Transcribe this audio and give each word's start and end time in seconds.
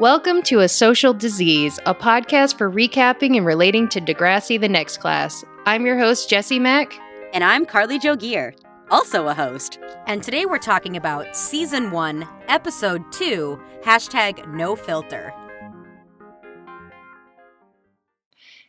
Welcome 0.00 0.42
to 0.44 0.58
A 0.58 0.68
Social 0.68 1.14
Disease, 1.14 1.78
a 1.86 1.94
podcast 1.94 2.58
for 2.58 2.68
recapping 2.68 3.36
and 3.36 3.46
relating 3.46 3.88
to 3.90 4.00
Degrassi 4.00 4.60
the 4.60 4.68
Next 4.68 4.98
Class. 4.98 5.44
I'm 5.66 5.86
your 5.86 5.96
host, 5.96 6.28
Jesse 6.28 6.58
Mack. 6.58 6.98
And 7.32 7.44
I'm 7.44 7.64
Carly 7.64 8.00
Jo 8.00 8.16
Gear, 8.16 8.56
also 8.90 9.28
a 9.28 9.34
host. 9.34 9.78
And 10.08 10.20
today 10.20 10.46
we're 10.46 10.58
talking 10.58 10.96
about 10.96 11.36
Season 11.36 11.92
1, 11.92 12.28
Episode 12.48 13.04
2, 13.12 13.60
hashtag 13.84 14.52
no 14.52 14.74
filter. 14.74 15.32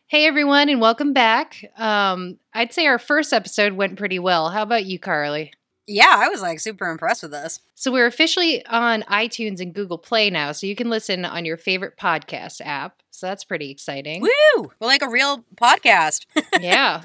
Hey 0.06 0.26
everyone, 0.26 0.68
and 0.68 0.80
welcome 0.80 1.12
back. 1.12 1.64
Um, 1.76 2.38
I'd 2.54 2.72
say 2.72 2.86
our 2.86 3.00
first 3.00 3.32
episode 3.32 3.72
went 3.72 3.98
pretty 3.98 4.20
well. 4.20 4.50
How 4.50 4.62
about 4.62 4.84
you, 4.86 5.00
Carly? 5.00 5.52
Yeah, 5.86 6.14
I 6.16 6.28
was 6.28 6.42
like 6.42 6.58
super 6.58 6.90
impressed 6.90 7.22
with 7.22 7.30
this. 7.30 7.60
So 7.74 7.92
we're 7.92 8.06
officially 8.06 8.64
on 8.66 9.02
iTunes 9.02 9.60
and 9.60 9.72
Google 9.72 9.98
Play 9.98 10.30
now, 10.30 10.52
so 10.52 10.66
you 10.66 10.74
can 10.74 10.90
listen 10.90 11.24
on 11.24 11.44
your 11.44 11.56
favorite 11.56 11.96
podcast 11.96 12.60
app. 12.64 13.02
So 13.10 13.26
that's 13.26 13.44
pretty 13.44 13.70
exciting. 13.70 14.20
Woo! 14.20 14.70
We're 14.80 14.86
like 14.86 15.02
a 15.02 15.08
real 15.08 15.44
podcast. 15.54 16.26
yeah. 16.60 17.02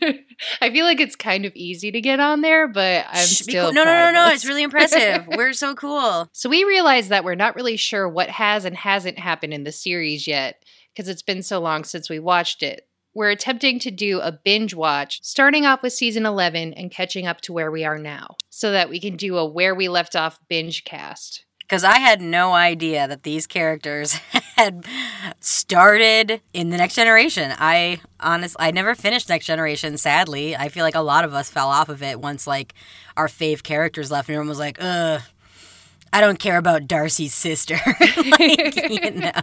I 0.62 0.70
feel 0.70 0.84
like 0.84 1.00
it's 1.00 1.16
kind 1.16 1.44
of 1.44 1.52
easy 1.54 1.90
to 1.90 2.00
get 2.00 2.20
on 2.20 2.40
there, 2.40 2.68
but 2.68 3.04
I'm 3.10 3.26
Shh, 3.26 3.40
still 3.40 3.66
cool. 3.66 3.74
No, 3.74 3.84
no, 3.84 3.90
no, 3.90 4.06
no. 4.06 4.12
proudless. 4.12 4.34
It's 4.36 4.46
really 4.46 4.62
impressive. 4.62 5.26
we're 5.36 5.52
so 5.52 5.74
cool. 5.74 6.28
So 6.32 6.48
we 6.48 6.64
realized 6.64 7.10
that 7.10 7.24
we're 7.24 7.34
not 7.34 7.56
really 7.56 7.76
sure 7.76 8.08
what 8.08 8.30
has 8.30 8.64
and 8.64 8.76
hasn't 8.76 9.18
happened 9.18 9.52
in 9.52 9.64
the 9.64 9.72
series 9.72 10.26
yet 10.26 10.64
because 10.94 11.08
it's 11.08 11.22
been 11.22 11.42
so 11.42 11.60
long 11.60 11.84
since 11.84 12.08
we 12.08 12.18
watched 12.20 12.62
it. 12.62 12.86
We're 13.12 13.30
attempting 13.30 13.80
to 13.80 13.90
do 13.90 14.20
a 14.20 14.30
binge 14.30 14.74
watch, 14.74 15.20
starting 15.22 15.66
off 15.66 15.82
with 15.82 15.92
season 15.92 16.24
11 16.24 16.74
and 16.74 16.90
catching 16.92 17.26
up 17.26 17.40
to 17.42 17.52
where 17.52 17.70
we 17.70 17.84
are 17.84 17.98
now, 17.98 18.36
so 18.50 18.70
that 18.70 18.88
we 18.88 19.00
can 19.00 19.16
do 19.16 19.36
a 19.36 19.44
where 19.44 19.74
we 19.74 19.88
left 19.88 20.14
off 20.14 20.38
binge 20.48 20.84
cast. 20.84 21.44
Because 21.60 21.82
I 21.84 21.98
had 21.98 22.20
no 22.20 22.52
idea 22.52 23.06
that 23.08 23.22
these 23.24 23.46
characters 23.46 24.12
had 24.56 24.84
started 25.40 26.40
in 26.52 26.70
the 26.70 26.76
next 26.76 26.94
generation. 26.94 27.52
I 27.58 28.00
honestly, 28.20 28.56
I 28.58 28.70
never 28.70 28.94
finished 28.94 29.28
Next 29.28 29.46
Generation. 29.46 29.96
Sadly, 29.96 30.56
I 30.56 30.68
feel 30.68 30.84
like 30.84 30.94
a 30.96 31.00
lot 31.00 31.24
of 31.24 31.32
us 31.32 31.50
fell 31.50 31.68
off 31.68 31.88
of 31.88 32.02
it 32.02 32.20
once 32.20 32.46
like 32.46 32.74
our 33.16 33.26
fave 33.28 33.62
characters 33.62 34.10
left, 34.10 34.28
and 34.28 34.34
everyone 34.34 34.48
was 34.48 34.58
like, 34.58 34.78
"Ugh, 34.80 35.20
I 36.12 36.20
don't 36.20 36.38
care 36.38 36.58
about 36.58 36.86
Darcy's 36.86 37.34
sister." 37.34 37.78
like, 38.00 38.90
you 38.90 39.10
know. 39.14 39.42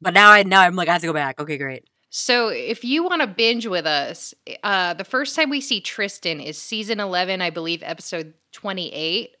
But 0.00 0.14
now 0.14 0.30
I 0.30 0.42
now 0.44 0.62
I'm 0.62 0.76
like 0.76 0.88
I 0.88 0.92
have 0.92 1.00
to 1.00 1.08
go 1.08 1.12
back. 1.12 1.40
Okay, 1.40 1.58
great. 1.58 1.84
So 2.16 2.46
if 2.46 2.84
you 2.84 3.02
want 3.02 3.22
to 3.22 3.26
binge 3.26 3.66
with 3.66 3.86
us, 3.86 4.34
uh, 4.62 4.94
the 4.94 5.02
first 5.02 5.34
time 5.34 5.50
we 5.50 5.60
see 5.60 5.80
Tristan 5.80 6.38
is 6.38 6.56
season 6.56 7.00
11, 7.00 7.42
I 7.42 7.50
believe, 7.50 7.82
episode 7.82 8.34
28. 8.52 9.36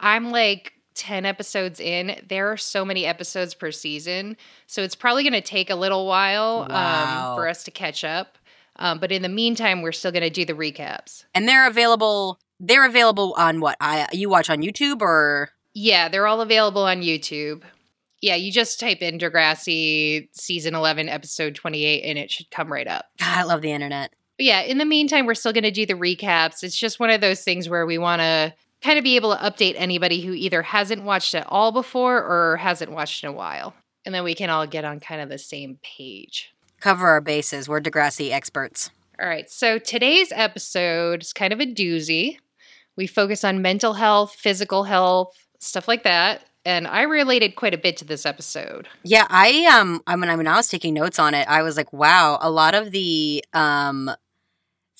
I'm 0.00 0.32
like 0.32 0.72
10 0.96 1.24
episodes 1.24 1.78
in. 1.78 2.20
There 2.28 2.50
are 2.50 2.56
so 2.56 2.84
many 2.84 3.06
episodes 3.06 3.54
per 3.54 3.70
season. 3.70 4.36
So 4.66 4.82
it's 4.82 4.96
probably 4.96 5.22
going 5.22 5.34
to 5.34 5.40
take 5.40 5.70
a 5.70 5.76
little 5.76 6.04
while 6.08 6.66
Wow. 6.68 7.30
um, 7.30 7.36
for 7.36 7.48
us 7.48 7.62
to 7.62 7.70
catch 7.70 8.02
up. 8.02 8.38
Um, 8.74 8.98
but 8.98 9.12
in 9.12 9.22
the 9.22 9.28
meantime, 9.28 9.80
we're 9.80 9.92
still 9.92 10.10
going 10.10 10.24
to 10.24 10.28
do 10.28 10.44
the 10.44 10.52
recaps. 10.52 11.22
And 11.32 11.46
they're 11.48 11.68
available. 11.68 12.40
They're 12.58 12.86
available 12.86 13.36
on 13.38 13.60
what 13.60 13.76
I 13.80 14.08
you 14.12 14.28
watch 14.28 14.50
on 14.50 14.62
YouTube 14.62 15.00
or 15.00 15.50
Yeah, 15.74 16.08
they're 16.08 16.26
all 16.26 16.40
available 16.40 16.82
on 16.82 17.02
YouTube. 17.02 17.62
Yeah, 18.22 18.34
you 18.34 18.50
just 18.50 18.80
type 18.80 19.02
in 19.02 19.18
Degrassi 19.18 20.28
season 20.32 20.74
11, 20.74 21.08
episode 21.08 21.54
28, 21.54 22.02
and 22.02 22.18
it 22.18 22.30
should 22.30 22.50
come 22.50 22.72
right 22.72 22.86
up. 22.86 23.06
God, 23.18 23.38
I 23.38 23.42
love 23.42 23.62
the 23.62 23.72
internet. 23.72 24.12
But 24.38 24.46
yeah, 24.46 24.60
in 24.62 24.78
the 24.78 24.84
meantime, 24.84 25.26
we're 25.26 25.34
still 25.34 25.52
going 25.52 25.64
to 25.64 25.70
do 25.70 25.86
the 25.86 25.94
recaps. 25.94 26.62
It's 26.62 26.76
just 26.76 27.00
one 27.00 27.10
of 27.10 27.20
those 27.20 27.42
things 27.42 27.68
where 27.68 27.86
we 27.86 27.98
want 27.98 28.20
to 28.20 28.54
kind 28.82 28.98
of 28.98 29.04
be 29.04 29.16
able 29.16 29.34
to 29.34 29.42
update 29.42 29.74
anybody 29.76 30.20
who 30.20 30.32
either 30.32 30.62
hasn't 30.62 31.02
watched 31.02 31.34
it 31.34 31.44
all 31.48 31.72
before 31.72 32.18
or 32.18 32.56
hasn't 32.58 32.92
watched 32.92 33.24
in 33.24 33.30
a 33.30 33.32
while. 33.32 33.74
And 34.04 34.14
then 34.14 34.24
we 34.24 34.34
can 34.34 34.50
all 34.50 34.66
get 34.66 34.84
on 34.84 35.00
kind 35.00 35.20
of 35.20 35.28
the 35.28 35.38
same 35.38 35.78
page. 35.82 36.52
Cover 36.80 37.08
our 37.08 37.20
bases. 37.20 37.68
We're 37.68 37.80
Degrassi 37.80 38.30
experts. 38.30 38.90
All 39.20 39.26
right, 39.26 39.50
so 39.50 39.78
today's 39.78 40.30
episode 40.34 41.22
is 41.22 41.32
kind 41.32 41.52
of 41.54 41.60
a 41.60 41.66
doozy. 41.66 42.36
We 42.96 43.06
focus 43.06 43.44
on 43.44 43.62
mental 43.62 43.94
health, 43.94 44.34
physical 44.34 44.84
health, 44.84 45.34
stuff 45.58 45.88
like 45.88 46.02
that. 46.04 46.42
And 46.66 46.88
I 46.88 47.02
related 47.02 47.54
quite 47.54 47.74
a 47.74 47.78
bit 47.78 47.96
to 47.98 48.04
this 48.04 48.26
episode. 48.26 48.88
Yeah, 49.04 49.24
I 49.30 49.66
um 49.66 50.02
I 50.06 50.16
mean 50.16 50.28
I 50.28 50.34
mean 50.34 50.48
I 50.48 50.56
was 50.56 50.68
taking 50.68 50.94
notes 50.94 51.18
on 51.20 51.32
it. 51.32 51.46
I 51.48 51.62
was 51.62 51.76
like, 51.76 51.92
wow, 51.92 52.38
a 52.42 52.50
lot 52.50 52.74
of 52.74 52.90
the 52.90 53.42
um 53.54 54.10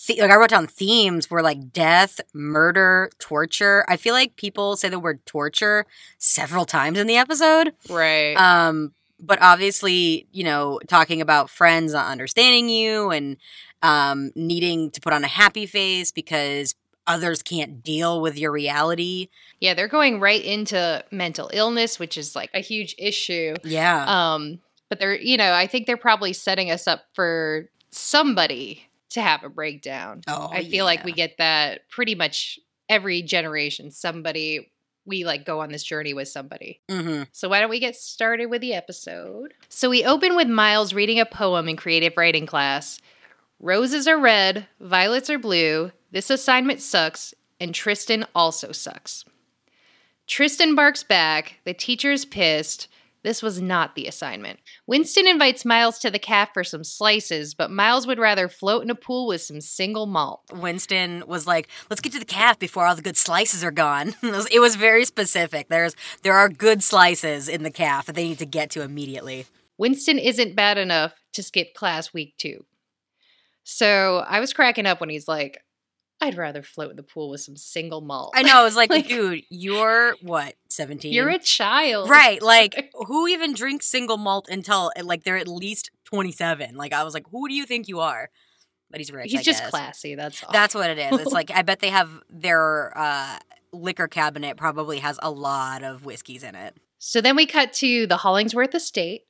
the- 0.07 0.21
like 0.21 0.31
I 0.31 0.37
wrote 0.37 0.51
down 0.51 0.69
themes 0.69 1.29
were 1.29 1.43
like 1.43 1.73
death, 1.73 2.21
murder, 2.33 3.11
torture. 3.19 3.85
I 3.89 3.97
feel 3.97 4.15
like 4.15 4.37
people 4.37 4.77
say 4.77 4.89
the 4.89 5.01
word 5.01 5.27
torture 5.27 5.87
several 6.19 6.67
times 6.67 6.99
in 7.01 7.09
the 7.09 7.17
episode. 7.17 7.73
Right. 7.91 8.35
Um 8.37 8.93
but 9.19 9.41
obviously, 9.43 10.29
you 10.31 10.45
know, 10.45 10.79
talking 10.87 11.21
about 11.21 11.51
friends 11.51 11.95
not 11.95 12.07
understanding 12.13 12.69
you 12.69 13.11
and 13.11 13.39
um 13.83 14.31
needing 14.37 14.93
to 14.93 15.01
put 15.01 15.13
on 15.13 15.25
a 15.25 15.29
happy 15.29 15.67
face 15.67 16.13
because 16.13 16.77
others 17.07 17.43
can't 17.43 17.83
deal 17.83 18.21
with 18.21 18.37
your 18.39 18.51
reality. 18.53 19.29
yeah, 19.61 19.75
they're 19.75 19.89
going 19.89 20.21
right 20.21 20.45
into 20.45 21.05
mental 21.11 21.51
illness, 21.53 21.99
which 21.99 22.19
is 22.19 22.35
like 22.37 22.51
a 22.55 22.61
huge 22.61 22.95
issue. 22.99 23.55
Yeah. 23.65 24.05
Um, 24.35 24.61
but 24.89 24.99
they're, 25.01 25.19
you 25.19 25.37
know, 25.37 25.53
I 25.53 25.67
think 25.67 25.87
they're 25.87 25.97
probably 25.97 26.33
setting 26.33 26.71
us 26.71 26.87
up 26.87 27.05
for 27.15 27.69
somebody 27.91 28.89
to 29.11 29.23
have 29.23 29.43
a 29.45 29.49
breakdown. 29.49 30.23
oh, 30.29 30.49
I 30.53 30.65
feel 30.65 30.85
like 30.85 31.05
we 31.05 31.13
get 31.13 31.39
that 31.39 31.89
pretty 31.89 32.15
much 32.15 32.59
every 32.89 33.23
generation. 33.23 33.91
Somebody, 33.91 34.71
we 35.07 35.25
like 35.25 35.45
go 35.47 35.61
on 35.61 35.71
this 35.71 35.83
journey 35.85 36.13
with 36.15 36.29
somebody. 36.29 36.81
Mhm. 36.91 37.27
So 37.33 37.49
why 37.49 37.61
don't 37.61 37.71
we 37.71 37.81
get 37.81 37.97
started 37.97 38.47
with 38.47 38.61
the 38.61 38.75
episode? 38.75 39.55
So 39.69 39.89
we 39.91 40.05
open 40.05 40.37
with 40.37 40.49
Miles 40.49 40.93
reading 40.93 41.19
a 41.21 41.27
poem 41.27 41.69
in 41.69 41.77
creative 41.77 42.17
writing 42.17 42.47
class. 42.47 43.01
Roses 43.59 44.07
are 44.07 44.19
red, 44.19 44.67
violets 44.81 45.31
are 45.31 45.39
blue. 45.39 45.91
This 46.17 46.31
assignment 46.31 46.81
sucks, 46.81 47.35
and 47.61 47.75
Tristan 47.75 48.25
also 48.35 48.73
sucks. 48.73 49.27
Tristan 50.27 50.75
barks 50.75 51.03
back. 51.03 51.57
The 51.67 51.75
teacher 51.75 52.11
is 52.11 52.25
pissed. 52.25 52.89
This 53.23 53.43
was 53.43 53.61
not 53.61 53.95
the 53.95 54.07
assignment. 54.07 54.61
Winston 54.87 55.27
invites 55.27 55.67
Miles 55.67 55.99
to 55.99 56.11
the 56.11 56.19
caf 56.19 56.55
for 56.55 56.65
some 56.65 56.85
slices, 56.85 57.53
but 57.53 57.71
Miles 57.71 58.07
would 58.07 58.19
rather 58.19 58.49
float 58.49 58.83
in 58.83 58.89
a 58.89 58.95
pool 58.95 59.27
with 59.27 59.43
some 59.43 59.61
single 59.61 60.07
malt. 60.07 60.41
Winston 60.55 61.23
was 61.27 61.47
like, 61.47 61.69
"Let's 61.91 62.01
get 62.01 62.13
to 62.15 62.19
the 62.19 62.25
caf 62.25 62.59
before 62.59 62.87
all 62.87 62.97
the 62.97 63.03
good 63.03 63.19
slices 63.19 63.63
are 63.63 63.71
gone." 63.71 64.15
it, 64.23 64.33
was, 64.33 64.47
it 64.47 64.61
was 64.61 64.77
very 64.77 65.05
specific. 65.05 65.69
There's 65.69 65.95
there 66.23 66.33
are 66.33 66.49
good 66.49 66.83
slices 66.83 67.47
in 67.47 67.63
the 67.63 67.71
caf 67.71 68.07
that 68.07 68.15
they 68.15 68.29
need 68.29 68.39
to 68.39 68.47
get 68.47 68.71
to 68.71 68.81
immediately. 68.81 69.45
Winston 69.77 70.19
isn't 70.19 70.57
bad 70.57 70.79
enough 70.79 71.13
to 71.35 71.43
skip 71.43 71.75
class 71.75 72.15
week 72.15 72.39
two. 72.39 72.65
So 73.65 74.25
I 74.27 74.41
was 74.41 74.55
cracking 74.55 74.87
up 74.87 75.01
when 75.01 75.11
he's 75.11 75.29
like, 75.29 75.61
I'd 76.21 76.37
rather 76.37 76.63
float 76.63 76.91
in 76.91 76.97
the 76.97 77.03
pool 77.03 77.29
with 77.31 77.43
some 77.43 77.57
single 77.57 78.01
malt. 78.01 78.33
I 78.35 78.43
know. 78.43 78.57
I 78.57 78.63
was 78.65 78.75
like, 78.77 78.89
Like- 78.97 79.07
dude, 79.09 79.43
you're 79.51 80.15
what 80.23 80.55
seventeen? 80.69 81.13
You're 81.13 81.29
a 81.29 81.39
child. 81.39 82.09
right. 82.09 82.41
Like, 82.41 82.91
who 83.07 83.27
even 83.29 83.53
drinks 83.53 83.87
single 83.87 84.17
malt 84.17 84.49
until 84.51 84.91
like 85.03 85.25
they're 85.25 85.37
at 85.37 85.49
least 85.49 85.91
twenty 86.05 86.33
seven? 86.33 86.77
Like, 86.77 86.93
I 86.93 87.05
was 87.05 87.13
like, 87.15 87.27
who 87.31 87.49
do 87.49 87.55
you 87.55 87.67
think 87.67 87.87
you 87.89 88.01
are? 88.01 88.31
But 88.91 89.01
he's 89.01 89.11
rich. 89.13 89.31
He's 89.31 89.41
I 89.41 89.43
just 89.43 89.63
guess. 89.63 89.71
classy. 89.71 90.15
That's 90.15 90.43
all. 90.45 90.51
That's 90.53 90.75
what 90.75 90.89
it 90.91 90.99
is. 90.99 91.21
It's 91.21 91.33
like 91.33 91.51
I 91.55 91.63
bet 91.63 91.81
they 91.81 91.91
have 91.91 92.11
their 92.31 92.97
uh, 92.97 93.39
liquor 93.73 94.09
cabinet 94.09 94.57
probably 94.57 95.01
has 95.01 95.19
a 95.23 95.31
lot 95.31 95.83
of 95.83 96.05
whiskeys 96.07 96.43
in 96.43 96.55
it. 96.55 96.75
so 96.99 97.21
then 97.21 97.37
we 97.37 97.45
cut 97.47 97.73
to 97.75 98.07
the 98.07 98.17
Hollingsworth 98.19 98.75
estate. 98.75 99.23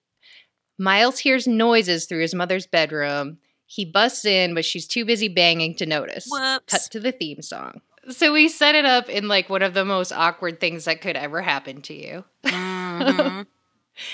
Miles 0.79 1.19
hears 1.21 1.47
noises 1.49 2.05
through 2.05 2.21
his 2.21 2.35
mother's 2.35 2.67
bedroom. 2.67 3.39
He 3.67 3.85
busts 3.85 4.25
in, 4.25 4.55
but 4.55 4.65
she's 4.65 4.87
too 4.87 5.05
busy 5.05 5.29
banging 5.29 5.75
to 5.77 5.87
notice. 5.87 6.27
Whoops. 6.31 6.73
Cut 6.73 6.83
to 6.93 7.01
the 7.01 7.13
theme 7.13 7.43
song. 7.43 7.81
So 8.09 8.33
we 8.33 8.49
set 8.49 8.75
it 8.77 8.85
up 8.85 9.09
in 9.09 9.27
like 9.27 9.51
one 9.51 9.63
of 9.63 9.75
the 9.75 9.85
most 9.85 10.13
awkward 10.13 10.61
things 10.61 10.85
that 10.85 11.01
could 11.01 11.17
ever 11.17 11.43
happen 11.43 11.83
to 11.83 11.95
you. 11.95 12.25
Mhm. 12.45 13.47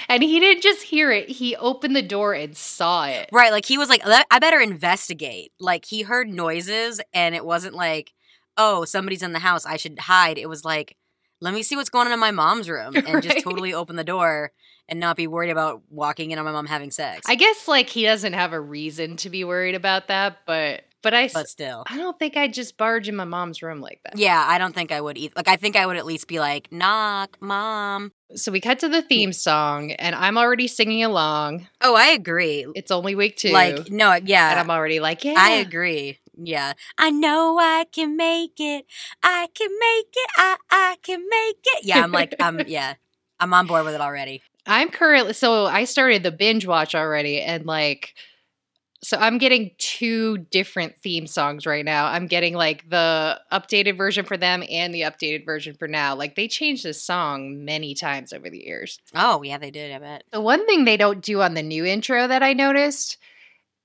And 0.09 0.23
he 0.23 0.39
didn't 0.39 0.63
just 0.63 0.83
hear 0.85 1.11
it, 1.11 1.29
he 1.29 1.57
opened 1.57 1.97
the 1.97 2.03
door 2.03 2.35
and 2.35 2.57
saw 2.57 3.07
it. 3.07 3.29
Right, 3.33 3.51
like 3.51 3.65
he 3.65 3.79
was 3.79 3.89
like, 3.89 4.01
I 4.07 4.39
better 4.39 4.61
investigate. 4.61 5.51
Like 5.59 5.85
he 5.87 6.03
heard 6.03 6.29
noises, 6.29 7.01
and 7.13 7.35
it 7.35 7.45
wasn't 7.45 7.75
like, 7.75 8.13
oh, 8.57 8.85
somebody's 8.85 9.25
in 9.25 9.33
the 9.33 9.41
house. 9.41 9.67
I 9.67 9.77
should 9.77 9.99
hide. 9.99 10.39
It 10.39 10.49
was 10.49 10.65
like, 10.65 10.97
let 11.43 11.53
me 11.53 11.63
see 11.63 11.75
what's 11.75 11.91
going 11.91 12.07
on 12.07 12.13
in 12.13 12.21
my 12.21 12.31
mom's 12.31 12.71
room, 12.71 12.95
and 13.07 13.23
just 13.23 13.43
totally 13.45 13.75
open 13.75 13.97
the 13.97 14.05
door 14.05 14.53
and 14.89 15.01
not 15.01 15.17
be 15.17 15.27
worried 15.27 15.51
about 15.51 15.83
walking 15.91 16.31
in 16.31 16.39
on 16.39 16.45
my 16.45 16.53
mom 16.53 16.67
having 16.67 16.91
sex. 16.91 17.27
I 17.29 17.35
guess 17.35 17.69
like 17.69 17.89
he 17.89 18.05
doesn't 18.05 18.33
have 18.33 18.53
a 18.53 18.61
reason 18.61 19.17
to 19.19 19.31
be 19.31 19.45
worried 19.45 19.75
about 19.75 20.09
that, 20.09 20.39
but 20.47 20.85
but 21.03 21.15
I 21.15 21.29
but 21.29 21.49
still, 21.49 21.83
I 21.89 21.97
don't 21.97 22.17
think 22.17 22.37
I'd 22.37 22.55
just 22.55 22.77
barge 22.77 23.09
in 23.09 23.17
my 23.17 23.25
mom's 23.25 23.61
room 23.61 23.81
like 23.81 24.01
that. 24.05 24.17
yeah, 24.17 24.45
I 24.47 24.59
don't 24.59 24.73
think 24.73 24.93
I 24.93 25.01
would 25.01 25.19
either. 25.19 25.33
Like 25.35 25.49
I 25.49 25.57
think 25.57 25.75
I 25.75 25.85
would 25.85 25.97
at 25.97 26.07
least 26.07 26.29
be 26.29 26.39
like, 26.39 26.71
knock, 26.71 27.37
mom. 27.41 28.13
So 28.37 28.53
we 28.53 28.61
cut 28.61 28.79
to 28.79 28.89
the 28.89 29.03
theme 29.03 29.31
mm. 29.31 29.35
song, 29.35 29.93
and 29.93 30.15
I'm 30.15 30.39
already 30.39 30.69
singing 30.69 31.03
along. 31.03 31.67
Oh, 31.81 31.97
I 31.97 32.09
agree. 32.09 32.67
It's 32.77 32.93
only 32.93 33.17
week 33.17 33.37
two, 33.37 33.51
Like 33.51 33.91
no, 33.91 34.15
yeah, 34.25 34.51
and 34.53 34.61
I'm 34.61 34.71
already 34.71 35.01
like, 35.01 35.25
yeah, 35.25 35.35
I 35.37 35.55
agree. 35.55 36.21
Yeah. 36.37 36.73
I 36.99 37.11
know 37.11 37.59
I 37.59 37.87
can 37.93 38.17
make 38.17 38.59
it. 38.59 38.87
I 39.23 39.49
can 39.55 39.71
make 39.71 40.13
it. 40.15 40.31
I 40.37 40.57
I 40.71 40.97
can 41.03 41.21
make 41.29 41.59
it. 41.65 41.85
Yeah, 41.85 42.03
I'm 42.03 42.13
like 42.13 42.35
I'm 42.41 42.61
yeah. 42.67 42.95
I'm 43.41 43.53
on 43.55 43.67
board 43.67 43.85
with 43.85 43.95
it 43.95 44.01
already. 44.01 44.43
I'm 44.67 44.91
currently 44.91 45.33
so 45.33 45.67
I 45.67 45.85
started 45.85 46.23
the 46.23 46.31
binge 46.31 46.67
watch 46.67 46.95
already 46.95 47.41
and 47.41 47.67
like 47.67 48.15
so 49.05 49.17
I'm 49.19 49.39
getting 49.39 49.73
two 49.79 50.39
different 50.39 50.97
theme 50.99 51.27
songs 51.27 51.67
right 51.67 51.85
now. 51.85 52.07
I'm 52.07 52.29
getting 52.29 52.55
like 52.55 52.89
the 52.89 53.41
updated 53.51 53.97
version 53.97 54.25
for 54.25 54.37
them 54.37 54.63
and 54.71 54.95
the 54.95 55.01
updated 55.01 55.45
version 55.45 55.75
for 55.75 55.89
now. 55.89 56.15
Like 56.15 56.37
they 56.37 56.47
changed 56.47 56.85
this 56.85 57.03
song 57.03 57.65
many 57.65 57.95
times 57.95 58.33
over 58.33 58.49
the 58.49 58.65
years. 58.65 59.01
Oh, 59.13 59.43
yeah, 59.43 59.59
they 59.59 59.73
did, 59.73 59.93
I 59.93 59.99
bet. 59.99 60.25
The 60.31 60.41
one 60.41 60.65
thing 60.67 60.85
they 60.85 60.97
don't 60.97 61.21
do 61.21 61.43
on 61.43 61.55
the 61.55 61.65
new 61.65 61.85
intro 61.85 62.29
that 62.29 62.45
I 62.45 62.53
noticed 62.53 63.17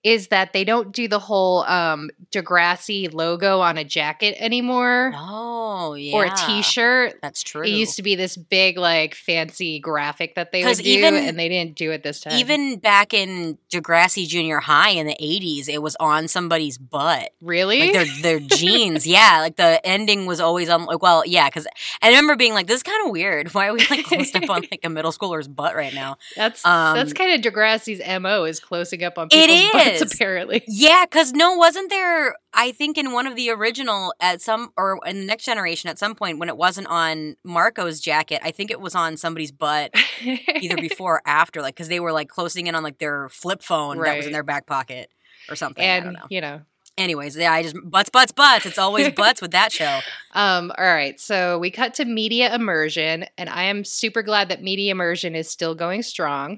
is 0.08 0.28
that 0.30 0.54
they 0.54 0.64
don't 0.64 0.92
do 0.92 1.08
the 1.08 1.20
whole 1.20 1.64
um 1.64 2.10
Degrassi 2.32 3.14
logo 3.14 3.60
on 3.60 3.78
a 3.78 3.84
jacket 3.84 4.36
anymore 4.40 5.12
Oh, 5.16 5.94
yeah. 5.94 6.14
or 6.16 6.26
a 6.26 6.36
t-shirt. 6.36 7.16
That's 7.22 7.42
true. 7.44 7.64
It 7.64 7.70
used 7.70 7.96
to 7.98 8.04
be 8.04 8.16
this 8.16 8.36
big, 8.38 8.78
like, 8.78 9.16
fancy 9.16 9.80
graphic 9.80 10.36
that 10.36 10.52
they 10.52 10.64
would 10.64 10.68
'Cause 10.70 10.78
do, 10.80 10.90
even- 10.90 11.16
and 11.16 11.38
they 11.40 11.50
didn't 11.50 11.76
do 11.76 11.92
it 11.92 12.04
this 12.04 12.20
time. 12.22 12.34
Even 12.38 12.78
back 12.78 13.14
in 13.14 13.58
Degrassi 13.72 14.28
Junior 14.28 14.60
High 14.60 14.92
in 14.92 15.08
the 15.08 15.16
80s, 15.20 15.68
it 15.68 15.82
was 15.82 15.96
on 16.00 16.28
somebody's 16.28 16.78
butt. 16.78 17.32
really, 17.42 17.80
Like 17.80 17.94
their 17.94 18.06
their 18.22 18.40
jeans, 18.58 19.06
yeah. 19.08 19.40
Like 19.42 19.56
the 19.56 19.86
ending 19.86 20.26
was 20.26 20.40
always 20.40 20.70
on. 20.70 20.86
Like, 20.86 21.02
well, 21.02 21.24
yeah, 21.26 21.48
because 21.50 21.68
I 22.02 22.08
remember 22.10 22.36
being 22.36 22.54
like, 22.54 22.68
"This 22.68 22.78
is 22.78 22.84
kind 22.84 23.06
of 23.06 23.12
weird. 23.12 23.54
Why 23.54 23.68
are 23.68 23.74
we 23.74 23.86
like 23.90 24.06
closed 24.06 24.36
up 24.36 24.50
on 24.50 24.62
like 24.72 24.82
a 24.84 24.90
middle 24.90 25.12
schooler's 25.12 25.48
butt 25.48 25.76
right 25.76 25.94
now?" 25.94 26.18
that's 26.36 26.66
um, 26.66 26.96
that's 26.96 27.14
kind 27.14 27.32
of 27.34 27.42
Degrassi's 27.54 28.02
mo 28.22 28.44
is 28.46 28.60
closing 28.60 29.04
up 29.04 29.18
on 29.18 29.28
It 29.32 29.48
people's 29.48 29.72
butts. 29.86 29.97
is. 29.97 29.97
Apparently, 30.02 30.64
Yeah, 30.68 31.06
because 31.06 31.34
no, 31.34 31.56
wasn't 31.56 31.90
there? 31.90 32.36
I 32.54 32.72
think 32.72 32.98
in 32.98 33.12
one 33.12 33.28
of 33.28 33.36
the 33.36 33.50
original 33.50 34.14
at 34.20 34.42
some 34.42 34.72
or 34.78 35.00
in 35.06 35.20
the 35.20 35.26
next 35.26 35.46
generation 35.46 35.90
at 35.90 36.00
some 36.00 36.16
point 36.16 36.40
when 36.40 36.50
it 36.50 36.58
wasn't 36.58 36.88
on 36.88 37.36
Marco's 37.44 38.00
jacket, 38.00 38.42
I 38.44 38.52
think 38.52 38.72
it 38.72 38.82
was 38.82 38.96
on 38.96 39.18
somebody's 39.18 39.52
butt 39.52 39.94
either 40.22 40.78
before 40.82 41.16
or 41.16 41.22
after, 41.26 41.62
like 41.62 41.76
because 41.76 41.88
they 41.88 42.00
were 42.00 42.12
like 42.12 42.30
closing 42.30 42.68
in 42.68 42.76
on 42.76 42.84
like 42.84 42.98
their 42.98 43.30
flip 43.30 43.62
phone 43.62 44.00
that 44.02 44.18
was 44.18 44.26
in 44.26 44.32
their 44.32 44.44
back 44.44 44.66
pocket 44.66 45.10
or 45.50 45.56
something. 45.56 45.88
I 45.88 46.00
don't 46.00 46.08
and 46.10 46.18
know. 46.18 46.26
you 46.30 46.42
know, 46.42 46.62
Anyways, 46.98 47.38
yeah, 47.38 47.54
I 47.54 47.62
just 47.62 47.76
butts, 47.84 48.10
butts, 48.10 48.32
butts. 48.32 48.66
It's 48.66 48.80
always 48.80 49.10
butts 49.16 49.40
with 49.40 49.52
that 49.52 49.72
show. 49.72 50.00
um, 50.34 50.72
all 50.76 50.84
right. 50.84 51.20
So 51.20 51.60
we 51.60 51.70
cut 51.70 51.94
to 51.96 52.06
media 52.06 52.54
immersion, 52.54 53.26
and 53.38 53.50
I 53.50 53.66
am 53.66 53.84
super 53.84 54.24
glad 54.24 54.50
that 54.50 54.64
media 54.64 54.92
immersion 54.92 55.36
is 55.36 55.48
still 55.48 55.76
going 55.76 56.02
strong. 56.02 56.58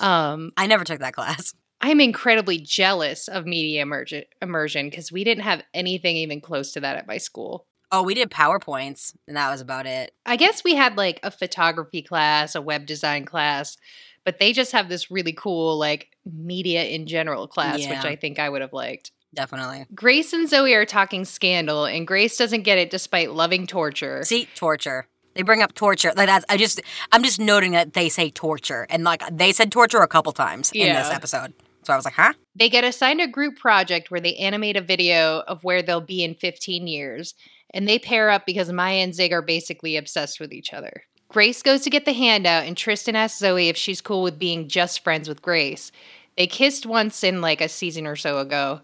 Um, 0.00 0.52
I 0.56 0.66
never 0.66 0.82
took 0.82 0.98
that 1.00 1.12
class. 1.12 1.54
I'm 1.84 2.00
incredibly 2.00 2.56
jealous 2.58 3.28
of 3.28 3.44
media 3.44 3.82
immersion 3.82 4.24
immersion 4.40 4.88
because 4.88 5.12
we 5.12 5.22
didn't 5.22 5.44
have 5.44 5.62
anything 5.74 6.16
even 6.16 6.40
close 6.40 6.72
to 6.72 6.80
that 6.80 6.96
at 6.96 7.06
my 7.06 7.18
school. 7.18 7.66
Oh, 7.92 8.02
we 8.02 8.14
did 8.14 8.30
PowerPoints, 8.30 9.14
and 9.28 9.36
that 9.36 9.50
was 9.50 9.60
about 9.60 9.84
it. 9.84 10.14
I 10.24 10.36
guess 10.36 10.64
we 10.64 10.74
had 10.76 10.96
like 10.96 11.20
a 11.22 11.30
photography 11.30 12.00
class, 12.00 12.54
a 12.54 12.62
web 12.62 12.86
design 12.86 13.26
class, 13.26 13.76
but 14.24 14.38
they 14.38 14.54
just 14.54 14.72
have 14.72 14.88
this 14.88 15.10
really 15.10 15.34
cool 15.34 15.78
like 15.78 16.08
media 16.24 16.84
in 16.84 17.06
general 17.06 17.46
class, 17.46 17.86
which 17.86 18.02
I 18.06 18.16
think 18.16 18.38
I 18.38 18.48
would 18.48 18.62
have 18.62 18.72
liked. 18.72 19.12
Definitely. 19.34 19.84
Grace 19.94 20.32
and 20.32 20.48
Zoe 20.48 20.72
are 20.72 20.86
talking 20.86 21.26
scandal, 21.26 21.84
and 21.84 22.06
Grace 22.06 22.38
doesn't 22.38 22.62
get 22.62 22.78
it 22.78 22.88
despite 22.88 23.32
loving 23.32 23.66
torture. 23.66 24.22
See, 24.24 24.48
torture. 24.54 25.06
They 25.34 25.42
bring 25.42 25.62
up 25.62 25.74
torture. 25.74 26.14
Like 26.16 26.28
that's. 26.28 26.46
I 26.48 26.56
just. 26.56 26.80
I'm 27.12 27.22
just 27.22 27.38
noting 27.38 27.72
that 27.72 27.92
they 27.92 28.08
say 28.08 28.30
torture, 28.30 28.86
and 28.88 29.04
like 29.04 29.22
they 29.30 29.52
said 29.52 29.70
torture 29.70 29.98
a 29.98 30.08
couple 30.08 30.32
times 30.32 30.72
in 30.72 30.94
this 30.94 31.10
episode. 31.10 31.52
So 31.84 31.92
I 31.92 31.96
was 31.96 32.04
like, 32.04 32.14
huh? 32.14 32.32
They 32.54 32.68
get 32.68 32.84
assigned 32.84 33.20
a 33.20 33.26
group 33.26 33.58
project 33.58 34.10
where 34.10 34.20
they 34.20 34.34
animate 34.36 34.76
a 34.76 34.80
video 34.80 35.40
of 35.46 35.64
where 35.64 35.82
they'll 35.82 36.00
be 36.00 36.22
in 36.24 36.34
15 36.34 36.86
years, 36.86 37.34
and 37.72 37.88
they 37.88 37.98
pair 37.98 38.30
up 38.30 38.46
because 38.46 38.72
Maya 38.72 38.98
and 38.98 39.14
Zig 39.14 39.32
are 39.32 39.42
basically 39.42 39.96
obsessed 39.96 40.40
with 40.40 40.52
each 40.52 40.72
other. 40.72 41.02
Grace 41.28 41.62
goes 41.62 41.82
to 41.82 41.90
get 41.90 42.04
the 42.04 42.12
handout, 42.12 42.64
and 42.64 42.76
Tristan 42.76 43.16
asks 43.16 43.38
Zoe 43.38 43.68
if 43.68 43.76
she's 43.76 44.00
cool 44.00 44.22
with 44.22 44.38
being 44.38 44.68
just 44.68 45.02
friends 45.02 45.28
with 45.28 45.42
Grace. 45.42 45.90
They 46.36 46.46
kissed 46.46 46.86
once 46.86 47.24
in 47.24 47.40
like 47.40 47.60
a 47.60 47.68
season 47.68 48.06
or 48.06 48.16
so 48.16 48.38
ago. 48.38 48.80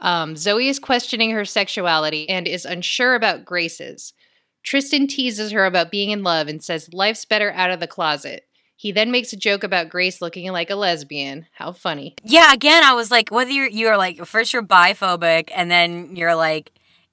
Um, 0.00 0.36
Zoe 0.36 0.68
is 0.68 0.78
questioning 0.78 1.30
her 1.30 1.44
sexuality 1.44 2.28
and 2.28 2.46
is 2.46 2.64
unsure 2.64 3.14
about 3.14 3.44
Grace's. 3.44 4.12
Tristan 4.62 5.06
teases 5.06 5.50
her 5.52 5.64
about 5.64 5.90
being 5.90 6.10
in 6.10 6.22
love 6.22 6.48
and 6.48 6.62
says 6.62 6.92
life's 6.92 7.24
better 7.24 7.52
out 7.52 7.70
of 7.70 7.80
the 7.80 7.86
closet. 7.86 8.47
He 8.80 8.92
then 8.92 9.10
makes 9.10 9.32
a 9.32 9.36
joke 9.36 9.64
about 9.64 9.88
Grace 9.88 10.22
looking 10.22 10.50
like 10.52 10.70
a 10.70 10.76
lesbian. 10.76 11.46
How 11.52 11.72
funny. 11.72 12.14
Yeah. 12.22 12.52
Again, 12.52 12.84
I 12.84 12.94
was 12.94 13.10
like, 13.10 13.28
whether 13.30 13.50
you're 13.50 13.66
you're 13.68 13.96
like 13.98 14.24
first 14.24 14.52
you're 14.52 14.62
biphobic, 14.62 15.50
and 15.52 15.68
then 15.68 16.14
you're 16.14 16.36
like 16.36 16.70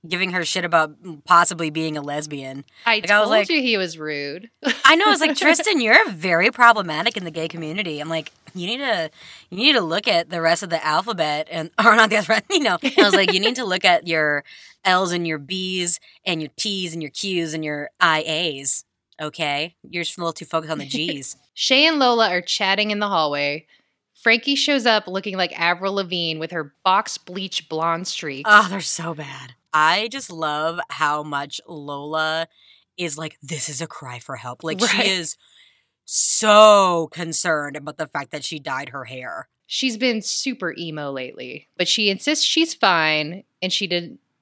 giving 0.08 0.34
her 0.34 0.46
shit 0.46 0.64
about 0.64 0.94
possibly 1.26 1.72
being 1.72 1.98
a 1.98 2.02
lesbian. 2.02 2.64
I 2.86 2.98
Like, 2.98 3.10
I 3.10 3.20
was 3.20 3.26
told 3.26 3.32
like- 3.32 3.50
you 3.50 3.62
he 3.64 3.78
was 3.78 3.98
rude. 3.98 4.52
I 4.86 4.96
know. 4.96 5.10
It's 5.12 5.22
like 5.22 5.36
Tristan, 5.44 5.82
you're 5.82 6.08
very 6.12 6.52
problematic 6.52 7.18
in 7.18 7.24
the 7.24 7.32
gay 7.32 7.48
community. 7.48 8.00
I'm 8.00 8.10
like, 8.10 8.32
you 8.54 8.68
need 8.68 8.78
to, 8.78 9.10
you 9.50 9.58
need 9.58 9.74
to 9.74 9.82
look 9.82 10.08
at 10.08 10.30
the 10.30 10.42
rest 10.42 10.62
of 10.62 10.70
the 10.70 10.86
alphabet, 10.86 11.48
and 11.50 11.72
or 11.84 11.96
not 11.96 12.12
the 12.12 12.24
rest. 12.30 12.44
You 12.52 12.60
know, 12.60 12.78
I 12.84 12.94
was 13.02 13.16
like, 13.16 13.34
you 13.34 13.40
need 13.40 13.56
to 13.56 13.66
look 13.66 13.84
at 13.84 14.06
your 14.06 14.44
L's 14.84 15.12
and 15.12 15.26
your 15.26 15.40
B's 15.40 16.00
and 16.24 16.40
your 16.44 16.52
T's 16.56 16.94
and 16.94 17.02
your 17.02 17.10
Q's 17.12 17.56
and 17.56 17.66
your 17.66 17.90
IAs. 18.00 18.84
Okay, 19.20 19.74
you're 19.90 20.04
just 20.04 20.18
a 20.20 20.22
little 20.22 20.34
too 20.34 20.46
focused 20.46 20.72
on 20.72 20.78
the 20.78 20.86
G's. 20.98 21.36
Shay 21.56 21.88
and 21.88 21.98
Lola 21.98 22.30
are 22.30 22.42
chatting 22.42 22.92
in 22.92 23.00
the 23.00 23.08
hallway. 23.08 23.66
Frankie 24.14 24.56
shows 24.56 24.86
up 24.86 25.08
looking 25.08 25.38
like 25.38 25.58
Avril 25.60 25.94
Lavigne 25.94 26.38
with 26.40 26.52
her 26.52 26.74
box 26.84 27.18
bleach 27.18 27.68
blonde 27.70 28.08
streaks. 28.08 28.48
oh, 28.52 28.68
they're 28.70 28.82
so 28.82 29.14
bad. 29.16 29.56
I 29.74 30.08
just 30.12 30.32
love 30.32 30.80
how 30.90 31.24
much 31.24 31.60
Lola 31.68 32.48
is 32.98 33.18
like, 33.18 33.38
this 33.42 33.68
is 33.70 33.82
a 33.82 33.88
cry 33.88 34.20
for 34.20 34.36
help. 34.36 34.64
Like 34.64 34.80
Right. 34.82 34.90
she 34.90 35.10
is 35.10 35.38
so 36.06 37.08
concerned 37.12 37.76
about 37.76 37.98
the 37.98 38.08
fact 38.08 38.32
that 38.32 38.44
she 38.44 38.60
dyed 38.60 38.90
her 38.90 39.06
hair. 39.06 39.50
She's 39.68 39.98
been 39.98 40.22
super 40.22 40.74
emo 40.78 41.12
lately, 41.12 41.68
but 41.78 41.88
she 41.88 42.10
insists 42.10 42.46
she's 42.46 42.74
fine 42.74 43.44
and 43.62 43.74
she 43.74 43.88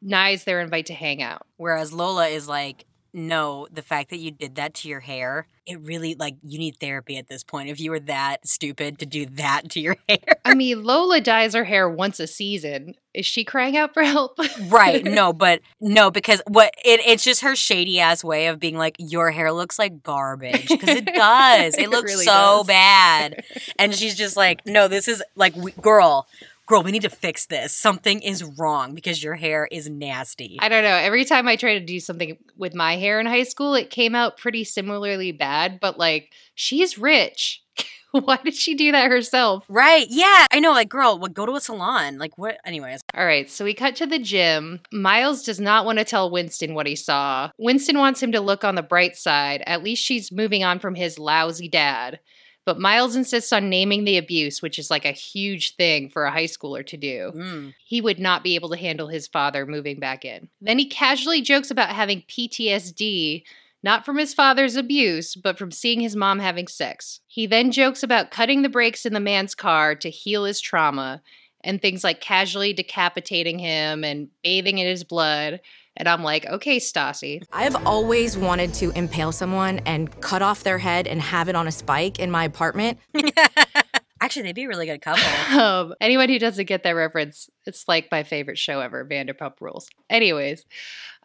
denies 0.01 0.43
their 0.43 0.59
invite 0.61 0.85
to 0.87 0.93
hang 0.93 1.21
out. 1.23 1.47
Whereas 1.57 1.93
Lola 1.93 2.27
is 2.27 2.47
like, 2.47 2.85
no, 3.13 3.67
the 3.71 3.81
fact 3.83 4.09
that 4.09 4.17
you 4.17 4.31
did 4.31 4.55
that 4.55 4.73
to 4.75 4.87
your 4.89 5.01
hair, 5.01 5.47
it 5.67 5.79
really 5.81 6.15
like 6.15 6.35
you 6.43 6.57
need 6.57 6.77
therapy 6.77 7.15
at 7.17 7.27
this 7.27 7.43
point. 7.43 7.69
If 7.69 7.79
you 7.79 7.91
were 7.91 7.99
that 8.01 8.47
stupid 8.47 8.97
to 8.99 9.05
do 9.05 9.25
that 9.27 9.69
to 9.71 9.79
your 9.79 9.97
hair. 10.09 10.17
I 10.43 10.55
mean, 10.55 10.83
Lola 10.83 11.21
dyes 11.21 11.53
her 11.53 11.63
hair 11.63 11.87
once 11.87 12.19
a 12.19 12.27
season. 12.27 12.95
Is 13.13 13.25
she 13.27 13.43
crying 13.43 13.77
out 13.77 13.93
for 13.93 14.03
help? 14.03 14.39
right. 14.69 15.03
No, 15.13 15.31
but 15.31 15.61
no, 15.79 16.09
because 16.09 16.41
what 16.47 16.73
it, 16.83 16.99
it's 17.05 17.23
just 17.23 17.41
her 17.41 17.55
shady 17.55 17.99
ass 17.99 18.23
way 18.23 18.47
of 18.47 18.59
being 18.59 18.77
like, 18.77 18.95
your 18.97 19.29
hair 19.29 19.51
looks 19.51 19.77
like 19.77 20.01
garbage. 20.01 20.67
Because 20.67 20.89
it 20.89 21.05
does. 21.13 21.75
It 21.75 21.83
It 21.83 21.89
looks 21.91 22.11
really 22.11 22.25
so 22.25 22.31
does. 22.59 22.67
bad. 22.67 23.43
And 23.77 23.93
she's 23.93 24.15
just 24.15 24.35
like, 24.35 24.65
no, 24.65 24.87
this 24.87 25.07
is 25.07 25.21
like, 25.35 25.55
we, 25.55 25.71
girl, 25.73 26.27
girl, 26.65 26.83
we 26.83 26.91
need 26.91 27.01
to 27.03 27.09
fix 27.09 27.45
this. 27.45 27.75
Something 27.75 28.21
is 28.21 28.43
wrong 28.57 28.93
because 28.95 29.23
your 29.23 29.35
hair 29.35 29.67
is 29.71 29.89
nasty. 29.89 30.57
I 30.61 30.69
don't 30.69 30.83
know. 30.83 30.95
Every 30.95 31.25
time 31.25 31.47
I 31.47 31.55
try 31.55 31.77
to 31.77 31.85
do 31.85 31.99
something 31.99 32.37
with 32.57 32.73
my 32.75 32.95
hair 32.97 33.19
in 33.19 33.25
high 33.25 33.43
school, 33.43 33.75
it 33.75 33.89
came 33.89 34.15
out 34.15 34.37
pretty 34.37 34.63
similarly 34.63 35.31
bad, 35.31 35.79
but 35.79 35.97
like, 35.97 36.31
she's 36.55 36.97
rich. 36.97 37.61
Why 38.11 38.37
did 38.43 38.53
she 38.53 38.75
do 38.75 38.91
that 38.91 39.09
herself? 39.09 39.65
right. 39.67 40.05
Yeah. 40.07 40.45
I 40.51 40.59
know. 40.59 40.71
Like, 40.71 40.89
girl, 40.89 41.17
what, 41.17 41.33
go 41.33 41.47
to 41.47 41.55
a 41.55 41.59
salon. 41.59 42.19
Like, 42.19 42.37
what? 42.37 42.59
Anyways. 42.63 43.01
All 43.15 43.25
right, 43.25 43.49
so 43.49 43.65
we 43.65 43.73
cut 43.73 43.95
to 43.95 44.05
the 44.05 44.19
gym. 44.19 44.81
Miles 44.91 45.41
does 45.43 45.59
not 45.59 45.83
want 45.85 45.97
to 45.97 46.05
tell 46.05 46.29
Winston 46.29 46.75
what 46.75 46.85
he 46.85 46.95
saw. 46.95 47.49
Winston 47.57 47.97
wants 47.97 48.21
him 48.21 48.31
to 48.33 48.39
look 48.39 48.63
on 48.63 48.75
the 48.75 48.83
bright 48.83 49.15
side. 49.15 49.63
At 49.65 49.83
least 49.83 50.03
she's 50.03 50.31
moving 50.31 50.63
on 50.63 50.77
from 50.77 50.93
his 50.93 51.17
lousy 51.17 51.67
dad. 51.67 52.19
But 52.65 52.79
Miles 52.79 53.15
insists 53.15 53.51
on 53.51 53.69
naming 53.69 54.05
the 54.05 54.17
abuse, 54.17 54.61
which 54.61 54.79
is 54.79 54.89
like 54.89 55.05
a 55.05 55.11
huge 55.11 55.75
thing 55.75 56.09
for 56.09 56.23
a 56.23 56.31
high 56.31 56.45
schooler 56.45 56.85
to 56.87 56.97
do. 56.97 57.31
Mm. 57.35 57.73
He 57.83 57.99
would 57.99 58.19
not 58.19 58.43
be 58.43 58.55
able 58.55 58.69
to 58.69 58.77
handle 58.77 59.07
his 59.07 59.27
father 59.27 59.65
moving 59.65 59.99
back 59.99 60.23
in. 60.23 60.49
Then 60.61 60.79
he 60.79 60.85
casually 60.85 61.41
jokes 61.41 61.71
about 61.71 61.89
having 61.89 62.21
PTSD, 62.21 63.43
not 63.83 64.05
from 64.05 64.17
his 64.17 64.33
father's 64.33 64.77
abuse, 64.77 65.35
but 65.35 65.57
from 65.57 65.71
seeing 65.71 65.99
his 65.99 66.15
mom 66.15 66.39
having 66.39 66.67
sex. 66.67 67.19
He 67.27 67.45
then 67.45 67.71
jokes 67.71 68.01
about 68.01 68.31
cutting 68.31 68.61
the 68.61 68.69
brakes 68.69 69.05
in 69.05 69.13
the 69.13 69.19
man's 69.19 69.55
car 69.55 69.93
to 69.95 70.09
heal 70.09 70.45
his 70.45 70.61
trauma 70.61 71.21
and 71.65 71.81
things 71.81 72.03
like 72.03 72.21
casually 72.21 72.73
decapitating 72.73 73.59
him 73.59 74.03
and 74.03 74.29
bathing 74.41 74.77
in 74.77 74.87
his 74.87 75.03
blood. 75.03 75.59
And 75.95 76.07
I'm 76.07 76.23
like, 76.23 76.45
okay, 76.47 76.77
Stassi. 76.77 77.43
I've 77.51 77.75
always 77.85 78.37
wanted 78.37 78.73
to 78.75 78.91
impale 78.91 79.31
someone 79.31 79.79
and 79.79 80.19
cut 80.21 80.41
off 80.41 80.63
their 80.63 80.79
head 80.79 81.07
and 81.07 81.21
have 81.21 81.49
it 81.49 81.55
on 81.55 81.67
a 81.67 81.71
spike 81.71 82.19
in 82.19 82.31
my 82.31 82.45
apartment. 82.45 82.97
Actually, 84.21 84.43
they'd 84.43 84.55
be 84.55 84.63
a 84.63 84.67
really 84.69 84.85
good 84.85 85.01
couple. 85.01 85.23
Um, 85.59 85.93
anyone 85.99 86.29
who 86.29 86.39
doesn't 86.39 86.65
get 86.65 86.83
that 86.83 86.91
reference, 86.91 87.49
it's 87.65 87.87
like 87.87 88.09
my 88.09 88.23
favorite 88.23 88.57
show 88.57 88.79
ever, 88.79 89.05
Vanderpump 89.05 89.59
Rules. 89.59 89.87
Anyways, 90.09 90.65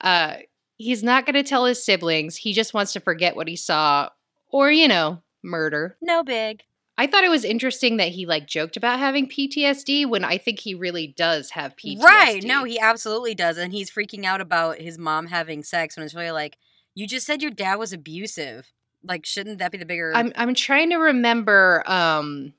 uh, 0.01 0.35
he's 0.77 1.03
not 1.03 1.25
going 1.25 1.35
to 1.35 1.49
tell 1.49 1.65
his 1.65 1.83
siblings. 1.83 2.37
He 2.37 2.53
just 2.53 2.75
wants 2.75 2.93
to 2.95 3.01
forget 3.01 3.37
what 3.37 3.49
he 3.49 3.57
saw, 3.57 4.09
or 4.51 4.71
you 4.71 4.89
know, 4.89 5.23
murder. 5.43 5.97
no 6.03 6.23
big. 6.25 6.65
I 6.99 7.07
thought 7.07 7.23
it 7.23 7.31
was 7.31 7.45
interesting 7.45 7.97
that 7.99 8.09
he 8.09 8.27
like 8.27 8.47
joked 8.47 8.77
about 8.77 8.99
having 8.99 9.29
PTSD 9.29 10.05
when 10.05 10.25
I 10.25 10.37
think 10.37 10.59
he 10.59 10.75
really 10.75 11.07
does 11.07 11.51
have 11.51 11.77
PTSD. 11.77 12.03
Right. 12.03 12.43
No, 12.43 12.65
he 12.65 12.79
absolutely 12.79 13.37
does. 13.37 13.57
And 13.57 13.73
he's 13.73 13.89
freaking 13.89 14.25
out 14.25 14.41
about 14.41 14.79
his 14.79 14.99
mom 14.99 15.29
having 15.29 15.63
sex 15.63 15.97
when 15.97 16.05
it's 16.05 16.15
really 16.15 16.33
like, 16.33 16.59
you 16.97 17.07
just 17.07 17.25
said 17.25 17.41
your 17.41 17.53
dad 17.53 17.77
was 17.77 17.93
abusive. 17.93 18.73
Like, 19.05 19.25
shouldn't 19.25 19.61
that 19.61 19.71
be 19.71 19.79
the 19.79 19.87
bigger? 19.87 20.13
I'm 20.13 20.33
I'm 20.35 20.55
trying 20.55 20.91
to 20.91 20.97
remember. 20.97 21.85
Um, 21.87 22.55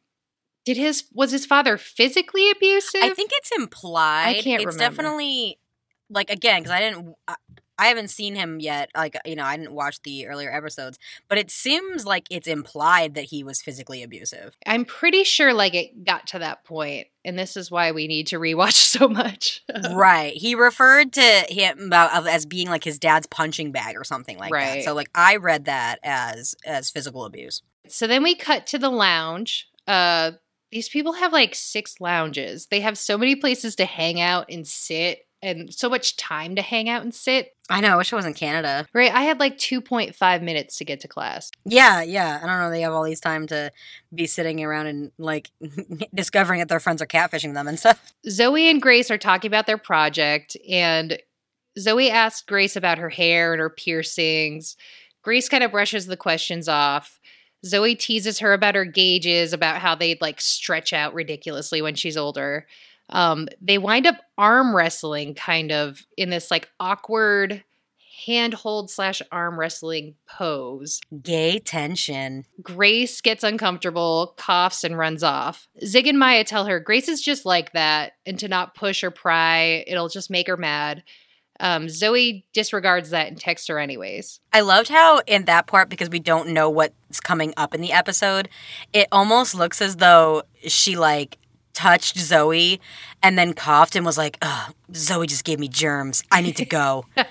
did 0.63 0.77
his 0.77 1.03
was 1.13 1.31
his 1.31 1.45
father 1.45 1.77
physically 1.77 2.49
abusive? 2.49 3.01
I 3.03 3.13
think 3.13 3.31
it's 3.33 3.51
implied. 3.57 4.29
I 4.29 4.33
can't 4.35 4.45
remember. 4.45 4.69
It's 4.69 4.75
remember. 4.77 4.95
definitely 4.95 5.59
like 6.09 6.29
again 6.29 6.61
because 6.61 6.71
I 6.71 6.79
didn't. 6.79 7.15
I, 7.79 7.87
haven't 7.87 8.09
seen 8.09 8.35
him 8.35 8.59
yet. 8.59 8.89
Like 8.95 9.17
you 9.25 9.35
know, 9.35 9.43
I 9.43 9.57
didn't 9.57 9.73
watch 9.73 10.01
the 10.03 10.27
earlier 10.27 10.51
episodes, 10.51 10.99
but 11.27 11.37
it 11.37 11.49
seems 11.49 12.05
like 12.05 12.25
it's 12.29 12.47
implied 12.47 13.15
that 13.15 13.25
he 13.25 13.43
was 13.43 13.61
physically 13.61 14.03
abusive. 14.03 14.55
I'm 14.65 14.85
pretty 14.85 15.23
sure 15.23 15.53
like 15.53 15.73
it 15.73 16.03
got 16.05 16.27
to 16.27 16.39
that 16.39 16.63
point, 16.65 17.07
and 17.25 17.37
this 17.37 17.57
is 17.57 17.71
why 17.71 17.91
we 17.91 18.07
need 18.07 18.27
to 18.27 18.39
rewatch 18.39 18.73
so 18.73 19.07
much. 19.07 19.63
right. 19.93 20.33
He 20.33 20.55
referred 20.55 21.13
to 21.13 21.21
him 21.21 21.79
about 21.87 22.27
as 22.27 22.45
being 22.45 22.69
like 22.69 22.83
his 22.83 22.99
dad's 22.99 23.27
punching 23.27 23.71
bag 23.71 23.95
or 23.97 24.03
something 24.03 24.37
like 24.37 24.51
that. 24.51 24.57
Right. 24.57 24.83
So 24.83 24.93
like 24.93 25.09
I 25.15 25.37
read 25.37 25.65
that 25.65 25.99
as 26.03 26.55
as 26.65 26.89
physical 26.89 27.25
abuse. 27.25 27.61
So 27.87 28.07
then 28.07 28.23
we 28.23 28.35
cut 28.35 28.67
to 28.67 28.77
the 28.77 28.89
lounge. 28.89 29.67
Uh 29.87 30.31
these 30.71 30.89
people 30.89 31.13
have 31.13 31.33
like 31.33 31.55
six 31.55 31.99
lounges. 31.99 32.67
They 32.67 32.81
have 32.81 32.97
so 32.97 33.17
many 33.17 33.35
places 33.35 33.75
to 33.77 33.85
hang 33.85 34.21
out 34.21 34.45
and 34.49 34.67
sit 34.67 35.21
and 35.41 35.73
so 35.73 35.89
much 35.89 36.17
time 36.17 36.55
to 36.55 36.61
hang 36.61 36.89
out 36.89 37.01
and 37.01 37.13
sit. 37.13 37.55
I 37.69 37.81
know. 37.81 37.93
I 37.93 37.97
wish 37.97 38.11
I 38.11 38.15
was 38.15 38.25
in 38.25 38.33
Canada. 38.33 38.87
Right? 38.93 39.13
I 39.13 39.21
had 39.21 39.39
like 39.39 39.57
2.5 39.57 40.41
minutes 40.41 40.77
to 40.77 40.85
get 40.85 40.99
to 41.01 41.07
class. 41.07 41.51
Yeah, 41.65 42.01
yeah. 42.01 42.39
I 42.41 42.45
don't 42.45 42.59
know. 42.59 42.69
They 42.69 42.81
have 42.81 42.93
all 42.93 43.03
these 43.03 43.21
time 43.21 43.47
to 43.47 43.71
be 44.13 44.25
sitting 44.25 44.63
around 44.63 44.87
and 44.87 45.11
like 45.17 45.51
discovering 46.13 46.59
that 46.59 46.67
their 46.67 46.79
friends 46.79 47.01
are 47.01 47.07
catfishing 47.07 47.53
them 47.53 47.67
and 47.67 47.79
stuff. 47.79 48.13
Zoe 48.27 48.69
and 48.69 48.81
Grace 48.81 49.11
are 49.11 49.17
talking 49.17 49.49
about 49.49 49.67
their 49.67 49.77
project 49.77 50.57
and 50.67 51.19
Zoe 51.77 52.09
asks 52.09 52.41
Grace 52.41 52.75
about 52.75 52.97
her 52.97 53.09
hair 53.09 53.53
and 53.53 53.59
her 53.59 53.69
piercings. 53.69 54.75
Grace 55.21 55.47
kind 55.47 55.63
of 55.63 55.71
brushes 55.71 56.07
the 56.07 56.17
questions 56.17 56.67
off. 56.67 57.19
Zoe 57.65 57.95
teases 57.95 58.39
her 58.39 58.53
about 58.53 58.75
her 58.75 58.85
gauges, 58.85 59.53
about 59.53 59.81
how 59.81 59.93
they'd 59.95 60.21
like 60.21 60.39
stretch 60.39 60.93
out 60.93 61.13
ridiculously 61.13 61.81
when 61.81 61.95
she's 61.95 62.17
older. 62.17 62.67
Um, 63.09 63.47
they 63.61 63.77
wind 63.77 64.07
up 64.07 64.17
arm 64.37 64.75
wrestling 64.75 65.33
kind 65.35 65.71
of 65.71 66.05
in 66.17 66.29
this 66.29 66.51
like 66.51 66.69
awkward 66.79 67.63
handhold 68.25 68.89
slash 68.89 69.21
arm 69.31 69.59
wrestling 69.59 70.15
pose. 70.27 70.99
Gay 71.21 71.59
tension. 71.59 72.45
Grace 72.61 73.21
gets 73.21 73.43
uncomfortable, 73.43 74.33
coughs, 74.37 74.83
and 74.83 74.97
runs 74.97 75.23
off. 75.23 75.67
Zig 75.85 76.07
and 76.07 76.19
Maya 76.19 76.43
tell 76.43 76.65
her 76.65 76.79
Grace 76.79 77.07
is 77.07 77.21
just 77.21 77.45
like 77.45 77.71
that 77.73 78.13
and 78.25 78.37
to 78.39 78.47
not 78.47 78.75
push 78.75 79.03
or 79.03 79.11
pry, 79.11 79.83
it'll 79.87 80.09
just 80.09 80.29
make 80.29 80.47
her 80.47 80.57
mad. 80.57 81.03
Um, 81.61 81.89
Zoe 81.89 82.45
disregards 82.53 83.09
that 83.09 83.27
and 83.27 83.39
texts 83.39 83.67
her 83.67 83.79
anyways. 83.79 84.39
I 84.53 84.61
loved 84.61 84.87
how 84.87 85.19
in 85.27 85.45
that 85.45 85.67
part 85.67 85.89
because 85.89 86.09
we 86.09 86.19
don't 86.19 86.49
know 86.49 86.69
what's 86.69 87.19
coming 87.19 87.53
up 87.57 87.75
in 87.75 87.81
the 87.81 87.91
episode, 87.91 88.47
it 88.93 89.07
almost 89.11 89.55
looks 89.55 89.81
as 89.81 89.97
though 89.97 90.43
she 90.65 90.95
like 90.95 91.37
touched 91.79 92.17
Zoe 92.17 92.81
and 93.23 93.37
then 93.37 93.53
coughed 93.53 93.95
and 93.95 94.05
was 94.05 94.17
like, 94.17 94.37
"Ugh, 94.41 94.73
Zoe 94.93 95.27
just 95.27 95.45
gave 95.45 95.59
me 95.59 95.67
germs. 95.67 96.23
I 96.31 96.41
need 96.41 96.57
to 96.57 96.65
go." 96.65 97.05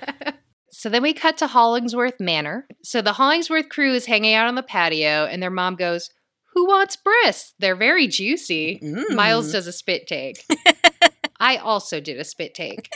So 0.78 0.88
then 0.88 1.02
we 1.02 1.12
cut 1.12 1.36
to 1.38 1.48
Hollingsworth 1.48 2.20
Manor. 2.20 2.68
So 2.84 3.02
the 3.02 3.14
Hollingsworth 3.14 3.68
crew 3.68 3.94
is 3.94 4.06
hanging 4.06 4.34
out 4.34 4.46
on 4.46 4.54
the 4.54 4.62
patio, 4.62 5.26
and 5.26 5.42
their 5.42 5.50
mom 5.50 5.74
goes, 5.74 6.08
Who 6.54 6.68
wants 6.68 6.94
breasts? 6.94 7.52
They're 7.58 7.74
very 7.74 8.06
juicy. 8.06 8.78
Mm. 8.80 9.16
Miles 9.16 9.50
does 9.50 9.66
a 9.66 9.72
spit 9.72 10.06
take. 10.06 10.44
I 11.40 11.56
also 11.56 11.98
did 11.98 12.20
a 12.20 12.24
spit 12.24 12.54
take. 12.54 12.90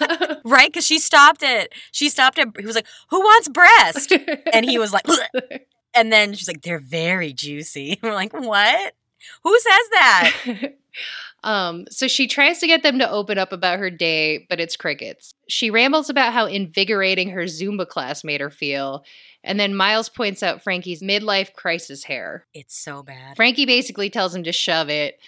right? 0.44 0.68
Because 0.68 0.84
she 0.86 0.98
stopped 0.98 1.42
it. 1.42 1.72
She 1.92 2.10
stopped 2.10 2.36
it. 2.36 2.48
He 2.60 2.66
was 2.66 2.76
like, 2.76 2.86
"Who 3.08 3.20
wants 3.20 3.48
breast?" 3.48 4.12
And 4.52 4.66
he 4.66 4.78
was 4.78 4.92
like, 4.92 5.08
"Ugh." 5.08 5.60
and 5.94 6.12
then 6.12 6.34
she's 6.34 6.48
like, 6.48 6.60
"They're 6.60 6.78
very 6.78 7.32
juicy." 7.32 7.98
We're 8.02 8.12
like, 8.12 8.34
"What? 8.34 8.94
Who 9.42 9.58
says 9.58 9.88
that?" 9.90 10.74
um, 11.44 11.86
so 11.90 12.08
she 12.08 12.26
tries 12.26 12.58
to 12.60 12.66
get 12.66 12.82
them 12.82 12.98
to 12.98 13.10
open 13.10 13.38
up 13.38 13.52
about 13.52 13.78
her 13.78 13.90
day, 13.90 14.46
but 14.48 14.60
it's 14.60 14.76
crickets. 14.76 15.34
She 15.48 15.70
rambles 15.70 16.10
about 16.10 16.32
how 16.32 16.46
invigorating 16.46 17.30
her 17.30 17.44
Zumba 17.44 17.86
class 17.86 18.24
made 18.24 18.40
her 18.40 18.50
feel. 18.50 19.04
And 19.42 19.60
then 19.60 19.74
Miles 19.74 20.08
points 20.08 20.42
out 20.42 20.62
Frankie's 20.62 21.02
midlife 21.02 21.52
crisis 21.52 22.04
hair. 22.04 22.46
It's 22.54 22.76
so 22.76 23.02
bad. 23.02 23.36
Frankie 23.36 23.66
basically 23.66 24.08
tells 24.08 24.34
him 24.34 24.44
to 24.44 24.52
shove 24.52 24.88
it. 24.88 25.18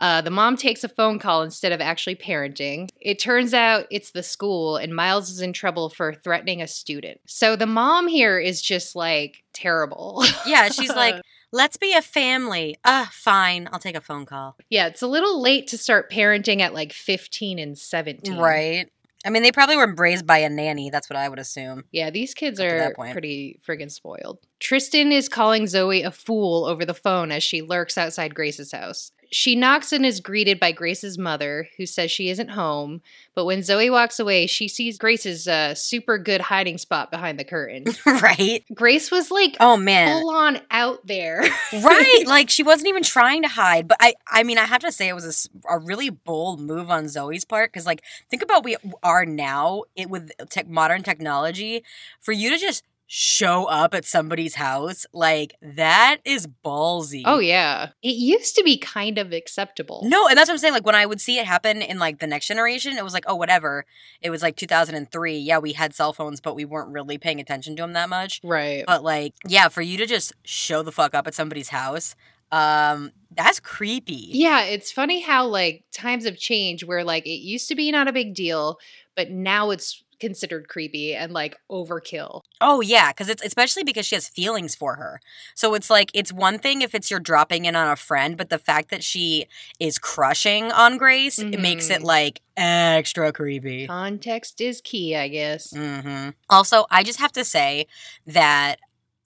Uh, 0.00 0.20
the 0.20 0.30
mom 0.30 0.56
takes 0.56 0.82
a 0.82 0.88
phone 0.88 1.18
call 1.18 1.42
instead 1.42 1.72
of 1.72 1.80
actually 1.80 2.16
parenting. 2.16 2.88
It 3.00 3.18
turns 3.18 3.54
out 3.54 3.86
it's 3.90 4.10
the 4.10 4.24
school, 4.24 4.76
and 4.76 4.94
Miles 4.94 5.30
is 5.30 5.40
in 5.40 5.52
trouble 5.52 5.88
for 5.88 6.14
threatening 6.14 6.60
a 6.62 6.66
student. 6.66 7.20
So 7.26 7.54
the 7.54 7.66
mom 7.66 8.08
here 8.08 8.38
is 8.38 8.60
just 8.60 8.96
like 8.96 9.44
terrible. 9.52 10.24
Yeah, 10.46 10.68
she's 10.68 10.94
like, 10.94 11.22
"Let's 11.54 11.76
be 11.78 11.94
a 11.94 12.02
family." 12.02 12.76
Ah, 12.84 13.08
fine. 13.12 13.68
I'll 13.72 13.78
take 13.78 13.96
a 13.96 14.00
phone 14.00 14.26
call. 14.26 14.56
yeah, 14.68 14.88
it's 14.88 15.02
a 15.02 15.06
little 15.06 15.40
late 15.40 15.68
to 15.68 15.78
start 15.78 16.10
parenting 16.10 16.60
at 16.60 16.74
like 16.74 16.92
15 16.92 17.58
and 17.58 17.78
17. 17.78 18.36
Right. 18.36 18.90
I 19.26 19.30
mean, 19.30 19.42
they 19.42 19.52
probably 19.52 19.76
were 19.76 19.94
raised 19.94 20.26
by 20.26 20.38
a 20.38 20.50
nanny. 20.50 20.90
That's 20.90 21.08
what 21.08 21.16
I 21.16 21.30
would 21.30 21.38
assume. 21.38 21.84
Yeah, 21.92 22.10
these 22.10 22.34
kids 22.34 22.60
are 22.60 22.92
pretty 23.12 23.58
friggin' 23.66 23.90
spoiled. 23.90 24.40
Tristan 24.60 25.12
is 25.12 25.30
calling 25.30 25.66
Zoe 25.66 26.02
a 26.02 26.10
fool 26.10 26.66
over 26.66 26.84
the 26.84 26.92
phone 26.92 27.32
as 27.32 27.42
she 27.42 27.62
lurks 27.62 27.96
outside 27.96 28.34
Grace's 28.34 28.72
house. 28.72 29.12
She 29.34 29.56
knocks 29.56 29.92
and 29.92 30.06
is 30.06 30.20
greeted 30.20 30.60
by 30.60 30.70
Grace's 30.70 31.18
mother, 31.18 31.68
who 31.76 31.86
says 31.86 32.12
she 32.12 32.28
isn't 32.28 32.50
home. 32.50 33.02
But 33.34 33.46
when 33.46 33.64
Zoe 33.64 33.90
walks 33.90 34.20
away, 34.20 34.46
she 34.46 34.68
sees 34.68 34.96
Grace's 34.96 35.48
uh, 35.48 35.74
super 35.74 36.18
good 36.18 36.40
hiding 36.40 36.78
spot 36.78 37.10
behind 37.10 37.40
the 37.40 37.44
curtain. 37.44 37.84
right. 38.06 38.62
Grace 38.72 39.10
was 39.10 39.32
like 39.32 39.56
Oh 39.58 39.76
man. 39.76 40.20
full 40.20 40.30
on 40.30 40.60
out 40.70 41.04
there. 41.04 41.42
right 41.72 42.22
like 42.28 42.48
she 42.48 42.62
wasn't 42.62 42.86
even 42.86 43.02
trying 43.02 43.42
to 43.42 43.48
hide 43.48 43.88
but 43.88 43.96
i 44.00 44.14
i 44.30 44.44
mean 44.44 44.56
i 44.58 44.64
have 44.64 44.80
to 44.82 44.92
say 44.92 45.08
it 45.08 45.14
was 45.14 45.48
a 45.68 45.78
really 45.78 46.10
bold 46.10 46.60
move 46.60 46.90
on 46.90 47.08
zoe's 47.08 47.44
part 47.44 47.72
because 47.72 47.86
like 47.86 48.02
think 48.30 48.42
about 48.42 48.62
we 48.64 48.76
are 49.02 49.26
now 49.26 49.82
it 49.96 50.08
with 50.08 50.30
tech 50.50 50.68
modern 50.68 51.02
technology 51.02 51.82
for 52.20 52.30
you 52.32 52.50
to 52.50 52.58
just 52.58 52.84
show 53.06 53.66
up 53.66 53.94
at 53.94 54.04
somebody's 54.04 54.54
house 54.54 55.04
like 55.12 55.54
that 55.60 56.18
is 56.24 56.46
ballsy 56.64 57.22
oh, 57.26 57.38
yeah. 57.38 57.90
It 58.02 58.14
used 58.16 58.56
to 58.56 58.64
be 58.64 58.76
kind 58.78 59.18
of 59.18 59.32
acceptable. 59.32 60.02
no 60.04 60.26
and 60.26 60.38
that's 60.38 60.48
what 60.48 60.54
i'm 60.54 60.58
saying 60.58 60.72
like 60.72 60.86
when 60.86 60.94
i 60.94 61.04
would 61.04 61.20
see 61.20 61.38
it 61.38 61.44
happen 61.46 61.82
in 61.82 61.98
like 61.98 62.18
the 62.18 62.26
next 62.26 62.46
generation 62.48 62.96
it 62.96 63.04
was 63.04 63.12
like 63.12 63.24
oh 63.26 63.34
whatever 63.34 63.84
it 64.22 64.30
was 64.30 64.42
like 64.42 64.56
2003 64.56 65.36
yeah 65.36 65.58
we 65.58 65.74
had 65.74 65.94
cell 65.94 66.12
phones 66.14 66.40
but 66.40 66.54
we 66.56 66.64
weren't 66.64 66.90
really 66.92 67.18
paying 67.18 67.40
attention 67.40 67.76
to 67.76 67.82
them 67.82 67.92
that 67.92 68.08
much 68.08 68.40
Right. 68.42 68.84
but 68.86 69.02
like, 69.04 69.34
yeah, 69.46 69.68
for 69.68 69.82
you 69.82 69.96
to 69.98 70.06
just 70.06 70.32
show 70.44 70.82
the 70.82 70.92
fuck 70.92 71.14
up 71.14 71.26
at 71.26 71.34
somebody's 71.34 71.68
house, 71.68 72.14
um, 72.52 73.12
that's 73.36 73.58
creepy. 73.60 74.28
Yeah, 74.30 74.62
it's 74.64 74.92
funny 74.92 75.20
how 75.20 75.46
like 75.46 75.84
times 75.92 76.24
have 76.24 76.36
changed 76.36 76.84
where 76.84 77.04
like 77.04 77.26
it 77.26 77.40
used 77.40 77.68
to 77.68 77.74
be 77.74 77.90
not 77.90 78.08
a 78.08 78.12
big 78.12 78.34
deal, 78.34 78.78
but 79.16 79.30
now 79.30 79.70
it's 79.70 80.02
considered 80.24 80.68
creepy 80.68 81.14
and 81.14 81.32
like 81.32 81.56
overkill. 81.70 82.42
Oh 82.60 82.80
yeah, 82.80 83.10
because 83.12 83.28
it's 83.28 83.44
especially 83.44 83.84
because 83.84 84.06
she 84.06 84.14
has 84.16 84.26
feelings 84.28 84.74
for 84.74 84.96
her. 84.96 85.20
So 85.54 85.74
it's 85.74 85.90
like 85.90 86.10
it's 86.14 86.32
one 86.32 86.58
thing 86.58 86.82
if 86.82 86.94
it's 86.94 87.10
you're 87.10 87.20
dropping 87.20 87.66
in 87.66 87.76
on 87.76 87.88
a 87.88 87.96
friend, 87.96 88.36
but 88.36 88.48
the 88.50 88.58
fact 88.58 88.90
that 88.90 89.04
she 89.04 89.46
is 89.78 89.98
crushing 89.98 90.72
on 90.72 90.96
Grace, 90.96 91.38
it 91.38 91.60
makes 91.60 91.90
it 91.90 92.00
Mhm. 92.00 92.04
like 92.04 92.40
extra 92.56 93.32
creepy. 93.32 93.86
Context 93.86 94.60
is 94.60 94.80
key, 94.80 95.14
I 95.14 95.28
guess. 95.28 95.72
Mm-hmm. 95.72 96.30
Also, 96.48 96.86
I 96.90 97.02
just 97.02 97.20
have 97.20 97.32
to 97.32 97.44
say 97.44 97.86
that 98.26 98.76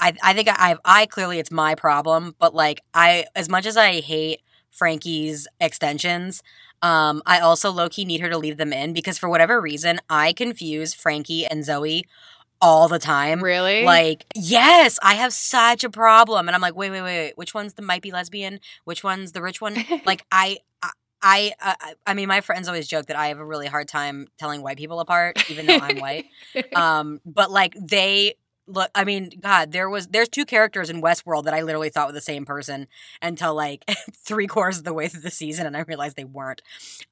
I 0.01 0.15
I 0.23 0.33
think 0.35 0.49
I 0.51 0.77
I 0.85 1.07
clearly 1.07 1.39
it's 1.39 1.51
my 1.51 1.75
problem, 1.75 2.35
but 2.39 2.55
like 2.55 2.81
I 2.93 3.27
as 3.37 3.49
much 3.49 3.67
as 3.67 3.77
I 3.77 4.01
hate 4.01 4.41
Frankie's 4.71 5.49
extensions, 5.61 6.43
um, 6.83 7.23
I 7.27 7.41
also 7.41 7.71
low 7.71 7.89
key 7.89 8.05
need 8.05 8.21
her 8.21 8.29
to 8.29 8.39
leave 8.39 8.57
them 8.57 8.73
in 8.73 8.93
because 8.93 9.19
for 9.19 9.29
whatever 9.29 9.61
reason 9.61 10.01
I 10.09 10.33
confuse 10.33 10.95
Frankie 10.95 11.47
and 11.47 11.65
Zoe 11.65 12.05
all 12.61 12.89
the 12.89 12.99
time. 12.99 13.43
Really? 13.43 13.85
Like, 13.85 14.25
yes, 14.35 14.99
I 15.03 15.15
have 15.15 15.33
such 15.33 15.85
a 15.85 15.91
problem. 15.91 16.49
And 16.49 16.55
I'm 16.55 16.61
like, 16.61 16.77
wait, 16.77 16.91
wait, 16.91 17.03
wait, 17.03 17.19
wait. 17.27 17.39
Which 17.39 17.55
one's 17.55 17.75
the 17.75 17.83
might 17.83 18.03
be 18.03 18.11
lesbian? 18.11 18.61
Which 18.85 19.05
one's 19.05 19.33
the 19.33 19.43
rich 19.43 19.61
one? 19.61 19.77
like, 20.07 20.25
I, 20.31 20.59
I, 20.83 20.91
I, 21.23 21.53
I, 21.61 21.95
I 22.07 22.15
mean, 22.15 22.29
my 22.29 22.41
friends 22.41 22.69
always 22.69 22.87
joke 22.87 23.07
that 23.07 23.17
I 23.17 23.29
have 23.29 23.39
a 23.39 23.45
really 23.45 23.67
hard 23.67 23.89
time 23.89 24.29
telling 24.39 24.63
white 24.63 24.77
people 24.77 25.01
apart, 25.01 25.51
even 25.51 25.67
though 25.67 25.79
I'm 25.81 25.99
white. 25.99 26.27
Um, 26.75 27.21
but 27.25 27.51
like 27.51 27.75
they 27.81 28.35
look, 28.69 28.91
I 28.95 29.05
mean, 29.05 29.31
God, 29.41 29.73
there 29.73 29.89
was 29.89 30.09
there's 30.09 30.29
two 30.29 30.45
characters 30.45 30.91
in 30.91 31.03
Westworld 31.03 31.45
that 31.45 31.55
I 31.55 31.63
literally 31.63 31.89
thought 31.89 32.07
were 32.07 32.13
the 32.13 32.21
same 32.21 32.45
person 32.45 32.87
until 33.21 33.55
like 33.55 33.85
three 34.15 34.47
quarters 34.47 34.79
of 34.79 34.85
the 34.85 34.95
way 34.95 35.09
through 35.09 35.23
the 35.23 35.31
season, 35.31 35.67
and 35.67 35.77
I 35.77 35.81
realized 35.81 36.17
they 36.17 36.25
weren't. 36.25 36.63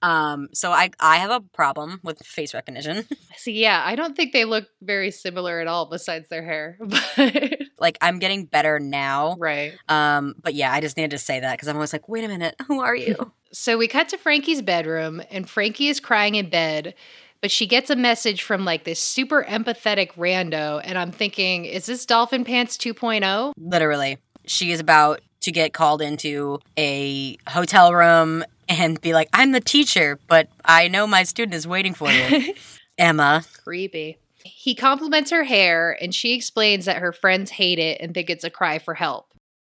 Um, 0.02 0.48
so 0.52 0.70
I 0.70 0.90
I 1.00 1.16
have 1.16 1.30
a 1.30 1.40
problem 1.40 2.00
with 2.02 2.18
face 2.24 2.54
recognition. 2.54 3.06
See, 3.36 3.60
yeah, 3.60 3.82
I 3.84 3.96
don't 3.96 4.16
think 4.16 4.32
they 4.32 4.44
look 4.44 4.68
very 4.82 5.10
similar 5.10 5.60
at 5.60 5.66
all 5.66 5.86
besides 5.86 6.28
their 6.28 6.44
hair. 6.44 6.78
But 7.16 7.60
like 7.78 7.98
I'm 8.00 8.18
getting 8.18 8.46
better 8.46 8.78
now. 8.78 9.36
right. 9.38 9.74
Um, 9.88 10.34
but 10.42 10.54
yeah, 10.54 10.72
I 10.72 10.80
just 10.80 10.96
needed 10.96 11.10
to 11.10 11.18
say 11.18 11.40
that 11.40 11.52
because 11.52 11.68
I'm 11.68 11.76
always 11.76 11.92
like, 11.92 12.08
wait 12.08 12.24
a 12.24 12.28
minute, 12.28 12.54
who 12.66 12.80
are 12.80 12.94
you? 12.94 13.32
So 13.52 13.78
we 13.78 13.88
cut 13.88 14.08
to 14.10 14.18
Frankie's 14.18 14.60
bedroom, 14.60 15.22
and 15.30 15.48
Frankie 15.48 15.88
is 15.88 16.00
crying 16.00 16.34
in 16.34 16.50
bed. 16.50 16.94
But 17.40 17.50
she 17.50 17.66
gets 17.66 17.90
a 17.90 17.96
message 17.96 18.42
from 18.42 18.64
like 18.64 18.84
this 18.84 19.00
super 19.00 19.44
empathetic 19.44 20.12
rando. 20.14 20.80
And 20.82 20.98
I'm 20.98 21.12
thinking, 21.12 21.64
is 21.64 21.86
this 21.86 22.06
Dolphin 22.06 22.44
Pants 22.44 22.78
oh? 22.86 22.92
2.0? 22.92 23.52
Literally. 23.56 24.18
She 24.46 24.70
is 24.70 24.80
about 24.80 25.20
to 25.40 25.52
get 25.52 25.72
called 25.72 26.02
into 26.02 26.58
a 26.76 27.36
hotel 27.48 27.94
room 27.94 28.44
and 28.68 29.00
be 29.00 29.12
like, 29.12 29.28
I'm 29.32 29.52
the 29.52 29.60
teacher, 29.60 30.18
but 30.26 30.48
I 30.64 30.88
know 30.88 31.06
my 31.06 31.22
student 31.22 31.54
is 31.54 31.66
waiting 31.66 31.94
for 31.94 32.10
you. 32.10 32.54
Emma. 32.98 33.44
Creepy. 33.62 34.18
He 34.44 34.74
compliments 34.74 35.30
her 35.30 35.44
hair 35.44 35.96
and 36.00 36.14
she 36.14 36.34
explains 36.34 36.84
that 36.84 36.98
her 36.98 37.12
friends 37.12 37.50
hate 37.50 37.78
it 37.78 38.00
and 38.00 38.14
think 38.14 38.30
it's 38.30 38.44
a 38.44 38.50
cry 38.50 38.78
for 38.78 38.94
help. 38.94 39.32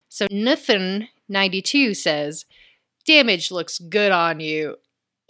So 0.09 0.27
Nathan, 0.31 1.09
92, 1.29 1.95
says, 1.95 2.45
Damage 3.05 3.51
looks 3.51 3.79
good 3.79 4.13
on 4.13 4.41
you. 4.41 4.77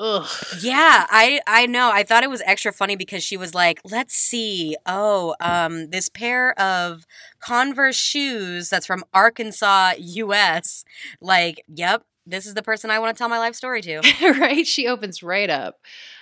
Ugh. 0.00 0.28
Yeah, 0.60 1.06
I 1.10 1.40
I 1.46 1.66
know. 1.66 1.90
I 1.92 2.04
thought 2.04 2.22
it 2.22 2.30
was 2.30 2.42
extra 2.46 2.72
funny 2.72 2.94
because 2.94 3.24
she 3.24 3.36
was 3.36 3.52
like, 3.52 3.80
"Let's 3.84 4.14
see. 4.14 4.76
Oh, 4.86 5.34
um 5.40 5.90
this 5.90 6.08
pair 6.08 6.58
of 6.60 7.04
Converse 7.40 7.96
shoes 7.96 8.68
that's 8.70 8.86
from 8.86 9.04
Arkansas, 9.12 9.94
US." 9.98 10.84
Like, 11.20 11.64
yep, 11.66 12.04
this 12.26 12.46
is 12.46 12.54
the 12.54 12.62
person 12.62 12.90
I 12.90 13.00
want 13.00 13.16
to 13.16 13.18
tell 13.18 13.28
my 13.28 13.38
life 13.38 13.56
story 13.56 13.82
to. 13.82 14.00
right? 14.40 14.66
She 14.66 14.86
opens 14.86 15.22
right 15.22 15.50
up. 15.50 15.78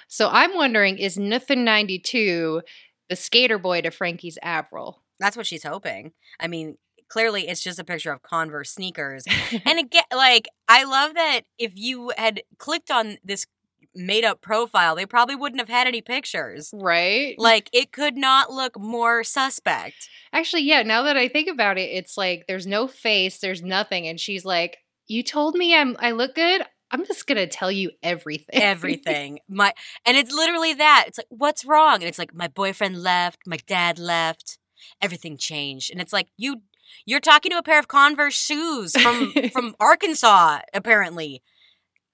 So 0.08 0.28
I'm 0.30 0.54
wondering, 0.54 0.98
is 0.98 1.18
Nathan 1.18 1.64
92 1.64 2.62
the 3.10 3.16
skater 3.16 3.58
boy 3.58 3.82
to 3.82 3.90
Frankie's 3.90 4.38
Avril? 4.42 5.02
That's 5.18 5.36
what 5.36 5.46
she's 5.46 5.64
hoping. 5.64 6.12
I 6.40 6.46
mean, 6.48 6.78
clearly 7.08 7.48
it's 7.48 7.62
just 7.62 7.78
a 7.78 7.84
picture 7.84 8.12
of 8.12 8.22
Converse 8.22 8.70
sneakers. 8.70 9.24
and 9.64 9.78
again, 9.78 10.04
like 10.14 10.48
I 10.68 10.84
love 10.84 11.14
that 11.14 11.42
if 11.58 11.72
you 11.74 12.12
had 12.16 12.42
clicked 12.58 12.90
on 12.90 13.18
this 13.24 13.46
made 13.96 14.24
up 14.24 14.40
profile, 14.40 14.94
they 14.94 15.06
probably 15.06 15.34
wouldn't 15.34 15.60
have 15.60 15.68
had 15.68 15.86
any 15.86 16.00
pictures. 16.00 16.70
Right? 16.72 17.34
Like 17.38 17.68
it 17.72 17.92
could 17.92 18.16
not 18.16 18.50
look 18.50 18.78
more 18.78 19.24
suspect. 19.24 20.08
Actually, 20.32 20.62
yeah, 20.62 20.82
now 20.82 21.02
that 21.02 21.16
I 21.16 21.28
think 21.28 21.48
about 21.48 21.78
it, 21.78 21.90
it's 21.90 22.16
like 22.16 22.44
there's 22.46 22.66
no 22.66 22.86
face, 22.86 23.38
there's 23.38 23.62
nothing. 23.62 24.06
And 24.06 24.20
she's 24.20 24.44
like, 24.44 24.78
You 25.06 25.22
told 25.22 25.54
me 25.54 25.74
I'm 25.76 25.96
I 25.98 26.12
look 26.12 26.34
good. 26.34 26.62
I'm 26.90 27.04
just 27.04 27.26
gonna 27.26 27.46
tell 27.46 27.72
you 27.72 27.90
everything. 28.02 28.62
Everything. 28.62 29.40
my 29.48 29.72
and 30.04 30.16
it's 30.16 30.32
literally 30.32 30.74
that. 30.74 31.04
It's 31.08 31.18
like, 31.18 31.26
what's 31.30 31.64
wrong? 31.64 31.96
And 31.96 32.04
it's 32.04 32.18
like 32.18 32.34
my 32.34 32.48
boyfriend 32.48 33.02
left, 33.02 33.40
my 33.46 33.58
dad 33.66 33.98
left, 33.98 34.58
everything 35.02 35.36
changed. 35.36 35.90
And 35.90 36.00
it's 36.00 36.12
like, 36.12 36.28
you 36.36 36.62
you're 37.04 37.20
talking 37.20 37.50
to 37.50 37.58
a 37.58 37.62
pair 37.62 37.78
of 37.78 37.88
Converse 37.88 38.34
shoes 38.34 38.96
from 38.96 39.32
from 39.52 39.74
Arkansas, 39.80 40.60
apparently. 40.72 41.42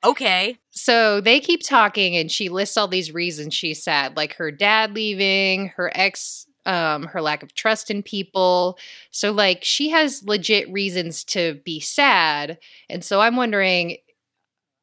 Okay. 0.04 0.58
So 0.70 1.20
they 1.20 1.38
keep 1.40 1.62
talking, 1.64 2.16
and 2.16 2.30
she 2.30 2.48
lists 2.48 2.76
all 2.76 2.88
these 2.88 3.12
reasons 3.12 3.54
she's 3.54 3.82
sad, 3.82 4.16
like 4.16 4.34
her 4.34 4.50
dad 4.50 4.94
leaving, 4.94 5.68
her 5.76 5.92
ex, 5.94 6.46
um, 6.66 7.04
her 7.04 7.20
lack 7.22 7.42
of 7.42 7.54
trust 7.54 7.90
in 7.90 8.02
people. 8.02 8.78
So, 9.12 9.30
like, 9.32 9.62
she 9.62 9.90
has 9.90 10.24
legit 10.24 10.70
reasons 10.72 11.22
to 11.24 11.60
be 11.64 11.78
sad. 11.80 12.58
And 12.88 13.04
so 13.04 13.20
I'm 13.20 13.36
wondering. 13.36 13.98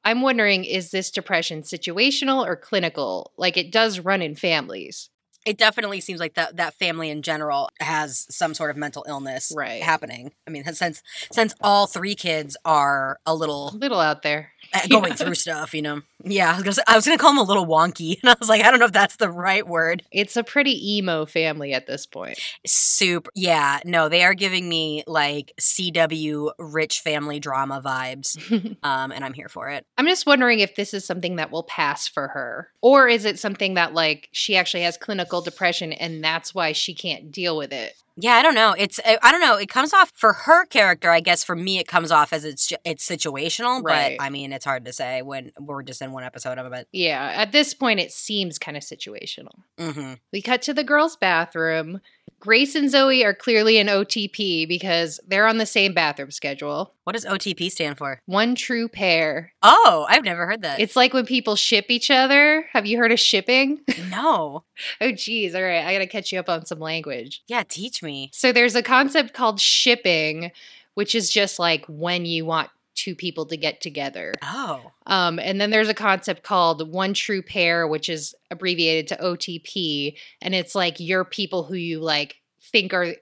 I'm 0.06 0.22
wondering, 0.22 0.66
is 0.66 0.92
this 0.92 1.12
depression 1.12 1.62
situational 1.64 2.46
or 2.46 2.56
clinical? 2.56 3.34
Like 3.38 3.58
it 3.58 3.72
does 3.72 4.00
run 4.00 4.22
in 4.22 4.36
families. 4.36 5.10
It 5.50 5.58
definitely 5.58 6.00
seems 6.00 6.20
like 6.20 6.36
that 6.36 6.58
that 6.58 6.75
family 6.75 7.10
in 7.10 7.24
general 7.24 7.70
has 7.79 8.27
some 8.29 8.53
sort 8.53 8.70
of 8.70 8.77
mental 8.77 9.03
illness 9.08 9.51
Right. 9.56 9.82
happening. 9.82 10.32
I 10.48 10.51
mean, 10.51 10.63
since 10.74 11.01
since 11.32 11.56
all 11.62 11.88
three 11.88 12.13
kids 12.13 12.56
are 12.65 13.20
a 13.25 13.34
little 13.34 13.70
A 13.74 13.77
little 13.77 14.00
out 14.00 14.22
there. 14.22 14.51
uh, 14.75 14.86
going 14.88 15.13
through 15.20 15.34
stuff, 15.34 15.74
you 15.74 15.82
know. 15.82 16.01
Yeah, 16.24 16.52
I 16.52 16.56
was, 16.56 16.64
gonna 16.64 16.74
say, 16.74 16.82
I 16.88 16.96
was 16.96 17.06
gonna 17.06 17.18
call 17.18 17.32
him 17.32 17.38
a 17.38 17.44
little 17.44 17.66
wonky, 17.66 18.20
and 18.24 18.30
I 18.30 18.36
was 18.40 18.50
like, 18.50 18.64
I 18.64 18.72
don't 18.72 18.80
know 18.80 18.86
if 18.86 18.92
that's 18.92 19.16
the 19.16 19.30
right 19.30 19.66
word. 19.66 20.04
It's 20.12 20.36
a 20.36 20.44
pretty 20.44 20.98
emo 20.98 21.26
family 21.26 21.74
at 21.74 21.88
this 21.88 22.06
point. 22.06 22.40
Super. 22.66 23.32
Yeah, 23.36 23.80
no, 23.86 24.10
they 24.10 24.24
are 24.24 24.34
giving 24.34 24.68
me 24.68 25.04
like 25.08 25.54
CW 25.60 26.52
rich 26.58 27.00
family 27.00 27.40
drama 27.40 27.82
vibes, 27.84 28.38
um, 28.84 29.12
and 29.12 29.24
I'm 29.24 29.34
here 29.34 29.50
for 29.50 29.70
it. 29.70 29.86
I'm 29.98 30.08
just 30.08 30.26
wondering 30.26 30.60
if 30.60 30.76
this 30.76 30.93
is 30.93 31.06
something 31.06 31.38
that 31.38 31.52
will 31.52 31.63
pass 31.63 32.08
for 32.08 32.30
her. 32.30 32.70
Or 32.82 33.08
is 33.08 33.26
it 33.26 33.39
something 33.39 33.76
that, 33.76 33.93
like, 33.93 34.30
she 34.32 34.56
actually 34.56 34.84
has 34.84 34.98
clinical 34.98 35.41
depression 35.41 35.91
and 35.93 36.24
that's 36.24 36.54
why 36.54 36.72
she 36.72 36.93
can't 36.93 37.32
deal 37.32 37.58
with 37.58 37.74
it? 37.74 37.93
Yeah, 38.21 38.34
I 38.34 38.41
don't 38.41 38.55
know. 38.55 38.75
It's 38.77 38.99
I 39.05 39.17
I 39.21 39.32
don't 39.32 39.41
know. 39.41 39.55
It 39.55 39.69
comes 39.69 39.93
off 39.93 40.12
for 40.13 40.34
her 40.34 40.65
character. 40.65 41.10
I 41.10 41.21
guess 41.21 41.43
for 41.43 41.55
me, 41.55 41.79
it 41.79 41.88
comes 41.88 42.12
off 42.12 42.34
as 42.34 42.43
it's 42.43 42.71
it's 42.84 43.08
situational. 43.08 43.82
Right. 43.82 44.17
But 44.17 44.23
I 44.23 44.29
mean, 44.29 44.51
it's 44.51 44.65
hard 44.65 44.86
to 44.86 44.93
say 44.93 45.21
when 45.21 45.51
we're 45.60 45.84
just 45.84 46.01
in 46.01 46.12
one 46.12 46.23
episode 46.23 46.58
of 46.58 46.71
it. 46.73 46.88
Yeah, 46.91 47.32
at 47.36 47.51
this 47.51 47.73
point, 47.73 47.99
it 47.99 48.12
seems 48.12 48.60
kind 48.60 48.75
of 48.75 48.84
situational. 48.84 49.62
hmm 49.79 50.13
We 50.34 50.41
cut 50.41 50.62
to 50.63 50.73
the 50.73 50.84
girls' 50.84 51.15
bathroom. 51.15 52.01
Grace 52.39 52.76
and 52.76 52.89
Zoe 52.89 53.24
are 53.24 53.34
clearly 53.34 53.78
an 53.78 53.88
OTP 53.88 54.68
because 54.68 55.20
they're 55.28 55.48
on 55.48 55.58
the 55.58 55.65
same 55.65 55.94
bathroom 55.94 56.32
schedule. 56.32 56.94
What 57.04 57.13
does 57.13 57.26
OTP 57.26 57.72
stand 57.72 57.98
for? 57.98 58.22
One 58.26 58.56
true 58.56 58.88
pair. 58.88 59.54
Oh, 59.62 60.06
I've 60.10 60.24
never 60.24 60.46
heard 60.46 60.62
that. 60.62 60.80
It's 60.80 60.96
like 60.96 61.13
when 61.13 61.26
people 61.26 61.56
ship 61.56 61.86
each 61.89 62.10
other. 62.12 62.65
Have 62.74 62.86
you 62.86 62.98
heard 62.98 63.12
of 63.12 63.20
shipping? 63.20 63.82
no. 64.10 64.63
oh, 65.02 65.12
geez. 65.12 65.56
All 65.56 65.63
right. 65.63 65.86
I 65.86 65.94
got 65.94 66.00
to 66.00 66.08
catch 66.08 66.32
you 66.32 66.39
up 66.39 66.50
on 66.50 66.65
some 66.65 66.80
language. 66.80 67.42
Yeah, 67.48 67.63
teach 67.63 68.02
me. 68.04 68.30
So 68.34 68.52
there's 68.52 68.76
a 68.76 68.84
concept 68.84 69.34
called 69.34 69.60
shipping, 69.60 70.52
which 70.94 71.15
is 71.15 71.30
just 71.30 71.60
like 71.60 71.86
when 71.88 72.26
you 72.26 72.46
want 72.46 72.70
two 73.00 73.16
people 73.16 73.46
to 73.46 73.58
get 73.58 73.82
together. 73.82 74.34
Oh. 74.44 74.92
Um, 75.06 75.40
and 75.40 75.60
then 75.60 75.70
there's 75.70 75.90
a 75.90 75.94
concept 75.94 76.44
called 76.44 76.92
one 76.92 77.14
true 77.14 77.42
pair, 77.42 77.88
which 77.88 78.10
is 78.10 78.36
abbreviated 78.52 79.08
to 79.08 79.24
OTP, 79.24 80.18
and 80.42 80.54
it's 80.54 80.76
like 80.76 81.00
your 81.00 81.24
people 81.24 81.64
who 81.64 81.76
you 81.76 82.00
like 82.00 82.36
think 82.62 82.94
are 82.94 83.16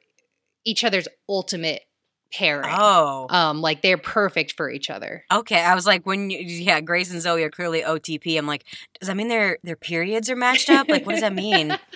each 0.65 0.83
other's 0.83 1.07
ultimate 1.29 1.83
pairing. 2.33 2.69
Oh. 2.69 3.27
Um, 3.29 3.61
like 3.61 3.81
they're 3.81 3.97
perfect 3.97 4.53
for 4.53 4.69
each 4.69 4.89
other. 4.89 5.23
Okay, 5.31 5.61
I 5.61 5.75
was 5.75 5.85
like, 5.85 6.05
when 6.05 6.29
you, 6.29 6.39
yeah, 6.39 6.81
Grace 6.81 7.11
and 7.11 7.21
Zoe 7.21 7.43
are 7.43 7.49
clearly 7.49 7.81
OTP. 7.81 8.37
I'm 8.37 8.47
like, 8.47 8.65
does 8.99 9.07
that 9.07 9.15
mean 9.15 9.27
their 9.27 9.59
their 9.63 9.75
periods 9.75 10.29
are 10.29 10.35
matched 10.35 10.69
up? 10.69 10.89
Like, 10.89 11.05
what 11.05 11.13
does 11.13 11.21
that 11.21 11.35
mean? 11.35 11.77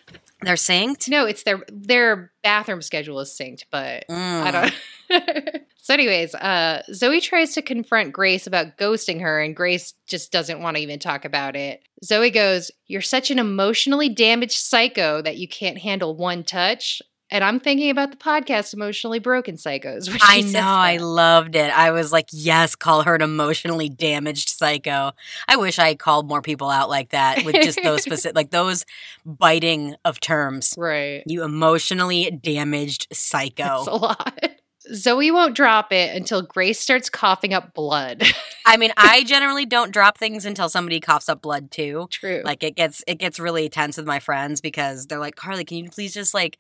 They're 0.44 0.56
synced. 0.56 1.08
No, 1.10 1.26
it's 1.26 1.44
their 1.44 1.62
their 1.72 2.32
bathroom 2.44 2.82
schedule 2.82 3.20
is 3.20 3.30
synced, 3.30 3.66
but 3.72 4.06
Mm. 4.10 4.42
I 4.44 4.52
don't. 4.52 5.64
so, 5.78 5.94
anyways, 5.94 6.34
uh, 6.36 6.82
Zoe 6.94 7.22
tries 7.22 7.54
to 7.54 7.62
confront 7.62 8.14
Grace 8.14 8.48
about 8.48 8.78
ghosting 8.78 9.22
her, 9.22 9.40
and 9.40 9.56
Grace 9.56 9.94
just 10.08 10.32
doesn't 10.32 10.62
want 10.62 10.78
to 10.78 10.84
even 10.84 11.00
talk 11.00 11.26
about 11.26 11.56
it. 11.56 11.82
Zoe 12.04 12.32
goes, 12.32 12.72
"You're 12.88 13.02
such 13.02 13.30
an 13.30 13.40
emotionally 13.40 14.10
damaged 14.10 14.58
psycho 14.58 15.22
that 15.22 15.38
you 15.38 15.48
can't 15.48 15.78
handle 15.78 16.16
one 16.16 16.44
touch." 16.44 17.02
And 17.32 17.44
I'm 17.44 17.60
thinking 17.60 17.90
about 17.90 18.12
the 18.12 18.18
podcast 18.18 18.74
"Emotionally 18.74 19.20
Broken 19.20 19.56
Psychos." 19.56 20.16
I 20.22 20.42
know, 20.42 20.60
I 20.60 20.98
loved 20.98 21.56
it. 21.56 21.72
I 21.72 21.92
was 21.92 22.12
like, 22.12 22.28
yes, 22.32 22.76
call 22.76 23.04
her 23.04 23.16
an 23.16 23.22
emotionally 23.22 23.88
damaged 23.90 24.50
psycho. 24.50 25.14
I 25.48 25.56
wish 25.56 25.80
I 25.80 25.96
called 25.96 26.28
more 26.28 26.42
people 26.42 26.70
out 26.70 26.90
like 26.90 27.10
that 27.12 27.46
with 27.46 27.56
just 27.56 27.80
those 27.84 28.02
specific, 28.04 28.36
like 28.36 28.52
those 28.52 28.86
biting 29.26 29.96
of 30.04 30.20
terms. 30.20 30.76
right. 30.78 31.24
You 31.26 31.44
emotionally 31.44 32.30
damaged 32.32 33.08
psycho. 33.14 33.86
a 33.88 33.96
lot. 33.96 34.50
Zoe 34.94 35.32
won't 35.32 35.56
drop 35.56 35.92
it 35.92 36.16
until 36.16 36.42
Grace 36.42 36.80
starts 36.80 37.10
coughing 37.10 37.54
up 37.54 37.74
blood. 37.74 38.24
I 38.66 38.78
mean, 38.78 38.92
I 38.98 39.24
generally 39.24 39.66
don't 39.66 39.92
drop 39.92 40.18
things 40.18 40.46
until 40.46 40.70
somebody 40.70 41.00
coughs 41.00 41.30
up 41.30 41.42
blood 41.42 41.72
too. 41.72 42.08
True. 42.12 42.42
Like 42.44 42.64
it 42.64 42.76
gets 42.76 43.04
it 43.08 43.16
gets 43.16 43.40
really 43.40 43.70
tense 43.70 43.98
with 43.98 44.06
my 44.06 44.20
friends 44.20 44.62
because 44.62 45.08
they're 45.08 45.20
like, 45.20 45.36
Carly, 45.36 45.66
can 45.66 45.78
you 45.78 45.90
please 45.90 46.14
just 46.14 46.34
like 46.34 46.58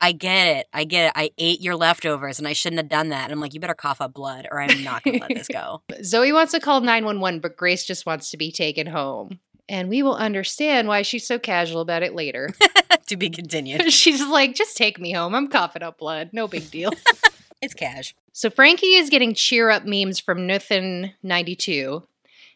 I 0.00 0.10
get 0.10 0.56
it. 0.56 0.66
I 0.72 0.82
get 0.82 1.06
it. 1.06 1.12
I 1.14 1.30
ate 1.38 1.60
your 1.60 1.76
leftovers 1.76 2.40
and 2.40 2.48
I 2.48 2.54
shouldn't 2.54 2.80
have 2.80 2.88
done 2.88 3.10
that. 3.10 3.24
And 3.24 3.32
I'm 3.32 3.40
like, 3.40 3.54
you 3.54 3.60
better 3.60 3.74
cough 3.74 4.00
up 4.00 4.12
blood 4.12 4.48
or 4.50 4.60
I'm 4.60 4.82
not 4.82 5.04
gonna 5.04 5.18
let 5.18 5.28
this 5.28 5.46
go. 5.46 5.82
Zoe 6.02 6.32
wants 6.32 6.52
to 6.52 6.60
call 6.60 6.80
911, 6.80 7.38
but 7.38 7.56
Grace 7.56 7.84
just 7.84 8.04
wants 8.04 8.30
to 8.32 8.36
be 8.36 8.50
taken 8.50 8.88
home. 8.88 9.38
And 9.68 9.88
we 9.88 10.02
will 10.02 10.16
understand 10.16 10.88
why 10.88 11.02
she's 11.02 11.26
so 11.26 11.38
casual 11.38 11.82
about 11.82 12.02
it 12.02 12.14
later. 12.14 12.50
to 13.06 13.16
be 13.16 13.30
continued. 13.30 13.92
she's 13.92 14.26
like, 14.26 14.56
just 14.56 14.76
take 14.76 14.98
me 14.98 15.12
home. 15.12 15.36
I'm 15.36 15.46
coughing 15.46 15.84
up 15.84 15.98
blood. 15.98 16.30
No 16.32 16.48
big 16.48 16.68
deal. 16.70 16.90
It's 17.62 17.74
cash. 17.74 18.14
so 18.32 18.50
Frankie 18.50 18.94
is 18.94 19.08
getting 19.08 19.34
cheer 19.34 19.70
up 19.70 19.84
memes 19.86 20.18
from 20.18 20.48
Nathan92. 20.48 22.02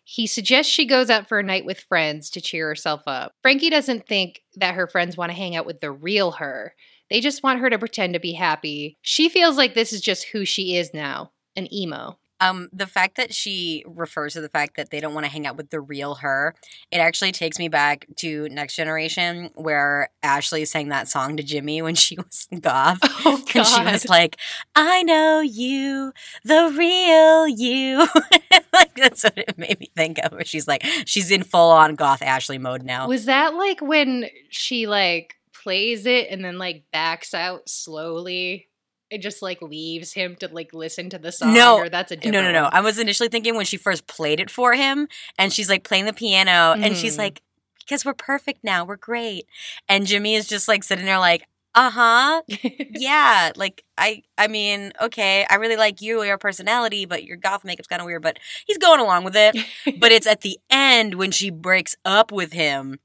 He 0.02 0.26
suggests 0.26 0.70
she 0.70 0.84
goes 0.84 1.10
out 1.10 1.28
for 1.28 1.38
a 1.38 1.42
night 1.42 1.64
with 1.64 1.80
friends 1.80 2.28
to 2.30 2.40
cheer 2.40 2.68
herself 2.68 3.02
up. 3.06 3.34
Frankie 3.42 3.70
doesn't 3.70 4.06
think 4.06 4.42
that 4.56 4.74
her 4.74 4.86
friends 4.86 5.16
want 5.16 5.30
to 5.30 5.36
hang 5.36 5.56
out 5.56 5.66
with 5.66 5.80
the 5.80 5.90
real 5.90 6.32
her. 6.32 6.74
They 7.08 7.20
just 7.20 7.42
want 7.42 7.60
her 7.60 7.70
to 7.70 7.78
pretend 7.78 8.14
to 8.14 8.20
be 8.20 8.32
happy. 8.32 8.98
She 9.00 9.28
feels 9.28 9.56
like 9.56 9.74
this 9.74 9.92
is 9.92 10.00
just 10.00 10.28
who 10.28 10.44
she 10.44 10.76
is 10.76 10.92
now 10.92 11.32
an 11.56 11.72
emo. 11.72 12.18
Um, 12.40 12.68
the 12.72 12.86
fact 12.86 13.16
that 13.16 13.32
she 13.34 13.82
refers 13.86 14.34
to 14.34 14.40
the 14.40 14.48
fact 14.48 14.76
that 14.76 14.90
they 14.90 15.00
don't 15.00 15.14
want 15.14 15.24
to 15.24 15.32
hang 15.32 15.46
out 15.46 15.56
with 15.56 15.70
the 15.70 15.80
real 15.80 16.16
her, 16.16 16.54
it 16.90 16.98
actually 16.98 17.32
takes 17.32 17.58
me 17.58 17.68
back 17.68 18.06
to 18.16 18.48
Next 18.50 18.76
Generation, 18.76 19.50
where 19.54 20.10
Ashley 20.22 20.64
sang 20.64 20.88
that 20.88 21.08
song 21.08 21.36
to 21.36 21.42
Jimmy 21.42 21.80
when 21.82 21.94
she 21.94 22.16
was 22.18 22.46
goth. 22.60 22.98
Oh 23.24 23.42
And 23.54 23.66
she 23.66 23.82
was 23.82 24.08
like, 24.08 24.36
I 24.74 25.02
know 25.02 25.40
you, 25.40 26.12
the 26.44 26.74
real 26.76 27.48
you. 27.48 28.06
like, 28.72 28.94
that's 28.94 29.24
what 29.24 29.38
it 29.38 29.56
made 29.56 29.80
me 29.80 29.90
think 29.96 30.18
of. 30.22 30.32
Where 30.32 30.44
she's 30.44 30.68
like, 30.68 30.84
she's 31.06 31.30
in 31.30 31.42
full 31.42 31.70
on 31.70 31.94
goth 31.94 32.22
Ashley 32.22 32.58
mode 32.58 32.82
now. 32.82 33.08
Was 33.08 33.24
that 33.26 33.54
like 33.54 33.80
when 33.80 34.26
she 34.50 34.86
like 34.86 35.36
plays 35.54 36.06
it 36.06 36.28
and 36.30 36.44
then 36.44 36.58
like 36.58 36.84
backs 36.92 37.34
out 37.34 37.68
slowly? 37.68 38.68
It 39.10 39.22
just 39.22 39.40
like 39.42 39.62
leaves 39.62 40.12
him 40.12 40.36
to 40.40 40.48
like 40.48 40.74
listen 40.74 41.10
to 41.10 41.18
the 41.18 41.30
song. 41.32 41.54
No. 41.54 41.78
or 41.78 41.88
that's 41.88 42.10
a 42.12 42.16
No, 42.16 42.20
different 42.22 42.44
no, 42.48 42.52
no. 42.52 42.62
one? 42.64 42.74
I 42.74 42.80
was 42.80 42.98
initially 42.98 43.28
thinking 43.28 43.54
when 43.56 43.64
she 43.66 43.76
first 43.76 44.06
played 44.06 44.40
it 44.40 44.50
for 44.50 44.74
him 44.74 45.08
and 45.38 45.52
she's 45.52 45.68
like 45.70 45.84
playing 45.84 46.06
the 46.06 46.12
piano 46.12 46.74
and 46.80 46.96
she's 46.96 47.14
Mhm. 47.14 47.18
like, 47.18 47.42
because 47.78 48.04
we're 48.04 48.14
perfect 48.14 48.64
now. 48.64 48.84
We're 48.84 48.96
great. 48.96 49.46
And 49.88 50.06
Jimmy 50.06 50.34
is 50.34 50.48
just 50.48 50.66
like 50.66 50.82
sitting 50.82 51.04
there 51.04 51.18
like, 51.20 51.46
uh 51.76 51.90
huh. 51.90 52.42
yeah. 52.90 53.52
Like, 53.54 53.84
I, 53.98 54.22
I 54.38 54.48
mean, 54.48 54.92
okay. 55.00 55.46
I 55.48 55.56
really 55.56 55.76
like 55.76 56.00
you, 56.00 56.22
your 56.22 56.38
personality, 56.38 57.04
but 57.04 57.22
your 57.24 57.36
goth 57.36 57.64
makeup's 57.64 57.86
kind 57.86 58.00
of 58.00 58.06
weird, 58.06 58.22
but 58.22 58.38
he's 58.66 58.78
going 58.78 58.98
along 58.98 59.24
with 59.24 59.36
it. 59.36 59.56
but 60.00 60.10
it's 60.10 60.26
at 60.26 60.40
the 60.40 60.58
end 60.70 61.14
when 61.14 61.30
she 61.30 61.50
breaks 61.50 61.94
up 62.04 62.32
with 62.32 62.54
him 62.54 62.98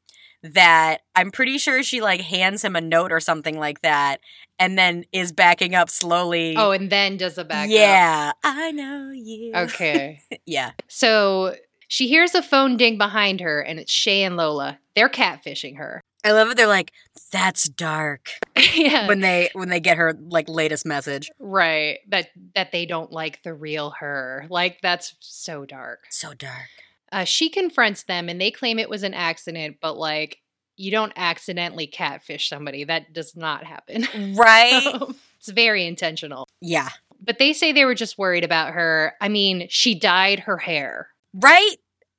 that 0.43 0.99
I'm 1.15 1.32
pretty 1.32 1.58
sure 1.58 1.84
she 1.84 2.01
like 2.01 2.21
hands 2.21 2.63
him 2.63 2.75
a 2.75 2.82
note 2.82 3.12
or 3.12 3.19
something 3.19 3.58
like 3.58 3.82
that 3.82 4.19
and 4.62 4.77
then 4.77 5.06
is 5.12 5.32
backing 5.32 5.73
up 5.73 5.89
slowly. 5.89 6.56
oh, 6.56 6.71
and 6.71 6.89
then 6.89 7.17
does 7.17 7.38
a 7.38 7.43
back. 7.43 7.65
up. 7.65 7.71
yeah. 7.71 8.32
I 8.43 8.71
know 8.71 9.12
you. 9.12 9.54
Okay. 9.56 10.21
Yeah. 10.45 10.71
So 10.88 11.56
she 11.88 12.08
hears 12.08 12.36
a 12.36 12.41
phone 12.41 12.77
ding 12.77 12.97
behind 12.97 13.41
her, 13.41 13.62
and 13.62 13.80
it's 13.80 13.91
Shay 13.91 14.23
and 14.23 14.36
Lola. 14.38 14.80
They're 14.95 15.10
catfishing 15.10 15.77
her. 15.77 16.01
I 16.23 16.32
love 16.32 16.49
it. 16.51 16.58
They're 16.58 16.67
like, 16.67 16.91
that's 17.32 17.67
dark 17.69 18.32
yeah, 18.75 19.08
when 19.08 19.21
they 19.21 19.49
when 19.54 19.69
they 19.69 19.80
get 19.80 19.97
her 19.97 20.17
like 20.30 20.47
latest 20.47 20.86
message. 20.86 21.30
right. 21.39 21.99
That 22.08 22.30
that 22.56 22.71
they 22.71 22.86
don't 22.86 23.12
like 23.12 23.43
the 23.43 23.54
real 23.54 23.91
her. 23.99 24.45
Like 24.49 24.80
that's 24.82 25.15
so 25.19 25.65
dark. 25.65 26.06
So 26.10 26.34
dark. 26.34 26.69
Uh, 27.12 27.24
she 27.24 27.50
confronts 27.50 28.04
them, 28.04 28.30
and 28.30 28.39
they 28.39 28.52
claim 28.52 28.80
it 28.80 28.89
was 28.89 29.04
an 29.04 29.13
accident. 29.13 29.78
But 29.82 29.97
like, 29.97 30.38
you 30.78 30.91
don't 30.91 31.13
accidentally 31.15 31.88
catfish 31.88 32.50
somebody. 32.50 32.84
That 32.84 33.13
does 33.13 33.36
not 33.36 33.63
happen. 33.65 34.08
Right? 34.36 34.93
it's 35.38 35.50
very 35.50 35.86
intentional. 35.86 36.47
yeah. 36.62 36.89
But 37.24 37.38
they 37.38 37.54
say 37.54 37.71
they 37.71 37.86
were 37.86 37.93
just 37.93 38.17
worried 38.17 38.43
about 38.43 38.74
her. 38.74 39.13
I 39.21 39.30
mean, 39.30 39.67
she 39.69 39.93
dyed 39.93 40.39
her 40.39 40.58
hair. 40.58 41.10
Right? 41.36 41.76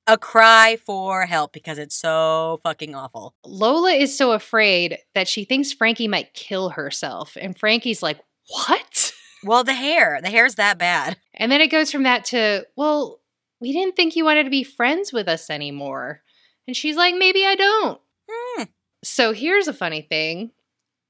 A 0.07 0.17
cry 0.17 0.77
for 0.85 1.27
help 1.27 1.53
because 1.53 1.77
it's 1.79 1.97
so 1.97 2.61
fucking 2.63 2.95
awful. 2.95 3.35
Lola 3.45 3.91
is 3.93 4.17
so 4.17 4.31
afraid 4.31 4.99
that 5.15 5.27
she 5.27 5.45
thinks 5.45 5.73
Frankie 5.73 6.07
might 6.07 6.35
kill 6.35 6.71
herself. 6.71 7.37
And 7.41 7.59
Frankie's 7.59 8.03
like, 8.03 8.21
What? 8.49 9.13
Well, 9.45 9.65
the 9.65 9.75
hair. 9.75 10.21
The 10.23 10.31
hair's 10.31 10.55
that 10.55 10.79
bad. 10.79 11.17
And 11.35 11.51
then 11.51 11.61
it 11.61 11.67
goes 11.67 11.91
from 11.91 12.05
that 12.05 12.25
to, 12.27 12.65
Well, 12.77 13.19
we 13.62 13.72
didn't 13.72 13.94
think 13.94 14.16
you 14.16 14.25
wanted 14.25 14.44
to 14.44 14.51
be 14.51 14.64
friends 14.64 15.12
with 15.12 15.29
us 15.29 15.48
anymore. 15.48 16.20
And 16.66 16.77
she's 16.77 16.96
like, 16.96 17.14
Maybe 17.14 17.46
I 17.46 17.55
don't. 17.55 18.01
Hmm. 18.31 18.62
So 19.05 19.33
here's 19.33 19.68
a 19.68 19.72
funny 19.72 20.03
thing 20.03 20.51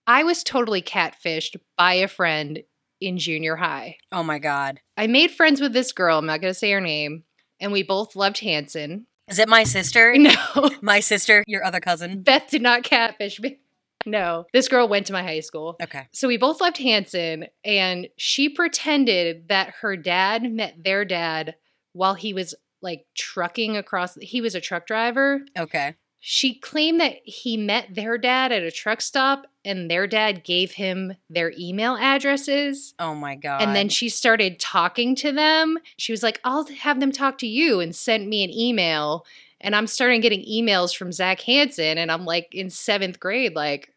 I 0.07 0.23
was 0.23 0.45
totally 0.45 0.83
catfished 0.83 1.57
by 1.77 1.95
a 1.95 2.09
friend 2.09 2.63
in 3.01 3.19
junior 3.19 3.57
high. 3.57 3.97
Oh 4.13 4.23
my 4.23 4.39
god. 4.39 4.81
I 4.97 5.07
made 5.07 5.31
friends 5.31 5.61
with 5.61 5.73
this 5.73 5.93
girl, 5.93 6.19
I'm 6.19 6.27
not 6.27 6.41
going 6.41 6.53
to 6.53 6.59
say 6.59 6.71
her 6.73 6.81
name, 6.81 7.25
and 7.59 7.73
we 7.73 7.83
both 7.83 8.15
loved 8.15 8.39
Hanson. 8.41 9.07
Is 9.29 9.39
it 9.39 9.49
my 9.49 9.65
sister? 9.65 10.15
No, 10.19 10.71
My 10.83 11.01
sister, 11.01 11.43
your 11.47 11.65
other 11.65 11.81
cousin. 11.81 12.23
Beth 12.23 12.51
did 12.51 12.63
not 12.63 12.85
catfish 12.85 13.41
me. 13.41 13.59
No, 14.05 14.47
this 14.53 14.67
girl 14.67 14.89
went 14.89 15.07
to 15.07 15.13
my 15.13 15.23
high 15.23 15.39
school. 15.39 15.77
Okay. 15.81 16.09
So 16.13 16.27
we 16.27 16.37
both 16.37 16.61
loved 16.61 16.79
Hanson, 16.79 17.47
and 17.65 18.09
she 18.17 18.49
pretended 18.49 19.47
that 19.47 19.75
her 19.83 19.97
dad 19.97 20.43
met 20.43 20.83
their 20.83 21.05
dad 21.05 21.55
while 21.93 22.15
he 22.15 22.33
was 22.33 22.55
like 22.81 23.07
trucking 23.15 23.77
across. 23.77 24.17
He 24.17 24.41
was 24.41 24.55
a 24.55 24.61
truck 24.61 24.87
driver. 24.87 25.43
Okay. 25.59 25.95
She 26.25 26.55
claimed 26.55 27.01
that 27.01 27.17
he 27.25 27.57
met 27.57 27.95
their 27.97 28.17
dad 28.17 28.53
at 28.53 28.63
a 28.63 28.71
truck 28.71 29.01
stop, 29.01 29.47
and 29.65 29.91
their 29.91 30.07
dad 30.07 30.45
gave 30.45 30.71
him 30.71 31.15
their 31.29 31.53
email 31.59 31.97
addresses. 31.97 32.95
Oh 33.01 33.17
my 33.17 33.35
god. 33.35 33.61
And 33.61 33.75
then 33.75 33.89
she 33.89 34.09
started 34.09 34.61
talking 34.61 35.17
to 35.17 35.33
them. 35.33 35.79
She 35.97 36.13
was 36.13 36.23
like, 36.23 36.41
I'll 36.45 36.65
have 36.67 37.01
them 37.01 37.11
talk 37.11 37.39
to 37.39 37.49
you 37.49 37.81
and 37.81 37.93
sent 37.93 38.29
me 38.29 38.45
an 38.45 38.51
email. 38.51 39.27
And 39.61 39.75
I'm 39.75 39.89
starting 39.89 40.21
getting 40.21 40.45
emails 40.45 40.97
from 40.97 41.11
Zac 41.11 41.41
Hanson. 41.41 41.99
And 41.99 42.11
I'm 42.11 42.25
like 42.25 42.49
in 42.53 42.71
seventh 42.71 43.19
grade, 43.19 43.57
like, 43.57 43.93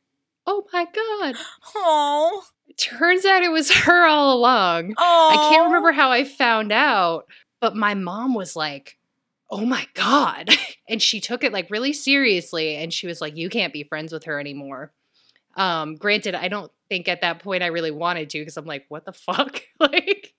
oh 0.47 0.65
my 0.73 0.85
God. 0.85 1.35
Oh. 1.75 2.43
Turns 2.77 3.23
out 3.23 3.43
it 3.43 3.51
was 3.51 3.71
her 3.71 4.05
all 4.05 4.35
along. 4.35 4.95
Oh. 4.97 5.29
I 5.31 5.49
can't 5.49 5.67
remember 5.67 5.91
how 5.91 6.11
I 6.11 6.23
found 6.23 6.71
out, 6.71 7.27
but 7.65 7.75
my 7.75 7.95
mom 7.95 8.35
was 8.35 8.55
like, 8.55 8.99
oh 9.49 9.65
my 9.65 9.87
God. 9.95 10.49
And 10.87 11.01
she 11.01 11.19
took 11.19 11.43
it 11.43 11.51
like 11.51 11.71
really 11.71 11.93
seriously. 11.93 12.75
And 12.75 12.93
she 12.93 13.07
was 13.07 13.19
like, 13.19 13.35
you 13.35 13.49
can't 13.49 13.73
be 13.73 13.81
friends 13.81 14.13
with 14.13 14.25
her 14.25 14.39
anymore. 14.39 14.93
Um, 15.57 15.95
granted, 15.95 16.35
I 16.35 16.47
don't 16.47 16.71
think 16.89 17.07
at 17.07 17.21
that 17.21 17.39
point 17.39 17.63
I 17.63 17.67
really 17.67 17.89
wanted 17.89 18.29
to 18.29 18.37
because 18.37 18.55
I'm 18.55 18.67
like, 18.67 18.85
what 18.87 19.03
the 19.03 19.11
fuck? 19.11 19.63
like, 19.79 20.35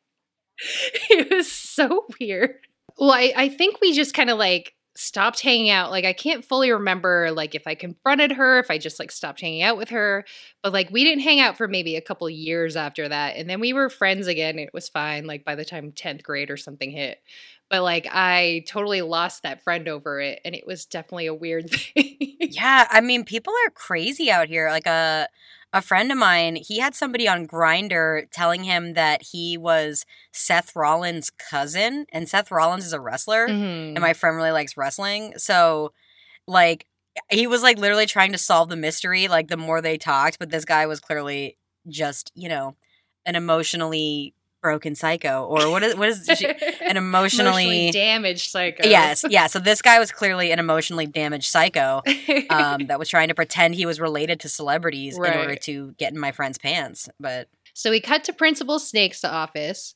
it 1.10 1.34
was 1.34 1.50
so 1.50 2.06
weird. 2.20 2.58
Well, 2.96 3.10
I, 3.10 3.32
I 3.36 3.48
think 3.48 3.80
we 3.80 3.92
just 3.92 4.14
kind 4.14 4.30
of 4.30 4.38
like 4.38 4.75
stopped 4.96 5.40
hanging 5.40 5.70
out. 5.70 5.90
Like, 5.90 6.04
I 6.04 6.12
can't 6.12 6.44
fully 6.44 6.70
remember 6.70 7.30
like 7.32 7.54
if 7.54 7.66
I 7.66 7.74
confronted 7.74 8.32
her, 8.32 8.58
if 8.58 8.70
I 8.70 8.78
just 8.78 8.98
like 8.98 9.10
stopped 9.10 9.40
hanging 9.40 9.62
out 9.62 9.76
with 9.76 9.90
her, 9.90 10.24
but 10.62 10.72
like 10.72 10.90
we 10.90 11.04
didn't 11.04 11.22
hang 11.22 11.40
out 11.40 11.56
for 11.56 11.68
maybe 11.68 11.96
a 11.96 12.00
couple 12.00 12.28
years 12.30 12.76
after 12.76 13.08
that. 13.08 13.36
And 13.36 13.48
then 13.48 13.60
we 13.60 13.72
were 13.72 13.88
friends 13.88 14.26
again. 14.26 14.58
It 14.58 14.70
was 14.72 14.88
fine, 14.88 15.26
like 15.26 15.44
by 15.44 15.54
the 15.54 15.64
time 15.64 15.92
10th 15.92 16.22
grade 16.22 16.50
or 16.50 16.56
something 16.56 16.90
hit. 16.90 17.18
But 17.68 17.82
like 17.82 18.06
I 18.10 18.64
totally 18.68 19.02
lost 19.02 19.42
that 19.42 19.62
friend 19.62 19.88
over 19.88 20.20
it. 20.20 20.40
And 20.44 20.54
it 20.54 20.66
was 20.66 20.86
definitely 20.86 21.26
a 21.26 21.34
weird 21.34 21.70
thing. 21.70 22.36
Yeah, 22.40 22.86
I 22.90 23.00
mean, 23.00 23.24
people 23.24 23.52
are 23.66 23.70
crazy 23.70 24.30
out 24.30 24.48
here. 24.48 24.70
Like 24.70 24.86
a 24.86 25.28
a 25.76 25.82
friend 25.82 26.10
of 26.10 26.16
mine, 26.16 26.56
he 26.56 26.78
had 26.78 26.94
somebody 26.94 27.28
on 27.28 27.46
Grindr 27.46 28.28
telling 28.32 28.64
him 28.64 28.94
that 28.94 29.20
he 29.32 29.58
was 29.58 30.06
Seth 30.32 30.74
Rollins' 30.74 31.28
cousin, 31.30 32.06
and 32.12 32.26
Seth 32.28 32.50
Rollins 32.50 32.86
is 32.86 32.94
a 32.94 33.00
wrestler, 33.00 33.46
Mhm. 33.46 33.88
and 33.94 34.00
my 34.00 34.14
friend 34.14 34.36
really 34.36 34.52
likes 34.52 34.76
wrestling. 34.76 35.34
So, 35.36 35.92
like, 36.46 36.86
he 37.30 37.46
was 37.46 37.62
like 37.62 37.78
literally 37.78 38.06
trying 38.06 38.32
to 38.32 38.38
solve 38.38 38.70
the 38.70 38.76
mystery. 38.76 39.28
Like, 39.28 39.48
the 39.48 39.56
more 39.58 39.80
they 39.82 39.98
talked, 39.98 40.38
but 40.38 40.50
this 40.50 40.64
guy 40.64 40.86
was 40.86 41.00
clearly 41.00 41.58
just, 41.88 42.32
you 42.34 42.48
know, 42.48 42.76
an 43.26 43.36
emotionally 43.36 44.34
broken 44.66 44.96
psycho, 44.96 45.44
or 45.44 45.70
what 45.70 45.84
is 45.84 45.94
what 45.94 46.08
is 46.08 46.28
she, 46.36 46.44
an 46.80 46.96
emotionally. 46.96 47.92
damaged 47.92 48.50
psycho. 48.50 48.88
Yes, 48.88 49.24
yeah. 49.30 49.46
So 49.46 49.60
this 49.60 49.80
guy 49.80 50.00
was 50.00 50.10
clearly 50.10 50.50
an 50.50 50.58
emotionally 50.58 51.06
damaged 51.06 51.48
psycho 51.48 52.02
um, 52.50 52.88
that 52.88 52.98
was 52.98 53.08
trying 53.08 53.28
to 53.28 53.34
pretend 53.34 53.76
he 53.76 53.86
was 53.86 54.00
related 54.00 54.40
to 54.40 54.48
celebrities 54.48 55.16
in 55.16 55.22
order 55.22 55.54
to 55.54 55.92
get 55.98 56.12
in 56.12 56.18
my 56.18 56.32
friend's 56.32 56.58
pants. 56.58 57.08
But 57.20 57.48
So 57.74 57.92
we 57.92 58.00
cut 58.00 58.24
to 58.24 58.32
Principal 58.32 58.80
Snake's 58.80 59.22
office. 59.22 59.94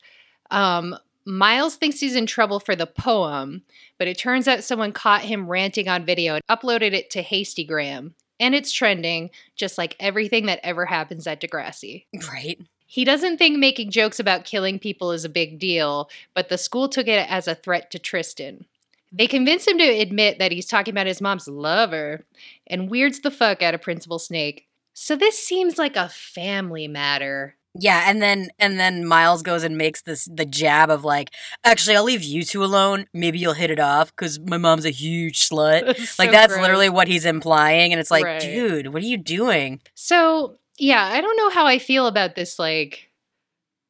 Um, 0.52 0.96
Miles 1.26 1.74
thinks 1.74 1.98
he's 1.98 2.14
in 2.14 2.26
trouble 2.26 2.60
for 2.60 2.76
the 2.76 2.86
poem, 2.86 3.62
but 3.98 4.06
it 4.06 4.18
turns 4.18 4.46
out 4.46 4.62
someone 4.62 4.92
caught 4.92 5.22
him 5.22 5.48
ranting 5.48 5.88
on 5.88 6.06
video 6.06 6.36
and 6.36 6.44
uploaded 6.48 6.92
it 6.92 7.10
to 7.10 7.24
Hastygram. 7.24 8.12
And 8.38 8.54
it's 8.54 8.70
trending, 8.70 9.30
just 9.56 9.78
like 9.78 9.96
everything 9.98 10.46
that 10.46 10.60
ever 10.62 10.86
happens 10.86 11.26
at 11.26 11.40
Degrassi. 11.40 12.04
right, 12.32 12.60
He 12.92 13.04
doesn't 13.04 13.36
think 13.38 13.56
making 13.56 13.92
jokes 13.92 14.18
about 14.18 14.44
killing 14.44 14.80
people 14.80 15.12
is 15.12 15.24
a 15.24 15.28
big 15.28 15.60
deal, 15.60 16.10
but 16.34 16.48
the 16.48 16.58
school 16.58 16.88
took 16.88 17.06
it 17.06 17.24
as 17.30 17.46
a 17.46 17.54
threat 17.54 17.88
to 17.92 18.00
Tristan. 18.00 18.66
They 19.12 19.28
convince 19.28 19.66
him 19.68 19.78
to 19.78 19.84
admit 19.84 20.40
that 20.40 20.50
he's 20.50 20.66
talking 20.66 20.92
about 20.92 21.06
his 21.06 21.20
mom's 21.20 21.46
lover 21.46 22.24
and 22.66 22.90
weirds 22.90 23.20
the 23.20 23.30
fuck 23.30 23.62
out 23.62 23.74
of 23.74 23.80
Principal 23.82 24.18
Snake. 24.18 24.66
So 24.92 25.14
this 25.14 25.38
seems 25.38 25.78
like 25.78 25.94
a 25.94 26.08
family 26.08 26.88
matter. 26.88 27.54
yeah. 27.78 28.04
And 28.10 28.20
then 28.20 28.48
and 28.58 28.78
then 28.80 29.06
Miles 29.06 29.42
goes 29.42 29.62
and 29.62 29.78
makes 29.78 30.02
this 30.02 30.24
the 30.32 30.44
jab 30.44 30.90
of 30.90 31.04
like, 31.04 31.30
actually, 31.64 31.94
I'll 31.96 32.02
leave 32.04 32.24
you 32.24 32.42
two 32.44 32.64
alone. 32.64 33.06
Maybe 33.14 33.38
you'll 33.38 33.52
hit 33.54 33.70
it 33.70 33.78
off 33.78 34.14
because 34.14 34.40
my 34.40 34.58
mom's 34.58 34.84
a 34.84 34.90
huge 34.90 35.48
slut. 35.48 35.96
So 36.06 36.22
like 36.22 36.32
that's 36.32 36.52
gross. 36.52 36.62
literally 36.62 36.88
what 36.88 37.06
he's 37.06 37.24
implying, 37.24 37.92
and 37.92 38.00
it's 38.00 38.10
like, 38.10 38.24
Right. 38.24 38.40
dude, 38.40 38.88
what 38.92 39.00
are 39.02 39.06
you 39.06 39.16
doing? 39.16 39.80
So, 39.94 40.56
yeah, 40.80 41.04
I 41.12 41.20
don't 41.20 41.36
know 41.36 41.50
how 41.50 41.66
I 41.66 41.78
feel 41.78 42.06
about 42.06 42.34
this, 42.34 42.58
like, 42.58 43.10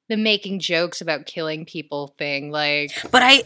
the 0.09 0.17
making 0.17 0.59
jokes 0.59 1.01
about 1.01 1.25
killing 1.27 1.65
people 1.65 2.09
thing. 2.19 2.51
Like, 2.51 2.91
But 3.11 3.23
I 3.23 3.45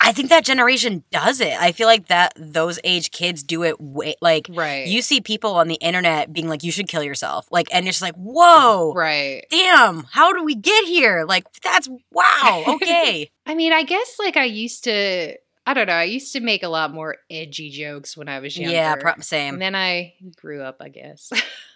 I 0.00 0.12
think 0.12 0.28
that 0.28 0.44
generation 0.44 1.02
does 1.10 1.40
it. 1.40 1.54
I 1.60 1.72
feel 1.72 1.86
like 1.88 2.06
that 2.06 2.32
those 2.36 2.78
age 2.84 3.10
kids 3.10 3.42
do 3.42 3.64
it 3.64 3.80
way 3.80 4.14
like 4.20 4.46
Right. 4.50 4.86
you 4.86 5.02
see 5.02 5.20
people 5.20 5.54
on 5.54 5.66
the 5.68 5.74
internet 5.76 6.32
being 6.32 6.48
like, 6.48 6.62
you 6.62 6.70
should 6.70 6.86
kill 6.88 7.02
yourself. 7.02 7.46
Like, 7.50 7.66
and 7.72 7.86
it's 7.88 7.96
just 7.98 8.02
like, 8.02 8.14
whoa, 8.14 8.92
Right. 8.94 9.44
damn, 9.50 10.04
how 10.12 10.32
do 10.32 10.44
we 10.44 10.54
get 10.54 10.84
here? 10.84 11.24
Like, 11.26 11.44
that's 11.62 11.88
wow, 12.12 12.64
okay. 12.68 13.30
I 13.46 13.54
mean, 13.54 13.72
I 13.72 13.82
guess 13.82 14.16
like 14.20 14.36
I 14.36 14.44
used 14.44 14.84
to, 14.84 15.36
I 15.64 15.74
don't 15.74 15.86
know, 15.86 15.92
I 15.92 16.04
used 16.04 16.32
to 16.32 16.40
make 16.40 16.64
a 16.64 16.68
lot 16.68 16.92
more 16.92 17.16
edgy 17.30 17.70
jokes 17.70 18.16
when 18.16 18.28
I 18.28 18.40
was 18.40 18.56
younger. 18.58 18.74
yeah, 18.74 18.96
pro- 18.96 19.14
same. 19.20 19.54
And 19.54 19.62
then 19.62 19.76
I 19.76 20.14
grew 20.34 20.60
up, 20.60 20.78
I 20.80 20.88
guess. 20.88 21.30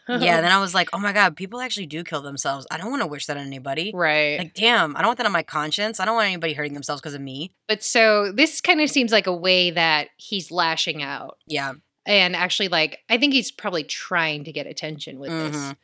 yeah, 0.09 0.41
then 0.41 0.51
I 0.51 0.59
was 0.61 0.75
like, 0.75 0.89
oh 0.93 0.99
my 0.99 1.13
God, 1.13 1.37
people 1.37 1.61
actually 1.61 1.87
do 1.87 2.03
kill 2.03 2.21
themselves. 2.21 2.67
I 2.71 2.79
don't 2.79 2.91
want 2.91 3.03
to 3.03 3.07
wish 3.07 3.27
that 3.27 3.37
on 3.37 3.47
anybody. 3.47 3.93
right. 3.95 4.39
Like, 4.39 4.55
damn, 4.55 4.97
I 4.97 5.01
don't 5.01 5.09
want 5.11 5.19
that 5.19 5.27
on 5.27 5.33
my 5.33 5.45
conscience. 5.45 6.01
I 6.01 6.05
don't 6.05 6.17
want 6.17 6.27
anybody 6.27 6.53
hurting 6.55 6.75
themselves 6.75 7.01
because 7.01 7.15
of 7.15 7.21
me. 7.21 7.53
but 7.69 7.85
so 7.85 8.33
this 8.33 8.61
kind 8.61 8.81
of 8.81 8.91
seems 8.91 9.13
like 9.13 9.29
a 9.29 9.37
way 9.37 9.71
that 9.71 10.09
he's 10.17 10.51
lashing 10.51 11.03
out. 11.03 11.39
Yeah. 11.47 11.75
And 12.07 12.35
actually, 12.37 12.69
like, 12.69 12.99
I 13.09 13.19
think 13.19 13.33
he's 13.35 13.51
probably 13.53 13.85
trying 13.85 14.45
to 14.45 14.53
get 14.53 14.67
attention 14.67 15.19
with 15.21 15.31
this. 15.31 15.57
Mhm. 15.57 15.77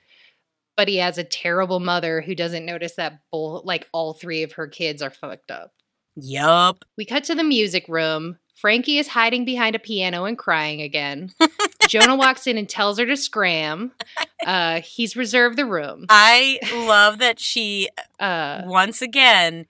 But 0.77 0.89
he 0.89 0.97
has 0.97 1.19
a 1.19 1.25
terrible 1.25 1.81
mother 1.81 2.21
who 2.23 2.35
doesn't 2.35 2.65
notice 2.65 2.95
that 2.95 3.21
both, 3.31 3.65
like, 3.65 3.89
all 3.93 4.13
three 4.15 4.43
of 4.43 4.53
her 4.53 4.67
kids 4.67 5.03
are 5.03 5.11
fucked 5.11 5.51
up. 5.51 5.73
Yup. 6.17 6.85
We 6.97 7.05
cut 7.05 7.25
to 7.25 7.35
the 7.35 7.45
music 7.45 7.87
room. 7.89 8.39
Frankie 8.55 8.99
is 8.99 9.09
hiding 9.09 9.45
behind 9.45 9.75
a 9.75 9.81
piano 9.81 10.25
and 10.25 10.39
crying 10.39 10.81
again. 10.83 11.33
Jonah 11.89 12.15
walks 12.17 12.47
in 12.47 12.57
and 12.59 12.69
tells 12.69 12.99
her 12.99 13.07
to 13.07 13.17
scram. 13.17 13.93
Uh, 14.47 14.81
he's 14.83 15.17
reserved 15.17 15.57
the 15.59 15.67
room. 15.67 16.07
I 16.09 16.61
love 16.75 17.19
that 17.19 17.41
she 17.41 17.89
Uh, 18.21 18.63
once 18.65 19.03
again 19.03 19.67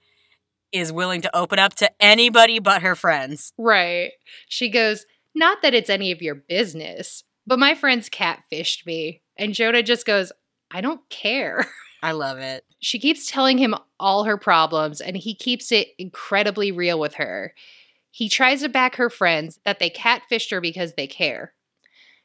is 0.72 0.92
willing 0.92 1.20
to 1.22 1.34
open 1.36 1.58
up 1.58 1.74
to 1.76 1.90
anybody 2.00 2.58
but 2.58 2.82
her 2.82 2.94
friends. 2.94 3.52
right. 3.56 4.12
She 4.48 4.68
goes, 4.68 5.06
Not 5.34 5.62
that 5.62 5.74
it's 5.74 5.90
any 5.90 6.12
of 6.12 6.20
your 6.20 6.34
business, 6.34 7.24
but 7.46 7.58
my 7.58 7.74
friends 7.74 8.10
catfished 8.10 8.84
me. 8.84 9.22
And 9.38 9.54
Jonah 9.54 9.82
just 9.82 10.04
goes, 10.04 10.32
I 10.70 10.80
don't 10.82 11.00
care. 11.08 11.66
I 12.02 12.12
love 12.12 12.38
it. 12.38 12.64
She 12.82 12.98
keeps 12.98 13.30
telling 13.30 13.58
him 13.58 13.74
all 14.00 14.24
her 14.24 14.36
problems, 14.36 15.00
and 15.00 15.16
he 15.16 15.34
keeps 15.34 15.70
it 15.70 15.88
incredibly 15.98 16.72
real 16.72 16.98
with 16.98 17.14
her. 17.14 17.54
He 18.10 18.28
tries 18.28 18.60
to 18.62 18.68
back 18.68 18.96
her 18.96 19.08
friends 19.08 19.60
that 19.64 19.78
they 19.78 19.88
catfished 19.88 20.50
her 20.50 20.60
because 20.60 20.94
they 20.94 21.06
care. 21.06 21.54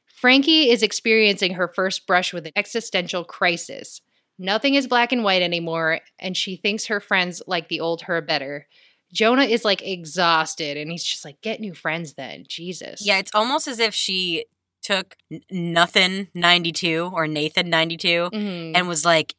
Frankie 0.07 0.69
is 0.71 0.81
experiencing 0.81 1.53
her 1.53 1.67
first 1.67 2.07
brush 2.07 2.33
with 2.33 2.47
an 2.47 2.53
existential 2.55 3.23
crisis. 3.23 4.01
Nothing 4.39 4.73
is 4.73 4.87
black 4.87 5.11
and 5.11 5.23
white 5.23 5.43
anymore, 5.43 5.99
and 6.19 6.35
she 6.35 6.55
thinks 6.55 6.87
her 6.87 6.99
friends 6.99 7.41
like 7.45 7.69
the 7.69 7.79
old 7.79 8.01
her 8.03 8.19
better. 8.21 8.67
Jonah 9.13 9.43
is 9.45 9.63
like 9.63 9.83
exhausted, 9.87 10.75
and 10.75 10.89
he's 10.91 11.03
just 11.03 11.23
like, 11.23 11.39
get 11.41 11.59
new 11.59 11.73
friends 11.75 12.13
then. 12.15 12.45
Jesus. 12.47 13.05
Yeah, 13.05 13.19
it's 13.19 13.31
almost 13.35 13.67
as 13.67 13.79
if 13.79 13.93
she 13.93 14.45
took 14.81 15.15
Nothing 15.51 16.29
92 16.33 17.11
or 17.13 17.27
Nathan 17.27 17.69
92 17.69 18.29
Mhm. 18.33 18.71
and 18.75 18.87
was 18.87 19.05
like, 19.05 19.35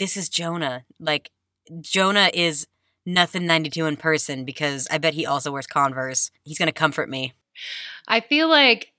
this 0.00 0.16
is 0.16 0.28
Jonah. 0.28 0.84
Like, 0.98 1.30
Jonah 1.80 2.30
is 2.34 2.66
Nothing 3.06 3.46
92 3.46 3.86
in 3.86 3.96
person 3.96 4.44
because 4.44 4.86
I 4.90 4.98
bet 4.98 5.14
he 5.14 5.24
also 5.24 5.50
wears 5.50 5.66
Converse. 5.66 6.30
He's 6.44 6.58
going 6.58 6.66
to 6.68 6.72
comfort 6.72 7.08
me. 7.08 7.32
I 8.06 8.20
feel 8.20 8.48
like 8.48 8.92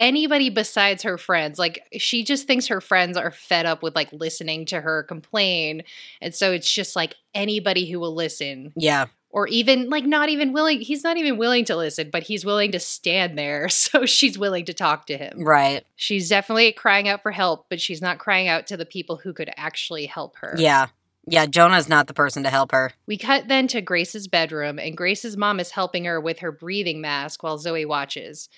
anybody 0.00 0.50
besides 0.50 1.04
her 1.04 1.16
friends, 1.16 1.58
like 1.58 1.80
she 1.96 2.24
just 2.24 2.46
thinks 2.46 2.66
her 2.66 2.80
friends 2.80 3.16
are 3.16 3.30
fed 3.30 3.64
up 3.64 3.82
with 3.82 3.94
like 3.94 4.12
listening 4.12 4.66
to 4.66 4.80
her 4.80 5.04
complain. 5.04 5.82
And 6.20 6.34
so 6.34 6.52
it's 6.52 6.70
just 6.70 6.96
like 6.96 7.14
anybody 7.34 7.88
who 7.88 8.00
will 8.00 8.14
listen 8.14 8.72
Yeah. 8.76 9.06
Or 9.36 9.46
even 9.48 9.90
like 9.90 10.06
not 10.06 10.30
even 10.30 10.54
willing, 10.54 10.80
he's 10.80 11.04
not 11.04 11.18
even 11.18 11.36
willing 11.36 11.66
to 11.66 11.76
listen, 11.76 12.08
but 12.10 12.22
he's 12.22 12.46
willing 12.46 12.72
to 12.72 12.80
stand 12.80 13.38
there. 13.38 13.68
So 13.76 14.04
she's 14.06 14.38
willing 14.38 14.64
to 14.64 14.74
talk 14.74 15.06
to 15.06 15.16
him. 15.16 15.44
Right. 15.44 15.84
She's 15.94 16.28
definitely 16.28 16.72
crying 16.72 17.08
out 17.08 17.22
for 17.22 17.30
help, 17.30 17.66
but 17.68 17.80
she's 17.80 18.00
not 18.00 18.18
crying 18.18 18.48
out 18.48 18.66
to 18.68 18.76
the 18.76 18.86
people 18.86 19.16
who 19.16 19.32
could 19.32 19.50
actually 19.56 20.06
help 20.06 20.36
her. 20.38 20.54
Yeah. 20.58 20.86
Yeah, 21.28 21.46
Jonah's 21.46 21.88
not 21.88 22.06
the 22.06 22.14
person 22.14 22.42
to 22.44 22.50
help 22.50 22.72
her. 22.72 22.92
We 23.06 23.18
cut 23.18 23.48
then 23.48 23.68
to 23.68 23.80
Grace's 23.80 24.28
bedroom, 24.28 24.78
and 24.78 24.96
Grace's 24.96 25.36
mom 25.36 25.60
is 25.60 25.72
helping 25.72 26.04
her 26.06 26.20
with 26.20 26.38
her 26.38 26.52
breathing 26.52 27.00
mask 27.00 27.42
while 27.42 27.58
Zoe 27.58 27.84
watches. 27.84 28.48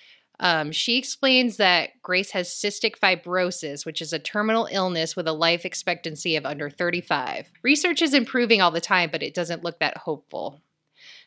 Um, 0.40 0.70
she 0.70 0.96
explains 0.96 1.56
that 1.56 1.90
Grace 2.02 2.30
has 2.30 2.48
cystic 2.48 2.98
fibrosis, 2.98 3.84
which 3.84 4.00
is 4.00 4.12
a 4.12 4.18
terminal 4.18 4.68
illness 4.70 5.16
with 5.16 5.26
a 5.26 5.32
life 5.32 5.64
expectancy 5.64 6.36
of 6.36 6.46
under 6.46 6.70
35. 6.70 7.50
Research 7.62 8.02
is 8.02 8.14
improving 8.14 8.62
all 8.62 8.70
the 8.70 8.80
time, 8.80 9.10
but 9.10 9.22
it 9.22 9.34
doesn't 9.34 9.64
look 9.64 9.80
that 9.80 9.98
hopeful. 9.98 10.62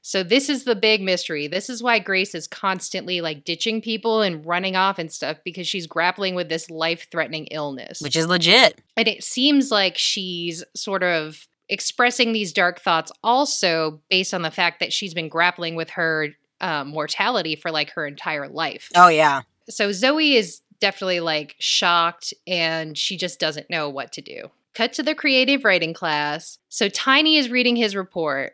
So 0.01 0.23
this 0.23 0.49
is 0.49 0.63
the 0.63 0.75
big 0.75 1.01
mystery. 1.01 1.47
This 1.47 1.69
is 1.69 1.83
why 1.83 1.99
Grace 1.99 2.33
is 2.33 2.47
constantly 2.47 3.21
like 3.21 3.45
ditching 3.45 3.81
people 3.81 4.21
and 4.21 4.45
running 4.45 4.75
off 4.75 4.97
and 4.97 5.11
stuff 5.11 5.37
because 5.45 5.67
she's 5.67 5.85
grappling 5.85 6.33
with 6.33 6.49
this 6.49 6.69
life-threatening 6.69 7.47
illness. 7.51 8.01
Which 8.01 8.15
is 8.15 8.27
legit. 8.27 8.81
And 8.97 9.07
it 9.07 9.23
seems 9.23 9.69
like 9.69 9.97
she's 9.97 10.63
sort 10.75 11.03
of 11.03 11.47
expressing 11.69 12.33
these 12.33 12.51
dark 12.51 12.81
thoughts 12.81 13.11
also 13.23 14.01
based 14.09 14.33
on 14.33 14.41
the 14.41 14.51
fact 14.51 14.79
that 14.79 14.91
she's 14.91 15.13
been 15.13 15.29
grappling 15.29 15.75
with 15.75 15.91
her 15.91 16.29
um, 16.59 16.89
mortality 16.89 17.55
for 17.55 17.71
like 17.71 17.91
her 17.91 18.05
entire 18.05 18.47
life. 18.47 18.89
Oh, 18.95 19.07
yeah. 19.07 19.43
So 19.69 19.91
Zoe 19.91 20.35
is 20.35 20.61
definitely 20.79 21.19
like 21.19 21.55
shocked 21.59 22.33
and 22.47 22.97
she 22.97 23.15
just 23.15 23.39
doesn't 23.39 23.69
know 23.69 23.87
what 23.87 24.11
to 24.13 24.21
do. 24.21 24.49
Cut 24.73 24.93
to 24.93 25.03
the 25.03 25.15
creative 25.15 25.63
writing 25.63 25.93
class. 25.93 26.57
So 26.69 26.89
Tiny 26.89 27.37
is 27.37 27.49
reading 27.49 27.75
his 27.75 27.95
report. 27.95 28.53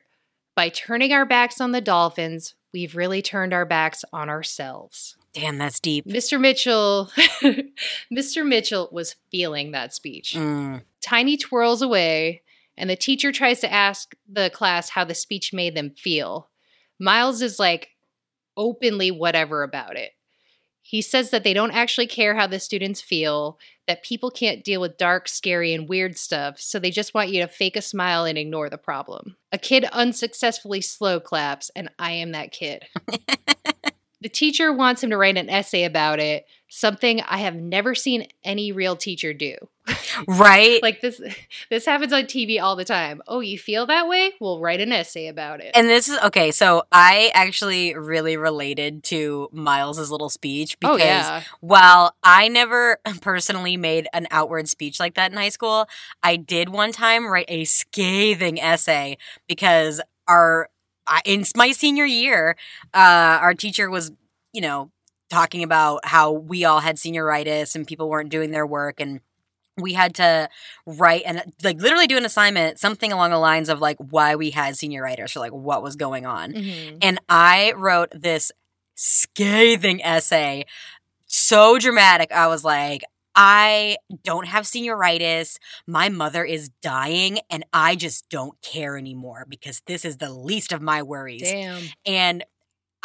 By 0.58 0.70
turning 0.70 1.13
our 1.13 1.24
backs 1.24 1.62
on 1.62 1.72
the 1.72 1.82
dolphins, 1.82 2.56
we've 2.74 2.96
really 2.96 3.22
turned 3.22 3.54
our 3.54 3.63
backs 3.63 4.04
on 4.12 4.28
ourselves. 4.28 5.15
Damn, 5.32 5.60
that's 5.60 5.80
deep. 5.80 6.08
Mr. 6.08 6.41
Mitchell, 6.41 7.12
Mr. 8.12 8.43
Mitchell 8.43 8.89
was 8.91 9.17
feeling 9.30 9.70
that 9.70 9.93
speech. 9.93 10.34
Mm. 10.36 10.82
Tiny 11.00 11.38
twirls 11.38 11.84
away, 11.84 12.41
and 12.76 12.89
the 12.89 12.96
teacher 12.96 13.32
tries 13.32 13.60
to 13.60 13.72
ask 13.72 14.15
the 14.28 14.50
class 14.50 14.89
how 14.89 15.04
the 15.04 15.13
speech 15.13 15.54
made 15.54 15.76
them 15.76 15.91
feel. 15.91 16.50
Miles 16.98 17.43
is 17.43 17.60
like 17.60 17.89
openly 18.58 19.12
whatever 19.12 19.62
about 19.62 19.96
it. 19.96 20.13
He 20.88 21.02
says 21.02 21.32
that 21.32 21.43
they 21.43 21.54
don't 21.54 21.73
actually 21.73 22.08
care 22.08 22.34
how 22.36 22.47
the 22.47 22.62
students 22.62 23.02
feel, 23.02 23.60
that 23.88 24.04
people 24.04 24.32
can't 24.32 24.63
deal 24.63 24.80
with 24.80 24.97
dark, 24.97 25.28
scary, 25.28 25.73
and 25.73 25.89
weird 25.89 26.17
stuff, 26.17 26.62
so 26.62 26.80
they 26.80 26.91
just 26.91 27.13
want 27.13 27.28
you 27.28 27.41
to 27.41 27.47
fake 27.50 27.76
a 27.76 27.82
smile 27.82 28.23
and 28.23 28.38
ignore 28.38 28.69
the 28.69 28.78
problem. 28.78 29.36
A 29.52 29.58
kid 29.58 29.84
unsuccessfully 29.91 30.80
slow 30.80 31.19
claps, 31.19 31.69
and 31.76 31.89
I 32.00 32.13
am 32.13 32.32
that 32.32 32.54
kid. 32.54 32.86
the 34.21 34.30
teacher 34.30 34.71
wants 34.71 35.04
him 35.04 35.10
to 35.10 35.17
write 35.17 35.36
an 35.36 35.50
essay 35.50 35.84
about 35.84 36.21
it, 36.21 36.45
something 36.69 37.21
I 37.21 37.38
have 37.38 37.56
never 37.56 37.95
seen 37.95 38.27
any 38.43 38.71
real 38.71 38.95
teacher 38.95 39.34
do. 39.34 39.56
Right? 40.27 40.82
Like 40.88 41.01
this 41.01 41.19
this 41.69 41.86
happens 41.86 42.13
on 42.13 42.23
TV 42.23 42.62
all 42.62 42.75
the 42.75 42.86
time. 42.86 43.21
Oh, 43.27 43.39
you 43.39 43.58
feel 43.58 43.86
that 43.88 44.08
way? 44.08 44.32
We'll 44.39 44.60
write 44.60 44.80
an 44.80 44.91
essay 44.91 45.27
about 45.27 45.60
it. 45.60 45.71
and 45.75 45.88
this 45.88 46.08
is 46.08 46.17
okay. 46.19 46.51
So 46.51 46.84
I 46.91 47.32
actually 47.34 47.95
really 47.95 48.38
related 48.38 49.03
to 49.06 49.49
Miles's 49.51 50.12
little 50.12 50.30
speech 50.30 50.80
because 50.80 51.01
oh 51.01 51.03
yeah. 51.03 51.43
while 51.60 52.15
I 52.23 52.47
never 52.47 52.99
personally 53.21 53.75
made 53.75 54.08
an 54.13 54.27
outward 54.32 54.69
speech 54.69 54.99
like 54.99 55.15
that 55.15 55.32
in 55.32 55.38
high 55.38 55.49
school, 55.49 55.88
I 56.23 56.36
did 56.36 56.69
one 56.69 56.91
time 56.91 57.27
write 57.27 57.49
a 57.49 57.65
scathing 57.65 58.60
essay 58.60 59.17
because 59.47 59.99
our 60.27 60.69
in 61.25 61.43
my 61.56 61.71
senior 61.71 62.06
year, 62.06 62.56
uh, 62.93 63.39
our 63.41 63.53
teacher 63.53 63.89
was, 63.89 64.12
you 64.53 64.62
know, 64.62 64.91
talking 65.30 65.63
about 65.63 66.06
how 66.06 66.32
we 66.32 66.66
all 66.66 66.80
had 66.80 66.96
senioritis 66.98 67.76
and 67.76 67.86
people 67.88 68.10
weren't 68.10 68.30
doing 68.30 68.52
their 68.52 68.66
work 68.66 69.00
and 69.00 69.20
we 69.80 69.94
had 69.94 70.16
to 70.16 70.50
write 70.86 71.22
and 71.26 71.44
like 71.63 71.80
literally 71.80 72.08
do 72.08 72.18
an 72.18 72.26
assignment 72.26 72.80
something 72.80 73.12
along 73.12 73.30
the 73.32 73.38
lines 73.38 73.70
of 73.70 73.80
like 73.80 73.98
why 73.98 74.36
we 74.36 74.50
had 74.50 74.74
senioritis 74.74 75.36
or 75.36 75.40
like 75.40 75.52
what 75.52 75.84
was 75.84 75.96
going 75.96 76.26
on 76.26 76.54
Mhm. 76.54 76.98
and 77.02 77.20
I 77.30 77.74
wrote 77.78 78.10
this 78.16 78.52
scathing 78.96 80.02
essay, 80.04 80.66
so 81.26 81.78
dramatic. 81.78 82.32
I 82.32 82.48
was 82.48 82.63
like, 82.63 83.04
I 83.36 83.98
don't 84.24 84.48
have 84.48 84.63
senioritis. 84.66 85.58
My 85.86 86.10
mother 86.10 86.44
is 86.44 86.70
dying, 86.82 87.38
and 87.52 87.63
I 87.72 87.96
just 87.96 88.28
don't 88.30 88.60
care 88.63 88.98
anymore 88.98 89.46
because 89.48 89.82
this 89.86 90.04
is 90.04 90.18
the 90.18 90.32
least 90.34 90.72
of 90.72 90.82
my 90.82 91.04
worries. 91.04 91.44
Damn. 91.44 91.84
And 92.06 92.44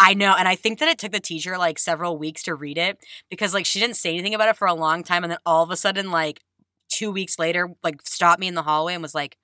I 0.02 0.14
know, 0.14 0.34
and 0.36 0.48
I 0.48 0.56
think 0.56 0.78
that 0.80 0.88
it 0.88 0.98
took 0.98 1.12
the 1.12 1.20
teacher 1.20 1.56
like 1.56 1.78
several 1.78 2.18
weeks 2.18 2.42
to 2.44 2.54
read 2.54 2.78
it 2.78 2.98
because 3.30 3.54
like 3.54 3.66
she 3.66 3.78
didn't 3.80 3.96
say 3.96 4.12
anything 4.12 4.34
about 4.34 4.48
it 4.48 4.56
for 4.56 4.66
a 4.66 4.74
long 4.74 5.02
time, 5.04 5.22
and 5.24 5.30
then 5.30 5.38
all 5.46 5.62
of 5.62 5.70
a 5.70 5.76
sudden, 5.76 6.10
like 6.10 6.40
two 6.88 7.10
weeks 7.10 7.38
later, 7.38 7.70
like 7.82 8.02
stopped 8.02 8.40
me 8.40 8.48
in 8.48 8.54
the 8.54 8.62
hallway 8.62 8.94
and 8.94 9.02
was 9.02 9.14
like, 9.14 9.36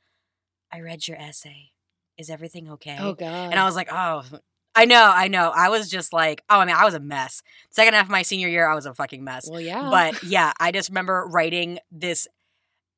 "I 0.73 0.81
read 0.81 1.07
your 1.07 1.17
essay. 1.17 1.71
Is 2.19 2.29
everything 2.31 2.69
okay?" 2.73 2.97
Oh 2.99 3.15
god. 3.15 3.51
And 3.51 3.59
I 3.59 3.65
was 3.65 3.77
like, 3.77 3.89
oh, 3.93 4.25
I 4.75 4.85
know, 4.85 5.11
I 5.13 5.29
know. 5.29 5.51
I 5.55 5.71
was 5.71 5.89
just 5.89 6.13
like, 6.13 6.43
oh, 6.49 6.61
I 6.61 6.65
mean, 6.65 6.77
I 6.77 6.85
was 6.85 6.95
a 6.95 7.01
mess. 7.01 7.43
Second 7.71 7.95
half 7.95 8.07
of 8.07 8.11
my 8.11 8.23
senior 8.23 8.49
year, 8.49 8.69
I 8.69 8.75
was 8.75 8.87
a 8.87 8.95
fucking 8.95 9.25
mess. 9.25 9.49
well, 9.51 9.61
yeah. 9.61 9.89
But 9.91 10.23
yeah, 10.23 10.53
I 10.61 10.71
just 10.71 10.91
remember 10.91 11.27
writing 11.33 11.79
this. 11.91 12.29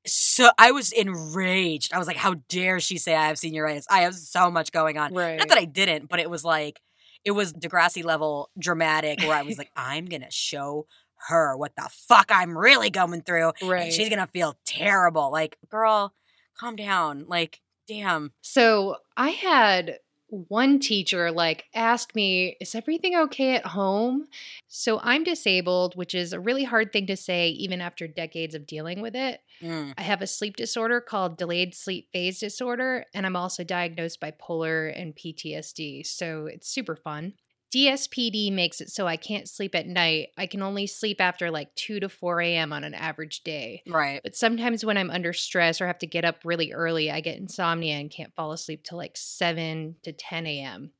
So 0.06 0.50
I 0.58 0.72
was 0.72 0.92
enraged. 0.92 1.92
I 1.94 1.98
was 1.98 2.06
like, 2.06 2.16
how 2.16 2.34
dare 2.48 2.80
she 2.80 2.98
say 2.98 3.14
I 3.14 3.28
have 3.28 3.36
senioritis? 3.36 3.84
I 3.90 4.02
have 4.02 4.14
so 4.14 4.50
much 4.50 4.72
going 4.72 4.98
on. 4.98 5.14
right. 5.14 5.38
Not 5.38 5.48
that 5.48 5.58
I 5.58 5.64
didn't, 5.64 6.08
but 6.08 6.20
it 6.20 6.28
was 6.28 6.44
like, 6.44 6.80
it 7.24 7.32
was 7.32 7.52
Degrassi 7.52 8.04
level 8.04 8.50
dramatic 8.58 9.20
where 9.20 9.36
I 9.36 9.42
was 9.42 9.58
like, 9.58 9.70
I'm 9.76 10.06
gonna 10.06 10.30
show 10.30 10.86
her 11.28 11.56
what 11.56 11.76
the 11.76 11.88
fuck 12.08 12.30
I'm 12.30 12.56
really 12.56 12.90
going 12.90 13.22
through. 13.22 13.52
Right. 13.62 13.84
And 13.84 13.92
she's 13.92 14.08
gonna 14.08 14.28
feel 14.28 14.56
terrible. 14.66 15.30
Like, 15.30 15.58
girl, 15.68 16.14
calm 16.58 16.76
down. 16.76 17.26
Like, 17.28 17.60
damn. 17.86 18.32
So 18.40 18.96
I 19.16 19.30
had 19.30 19.98
one 20.30 20.78
teacher 20.78 21.30
like 21.30 21.66
asked 21.74 22.14
me, 22.14 22.56
"Is 22.60 22.74
everything 22.74 23.16
okay 23.16 23.56
at 23.56 23.66
home?" 23.66 24.28
So 24.68 25.00
I'm 25.02 25.24
disabled, 25.24 25.96
which 25.96 26.14
is 26.14 26.32
a 26.32 26.40
really 26.40 26.64
hard 26.64 26.92
thing 26.92 27.06
to 27.06 27.16
say 27.16 27.48
even 27.50 27.80
after 27.80 28.06
decades 28.06 28.54
of 28.54 28.66
dealing 28.66 29.00
with 29.00 29.16
it. 29.16 29.40
Mm. 29.62 29.94
I 29.98 30.02
have 30.02 30.22
a 30.22 30.26
sleep 30.26 30.56
disorder 30.56 31.00
called 31.00 31.36
delayed 31.36 31.74
sleep 31.74 32.08
phase 32.12 32.38
disorder, 32.40 33.04
and 33.14 33.26
I'm 33.26 33.36
also 33.36 33.64
diagnosed 33.64 34.20
bipolar 34.20 34.92
and 34.96 35.14
PTSD. 35.14 36.06
So 36.06 36.46
it's 36.46 36.68
super 36.68 36.96
fun. 36.96 37.34
DSPD 37.72 38.52
makes 38.52 38.80
it 38.80 38.90
so 38.90 39.06
I 39.06 39.16
can't 39.16 39.48
sleep 39.48 39.74
at 39.74 39.86
night. 39.86 40.28
I 40.36 40.46
can 40.46 40.60
only 40.60 40.86
sleep 40.86 41.20
after 41.20 41.50
like 41.50 41.72
2 41.76 42.00
to 42.00 42.08
4 42.08 42.40
a.m. 42.40 42.72
on 42.72 42.82
an 42.82 42.94
average 42.94 43.42
day. 43.42 43.82
Right. 43.86 44.20
But 44.22 44.34
sometimes 44.34 44.84
when 44.84 44.96
I'm 44.96 45.10
under 45.10 45.32
stress 45.32 45.80
or 45.80 45.86
have 45.86 45.98
to 45.98 46.06
get 46.06 46.24
up 46.24 46.38
really 46.44 46.72
early, 46.72 47.10
I 47.10 47.20
get 47.20 47.38
insomnia 47.38 47.96
and 47.96 48.10
can't 48.10 48.34
fall 48.34 48.52
asleep 48.52 48.82
till 48.82 48.98
like 48.98 49.16
7 49.16 49.96
to 50.02 50.12
10 50.12 50.46
a.m. 50.46 50.90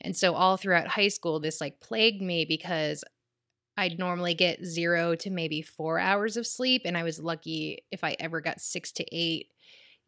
And 0.00 0.16
so 0.16 0.34
all 0.34 0.56
throughout 0.56 0.88
high 0.88 1.08
school, 1.08 1.40
this 1.40 1.60
like 1.60 1.80
plagued 1.80 2.22
me 2.22 2.46
because 2.46 3.04
I'd 3.76 3.98
normally 3.98 4.34
get 4.34 4.64
zero 4.64 5.14
to 5.16 5.30
maybe 5.30 5.60
four 5.60 5.98
hours 5.98 6.36
of 6.36 6.46
sleep. 6.46 6.82
And 6.84 6.96
I 6.96 7.02
was 7.02 7.20
lucky 7.20 7.84
if 7.90 8.02
I 8.02 8.16
ever 8.18 8.40
got 8.40 8.60
six 8.60 8.92
to 8.92 9.04
eight. 9.14 9.48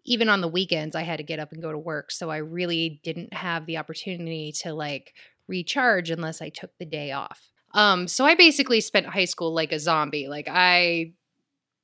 Even 0.04 0.28
on 0.28 0.40
the 0.40 0.48
weekends, 0.48 0.94
I 0.94 1.02
had 1.02 1.16
to 1.16 1.24
get 1.24 1.40
up 1.40 1.52
and 1.52 1.60
go 1.60 1.72
to 1.72 1.78
work. 1.78 2.12
So 2.12 2.30
I 2.30 2.36
really 2.36 3.00
didn't 3.02 3.34
have 3.34 3.66
the 3.66 3.78
opportunity 3.78 4.52
to 4.60 4.72
like 4.72 5.14
recharge 5.48 6.10
unless 6.10 6.40
I 6.42 6.48
took 6.48 6.76
the 6.78 6.84
day 6.84 7.12
off. 7.12 7.50
Um, 7.74 8.08
so 8.08 8.24
I 8.24 8.34
basically 8.34 8.80
spent 8.80 9.06
high 9.06 9.24
school 9.26 9.52
like 9.52 9.72
a 9.72 9.78
zombie. 9.78 10.28
Like 10.28 10.48
I 10.50 11.12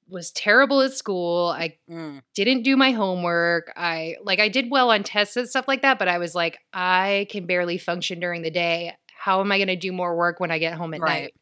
was 0.09 0.31
terrible 0.31 0.81
at 0.83 0.93
school. 0.93 1.49
I 1.57 1.77
Mm. 1.89 2.23
didn't 2.35 2.63
do 2.63 2.77
my 2.77 2.91
homework. 2.91 3.73
I 3.77 4.17
like 4.23 4.41
I 4.41 4.49
did 4.49 4.71
well 4.71 4.91
on 4.91 5.03
tests 5.03 5.37
and 5.37 5.49
stuff 5.49 5.69
like 5.69 5.83
that, 5.83 5.99
but 5.99 6.09
I 6.09 6.19
was 6.19 6.35
like, 6.35 6.59
I 6.73 7.27
can 7.31 7.47
barely 7.47 7.79
function 7.79 8.21
during 8.21 8.43
the 8.43 8.51
day. 8.51 8.95
How 9.17 9.41
am 9.41 9.53
I 9.53 9.59
going 9.59 9.69
to 9.69 9.77
do 9.77 9.93
more 9.93 10.17
work 10.17 10.41
when 10.41 10.51
I 10.51 10.59
get 10.59 10.75
home 10.75 10.95
at 10.95 11.01
Right. 11.01 11.23
night? 11.23 11.35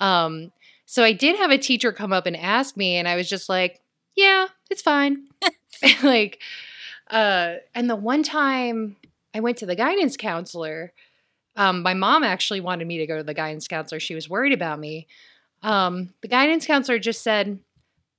Um, 0.00 0.52
so 0.86 1.02
I 1.02 1.12
did 1.12 1.36
have 1.36 1.50
a 1.50 1.58
teacher 1.58 1.92
come 1.92 2.12
up 2.12 2.26
and 2.26 2.36
ask 2.36 2.76
me, 2.76 2.96
and 2.96 3.08
I 3.08 3.16
was 3.16 3.28
just 3.28 3.48
like, 3.48 3.80
yeah, 4.14 4.46
it's 4.70 4.80
fine. 4.82 5.26
like, 6.02 6.40
uh, 7.10 7.56
and 7.74 7.90
the 7.90 7.96
one 7.96 8.22
time 8.22 8.96
I 9.34 9.40
went 9.40 9.58
to 9.58 9.66
the 9.66 9.76
guidance 9.76 10.16
counselor, 10.16 10.92
um, 11.58 11.82
my 11.82 11.92
mom 11.92 12.22
actually 12.24 12.60
wanted 12.60 12.86
me 12.86 12.96
to 12.98 13.06
go 13.06 13.18
to 13.18 13.22
the 13.22 13.34
guidance 13.34 13.68
counselor. 13.68 14.00
She 14.00 14.14
was 14.14 14.28
worried 14.30 14.52
about 14.54 14.78
me. 14.78 15.06
Um, 15.62 16.14
the 16.22 16.28
guidance 16.28 16.66
counselor 16.66 16.98
just 16.98 17.22
said, 17.22 17.58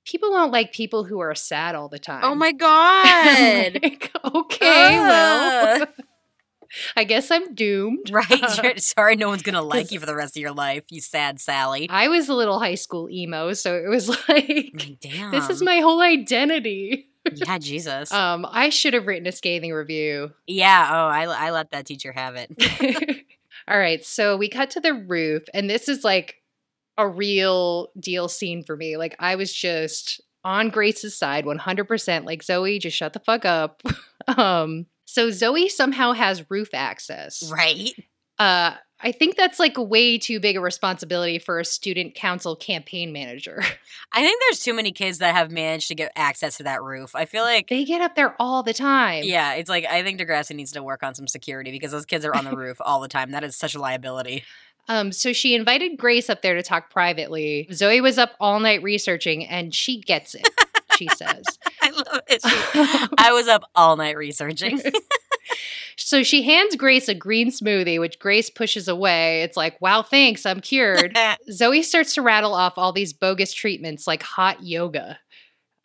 people 0.05 0.29
don't 0.31 0.51
like 0.51 0.73
people 0.73 1.03
who 1.05 1.19
are 1.19 1.33
sad 1.33 1.73
all 1.73 1.87
the 1.89 1.97
time. 1.99 2.21
Oh 2.23 2.35
my 2.35 2.51
god. 3.73 3.79
like, 3.81 4.11
okay, 4.35 4.99
well, 4.99 5.83
Ah. 5.83 5.87
I 6.95 7.03
guess 7.03 7.31
I'm 7.31 7.55
doomed. 7.55 8.11
right. 8.11 8.77
Sorry, 8.79 9.15
no 9.15 9.27
one's 9.29 9.41
gonna 9.41 9.61
like 9.63 9.91
you 9.91 9.99
for 9.99 10.05
the 10.05 10.13
rest 10.13 10.37
of 10.37 10.41
your 10.41 10.51
life, 10.51 10.83
you 10.91 11.01
sad 11.01 11.39
Sally. 11.39 11.87
I 11.89 12.09
was 12.09 12.29
a 12.29 12.35
little 12.35 12.59
high 12.59 12.75
school 12.75 13.09
emo, 13.09 13.53
so 13.53 13.75
it 13.75 13.87
was 13.89 14.07
like, 14.07 14.27
Like, 14.75 14.97
Damn. 15.01 15.31
this 15.31 15.49
is 15.49 15.63
my 15.63 15.79
whole 15.79 15.99
identity. 15.99 17.08
Yeah, 17.35 17.57
Jesus. 17.57 18.11
Um, 18.11 18.45
I 18.49 18.69
should 18.69 18.93
have 18.93 19.07
written 19.07 19.27
a 19.27 19.31
scathing 19.31 19.71
review. 19.73 20.31
yeah. 20.47 20.89
Oh, 20.91 21.07
I, 21.07 21.23
I 21.23 21.51
let 21.51 21.71
that 21.71 21.85
teacher 21.85 22.11
have 22.11 22.35
it. 22.35 23.25
All 23.67 23.77
right, 23.77 24.03
so 24.03 24.35
we 24.37 24.49
cut 24.49 24.71
to 24.71 24.79
the 24.79 24.93
roof, 24.93 25.43
and 25.53 25.69
this 25.69 25.87
is 25.87 26.03
like 26.03 26.37
a 26.97 27.07
real 27.07 27.89
deal 27.99 28.27
scene 28.27 28.63
for 28.63 28.75
me. 28.75 28.97
Like, 28.97 29.15
I 29.19 29.35
was 29.35 29.53
just 29.53 30.21
on 30.43 30.69
Grace's 30.69 31.15
side 31.15 31.45
100%. 31.45 32.25
Like, 32.25 32.43
Zoe, 32.43 32.79
just 32.79 32.97
shut 32.97 33.13
the 33.13 33.19
fuck 33.19 33.45
up. 33.45 33.81
um, 34.27 34.85
so 35.05 35.31
Zoe 35.31 35.69
somehow 35.69 36.13
has 36.13 36.49
roof 36.49 36.69
access. 36.73 37.49
right. 37.51 37.91
Uh, 38.37 38.75
I 39.01 39.11
think 39.13 39.37
that's 39.37 39.59
like 39.59 39.77
way 39.77 40.17
too 40.17 40.39
big 40.39 40.57
a 40.57 40.61
responsibility 40.61 41.39
for 41.39 41.59
a 41.59 41.65
student 41.65 42.15
council 42.15 42.55
campaign 42.55 43.13
manager. 43.13 43.61
I 44.11 44.21
think 44.21 44.41
there's 44.41 44.59
too 44.59 44.73
many 44.73 44.91
kids 44.91 45.19
that 45.19 45.33
have 45.35 45.51
managed 45.51 45.87
to 45.87 45.95
get 45.95 46.11
access 46.15 46.57
to 46.57 46.63
that 46.63 46.83
roof. 46.83 47.15
I 47.15 47.25
feel 47.25 47.43
like. 47.43 47.69
they 47.69 47.85
get 47.85 48.01
up 48.01 48.15
there 48.15 48.35
all 48.39 48.61
the 48.63 48.73
time. 48.73 49.23
Yeah, 49.23 49.53
it's 49.53 49.69
like 49.69 49.85
I 49.85 50.03
think 50.03 50.19
Degrassi 50.19 50.55
needs 50.55 50.73
to 50.73 50.83
work 50.83 51.01
on 51.03 51.15
some 51.15 51.27
security 51.27 51.71
because 51.71 51.91
those 51.91 52.05
kids 52.05 52.25
are 52.25 52.35
on 52.35 52.43
the 52.45 52.55
roof 52.57 52.77
all 52.81 52.99
the 52.99 53.07
time. 53.07 53.31
That 53.31 53.43
is 53.43 53.55
such 53.55 53.75
a 53.75 53.79
liability. 53.79 54.43
Um, 54.87 55.11
so 55.11 55.33
she 55.33 55.53
invited 55.53 55.97
Grace 55.97 56.29
up 56.31 56.41
there 56.41 56.55
to 56.55 56.63
talk 56.63 56.89
privately. 56.89 57.67
Zoe 57.71 58.01
was 58.01 58.17
up 58.17 58.31
all 58.39 58.59
night 58.59 58.81
researching, 58.81 59.45
and 59.45 59.73
she 59.73 60.01
gets 60.01 60.33
it. 60.33 60.49
She 60.97 61.07
says. 61.09 61.43
I 61.81 61.91
love 61.91 62.21
it. 62.27 62.41
She- 62.41 63.15
I 63.17 63.31
was 63.31 63.47
up 63.47 63.63
all 63.75 63.95
night 63.97 64.17
researching. 64.17 64.81
So 66.05 66.23
she 66.23 66.43
hands 66.43 66.75
Grace 66.75 67.07
a 67.07 67.13
green 67.13 67.51
smoothie, 67.51 67.99
which 67.99 68.19
Grace 68.19 68.49
pushes 68.49 68.87
away. 68.87 69.43
It's 69.43 69.57
like, 69.57 69.79
wow, 69.81 70.01
thanks, 70.01 70.45
I'm 70.45 70.61
cured. 70.61 71.17
Zoe 71.51 71.83
starts 71.83 72.13
to 72.15 72.21
rattle 72.21 72.53
off 72.53 72.77
all 72.77 72.91
these 72.91 73.13
bogus 73.13 73.53
treatments 73.53 74.07
like 74.07 74.23
hot 74.23 74.63
yoga 74.63 75.19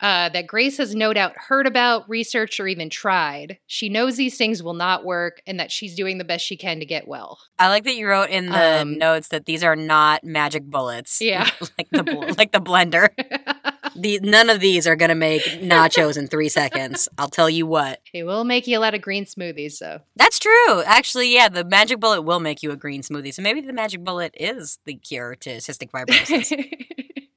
uh, 0.01 0.29
that 0.29 0.47
Grace 0.47 0.77
has 0.77 0.93
no 0.93 1.13
doubt 1.13 1.33
heard 1.47 1.67
about, 1.67 2.07
researched, 2.09 2.59
or 2.59 2.67
even 2.67 2.89
tried. 2.89 3.57
She 3.67 3.89
knows 3.89 4.17
these 4.17 4.37
things 4.37 4.61
will 4.61 4.73
not 4.73 5.05
work 5.05 5.41
and 5.47 5.59
that 5.59 5.71
she's 5.71 5.95
doing 5.95 6.17
the 6.17 6.25
best 6.25 6.45
she 6.45 6.57
can 6.57 6.79
to 6.79 6.85
get 6.85 7.07
well. 7.07 7.39
I 7.57 7.69
like 7.69 7.83
that 7.85 7.95
you 7.95 8.07
wrote 8.07 8.29
in 8.29 8.47
the 8.47 8.81
Um, 8.81 8.97
notes 8.97 9.29
that 9.29 9.45
these 9.45 9.63
are 9.63 9.75
not 9.75 10.23
magic 10.23 10.63
bullets. 10.65 11.21
Yeah. 11.21 11.49
like 11.77 11.87
the 11.91 12.03
bl- 12.03 12.33
like 12.37 12.51
the 12.51 12.59
blender. 12.61 13.09
The, 13.97 14.19
none 14.21 14.49
of 14.49 14.59
these 14.59 14.87
are 14.87 14.97
gonna 14.97 15.15
make 15.15 15.41
nachos 15.61 16.17
in 16.17 16.27
three 16.27 16.49
seconds. 16.49 17.07
I'll 17.17 17.29
tell 17.29 17.49
you 17.49 17.65
what. 17.65 18.01
it 18.13 18.23
will 18.23 18.43
make 18.43 18.67
you 18.67 18.77
a 18.77 18.81
lot 18.81 18.93
of 18.93 19.01
green 19.01 19.23
smoothies, 19.23 19.73
so. 19.73 20.01
That's 20.17 20.37
true. 20.37 20.83
Actually, 20.83 21.33
yeah, 21.33 21.47
the 21.47 21.63
magic 21.63 22.01
bullet 22.01 22.23
will 22.23 22.41
make 22.41 22.61
you 22.61 22.71
a 22.71 22.75
green 22.75 23.03
smoothie. 23.03 23.33
So 23.33 23.41
maybe 23.41 23.61
the 23.61 23.71
magic 23.71 24.03
bullet 24.03 24.33
is 24.37 24.79
the 24.83 24.95
cure 24.95 25.35
to 25.35 25.57
cystic 25.59 25.91
fibrosis. 25.91 26.51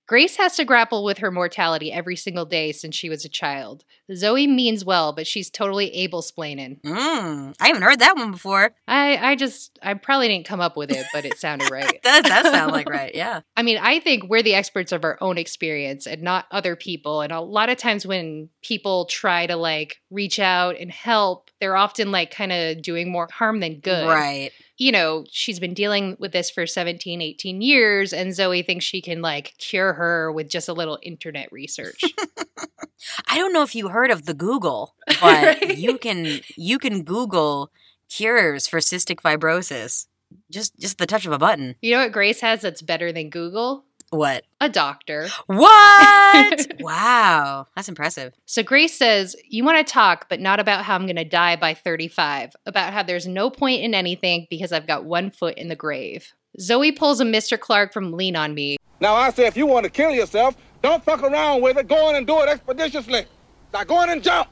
Grace 0.09 0.37
has 0.37 0.57
to 0.57 0.65
grapple 0.65 1.05
with 1.05 1.19
her 1.19 1.31
mortality 1.31 1.93
every 1.93 2.17
single 2.17 2.47
day 2.47 2.73
since 2.73 2.97
she 2.97 3.11
was 3.11 3.27
a 3.27 3.29
child. 3.29 3.85
Zoe 4.15 4.47
means 4.47 4.83
well, 4.83 5.13
but 5.13 5.27
she's 5.27 5.51
totally 5.51 5.95
able 5.95 6.23
splaining. 6.23 6.81
mm, 6.81 7.55
I 7.61 7.67
haven't 7.67 7.83
heard 7.83 7.99
that 7.99 8.17
one 8.17 8.33
before. 8.33 8.75
I, 8.89 9.19
I 9.19 9.37
just, 9.37 9.79
I 9.83 9.93
probably 9.93 10.29
didn't 10.29 10.47
come 10.47 10.61
up 10.61 10.79
with 10.79 10.91
it, 10.91 11.05
but 11.13 11.27
it 11.27 11.37
sounded 11.37 11.71
right. 11.71 12.03
That 12.05 12.25
does 12.25 12.51
sound 12.51 12.73
like 12.73 12.89
right. 12.91 13.15
Yeah. 13.15 13.43
I 13.55 13.63
mean, 13.63 13.77
I 13.77 14.01
think 14.01 14.25
we're 14.25 14.43
the 14.43 14.55
experts 14.55 14.93
of 14.93 15.05
our 15.05 15.19
own 15.21 15.37
experience 15.37 16.07
and 16.07 16.23
not 16.23 16.47
other 16.51 16.75
people. 16.75 17.21
And 17.21 17.31
a 17.31 17.43
lot 17.43 17.69
of 17.69 17.77
times 17.77 18.07
when 18.07 18.49
people 18.63 19.05
try 19.05 19.47
to 19.47 19.57
like 19.57 19.99
reach 20.11 20.39
out 20.39 20.77
and 20.81 20.91
help, 20.91 21.51
they're 21.61 21.77
often 21.77 22.11
like 22.11 22.31
kind 22.31 22.51
of 22.51 22.81
doing 22.81 23.13
more 23.13 23.29
harm 23.31 23.61
than 23.61 23.81
good. 23.81 24.09
Right. 24.09 24.53
You 24.79 24.93
know, 24.93 25.25
she's 25.31 25.59
been 25.59 25.75
dealing 25.75 26.17
with 26.21 26.31
this 26.33 26.51
for 26.51 26.65
17, 26.67 27.21
18 27.21 27.61
years, 27.61 28.13
and 28.13 28.33
Zoe 28.35 28.63
thinks 28.63 28.85
she 28.85 29.01
can 29.03 29.21
like 29.21 29.55
cure 29.59 29.93
her 29.95 30.31
with 30.33 30.49
just 30.49 30.69
a 30.69 30.73
little 30.73 30.99
internet 31.03 31.51
research. 31.51 32.01
I 33.29 33.37
don't 33.39 33.53
know 33.53 33.63
if 33.63 33.75
you 33.75 33.89
heard 33.89 34.11
of 34.11 34.27
the 34.27 34.35
Google, 34.35 34.95
but 35.07 35.21
Right. 35.23 35.77
you 35.79 35.99
can 35.99 36.41
you 36.57 36.79
can 36.79 37.03
Google 37.03 37.71
cures 38.09 38.67
for 38.67 38.79
cystic 38.79 39.17
fibrosis. 39.17 40.07
Just 40.51 40.79
just 40.79 40.99
the 40.99 41.07
touch 41.07 41.27
of 41.27 41.33
a 41.33 41.39
button. 41.39 41.75
you 41.83 41.93
know 41.95 42.03
what 42.03 42.13
Grace 42.13 42.41
has 42.43 42.61
that's 42.61 42.83
better 42.83 43.13
than 43.13 43.31
Google? 43.31 43.85
What? 44.11 44.45
A 44.61 44.69
doctor. 44.69 45.29
What? 45.47 46.67
wow. 46.81 47.67
That's 47.77 47.89
impressive. 47.89 48.33
So 48.47 48.63
Grace 48.63 48.97
says, 48.97 49.37
You 49.49 49.65
want 49.65 49.87
to 49.87 49.93
talk, 49.93 50.29
but 50.29 50.41
not 50.41 50.61
about 50.61 50.85
how 50.85 50.95
I'm 50.95 51.07
going 51.07 51.17
to 51.17 51.25
die 51.25 51.57
by 51.57 51.75
35, 51.75 52.57
about 52.67 52.93
how 52.93 53.03
there's 53.03 53.27
no 53.27 53.51
point 53.51 53.83
in 53.83 53.95
anything 53.95 54.47
because 54.49 54.73
I've 54.73 54.87
got 54.87 55.05
one 55.05 55.31
foot 55.31 55.59
in 55.59 55.69
the 55.69 55.77
grave. 55.77 56.33
Zoe 56.59 56.93
pulls 56.93 57.21
a 57.21 57.25
Mr. 57.25 57.59
Clark 57.59 57.93
from 57.93 58.13
Lean 58.13 58.35
on 58.35 58.55
Me. 58.55 58.79
Now 59.01 59.15
I 59.15 59.31
say 59.31 59.47
if 59.47 59.57
you 59.57 59.67
want 59.67 59.85
to 59.85 59.91
kill 59.91 60.11
yourself, 60.11 60.57
don't 60.83 61.05
fuck 61.05 61.23
around 61.23 61.63
with 61.63 61.77
it. 61.77 61.87
Go 61.87 62.11
in 62.11 62.17
and 62.17 62.27
do 62.27 62.41
it 62.41 62.49
expeditiously. 62.49 63.27
Now 63.73 63.85
go 63.85 64.03
in 64.03 64.11
and 64.11 64.23
jump. 64.23 64.49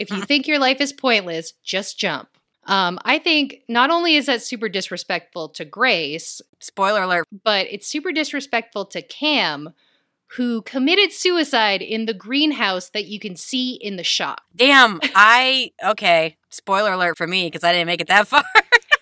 If 0.00 0.10
you 0.10 0.22
think 0.22 0.46
your 0.46 0.58
life 0.58 0.80
is 0.80 0.92
pointless, 0.92 1.52
just 1.62 1.98
jump. 1.98 2.28
Um, 2.66 2.98
I 3.04 3.18
think 3.18 3.62
not 3.68 3.90
only 3.90 4.16
is 4.16 4.26
that 4.26 4.42
super 4.42 4.68
disrespectful 4.68 5.48
to 5.50 5.64
Grace, 5.64 6.40
Spoiler 6.60 7.02
alert. 7.02 7.26
but 7.44 7.66
it's 7.70 7.86
super 7.86 8.10
disrespectful 8.12 8.86
to 8.86 9.02
Cam, 9.02 9.74
who 10.36 10.62
committed 10.62 11.12
suicide 11.12 11.82
in 11.82 12.06
the 12.06 12.14
greenhouse 12.14 12.88
that 12.90 13.04
you 13.04 13.20
can 13.20 13.36
see 13.36 13.74
in 13.74 13.96
the 13.96 14.02
shot. 14.04 14.40
Damn, 14.56 15.00
I 15.14 15.72
okay. 15.84 16.36
Spoiler 16.48 16.92
alert 16.92 17.16
for 17.18 17.26
me 17.26 17.46
because 17.46 17.64
I 17.64 17.72
didn't 17.72 17.86
make 17.86 18.00
it 18.00 18.08
that 18.08 18.26
far. 18.28 18.42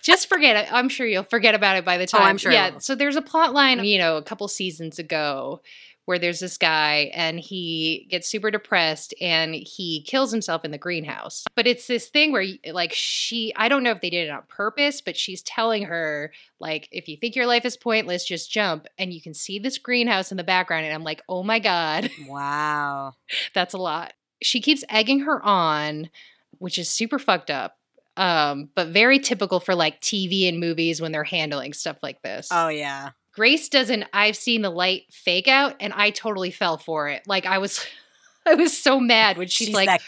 just 0.01 0.27
forget 0.27 0.55
it. 0.57 0.71
I'm 0.73 0.89
sure 0.89 1.07
you'll 1.07 1.23
forget 1.23 1.55
about 1.55 1.77
it 1.77 1.85
by 1.85 1.97
the 1.97 2.03
Oh, 2.03 2.17
time. 2.17 2.23
I'm 2.23 2.37
sure 2.37 2.51
Yeah. 2.51 2.77
So 2.79 2.93
there's 2.95 3.15
a 3.15 3.21
plot 3.21 3.53
line, 3.53 3.83
you 3.85 3.97
know, 3.97 4.17
a 4.17 4.23
couple 4.23 4.47
seasons 4.47 4.99
ago 4.99 5.61
where 6.05 6.19
there's 6.19 6.39
this 6.39 6.57
guy 6.57 7.11
and 7.13 7.39
he 7.39 8.07
gets 8.09 8.27
super 8.27 8.51
depressed 8.51 9.13
and 9.21 9.55
he 9.55 10.03
kills 10.05 10.31
himself 10.31 10.65
in 10.65 10.71
the 10.71 10.77
greenhouse. 10.77 11.45
But 11.55 11.65
it's 11.65 11.87
this 11.87 12.09
thing 12.09 12.31
where, 12.31 12.45
like, 12.73 12.91
she, 12.93 13.53
I 13.55 13.69
don't 13.69 13.83
know 13.83 13.91
if 13.91 14.01
they 14.01 14.09
did 14.09 14.27
it 14.27 14.31
on 14.31 14.43
purpose, 14.49 14.99
but 15.01 15.15
she's 15.15 15.41
telling 15.41 15.83
her, 15.83 16.31
like, 16.59 16.89
if 16.91 17.07
you 17.07 17.15
think 17.15 17.35
your 17.35 17.47
life 17.47 17.63
is 17.65 17.77
pointless, 17.77 18.25
just 18.25 18.51
jump. 18.51 18.85
And 18.97 19.13
you 19.13 19.21
can 19.21 19.33
see 19.33 19.59
this 19.59 19.77
greenhouse 19.77 20.29
in 20.31 20.37
the 20.37 20.43
background. 20.43 20.85
And 20.85 20.93
I'm 20.93 21.03
like, 21.03 21.21
oh 21.29 21.43
my 21.43 21.59
God, 21.59 22.09
Wow. 22.27 23.13
that's 23.53 23.73
a 23.73 23.77
lot. 23.77 24.13
She 24.41 24.59
keeps 24.59 24.83
egging 24.89 25.21
her 25.21 25.41
on, 25.45 26.09
which 26.57 26.77
is 26.77 26.89
super 26.89 27.17
fucked 27.19 27.49
up. 27.49 27.77
Um, 28.17 28.69
but 28.75 28.89
very 28.89 29.17
typical 29.19 29.59
for 29.59 29.73
like 29.73 29.99
TV 30.01 30.47
and 30.47 30.59
movies 30.59 31.01
when 31.01 31.11
they're 31.11 31.23
handling 31.23 31.73
stuff 31.73 31.97
like 32.03 32.21
this. 32.21 32.49
Oh 32.51 32.67
yeah. 32.67 33.11
Grace 33.33 33.67
does 33.67 33.89
an 33.89 34.05
I've 34.13 34.35
seen 34.35 34.61
the 34.61 34.69
light 34.69 35.03
fake 35.11 35.47
out 35.47 35.75
and 35.79 35.91
I 35.93 36.11
totally 36.11 36.51
fell 36.51 36.77
for 36.77 37.09
it. 37.09 37.23
Like 37.27 37.45
I 37.45 37.57
was 37.57 37.85
I 38.45 38.55
was 38.55 38.77
so 38.77 38.99
mad 38.99 39.37
when 39.37 39.47
she's, 39.47 39.73
like 39.73 39.87
that, 39.87 40.01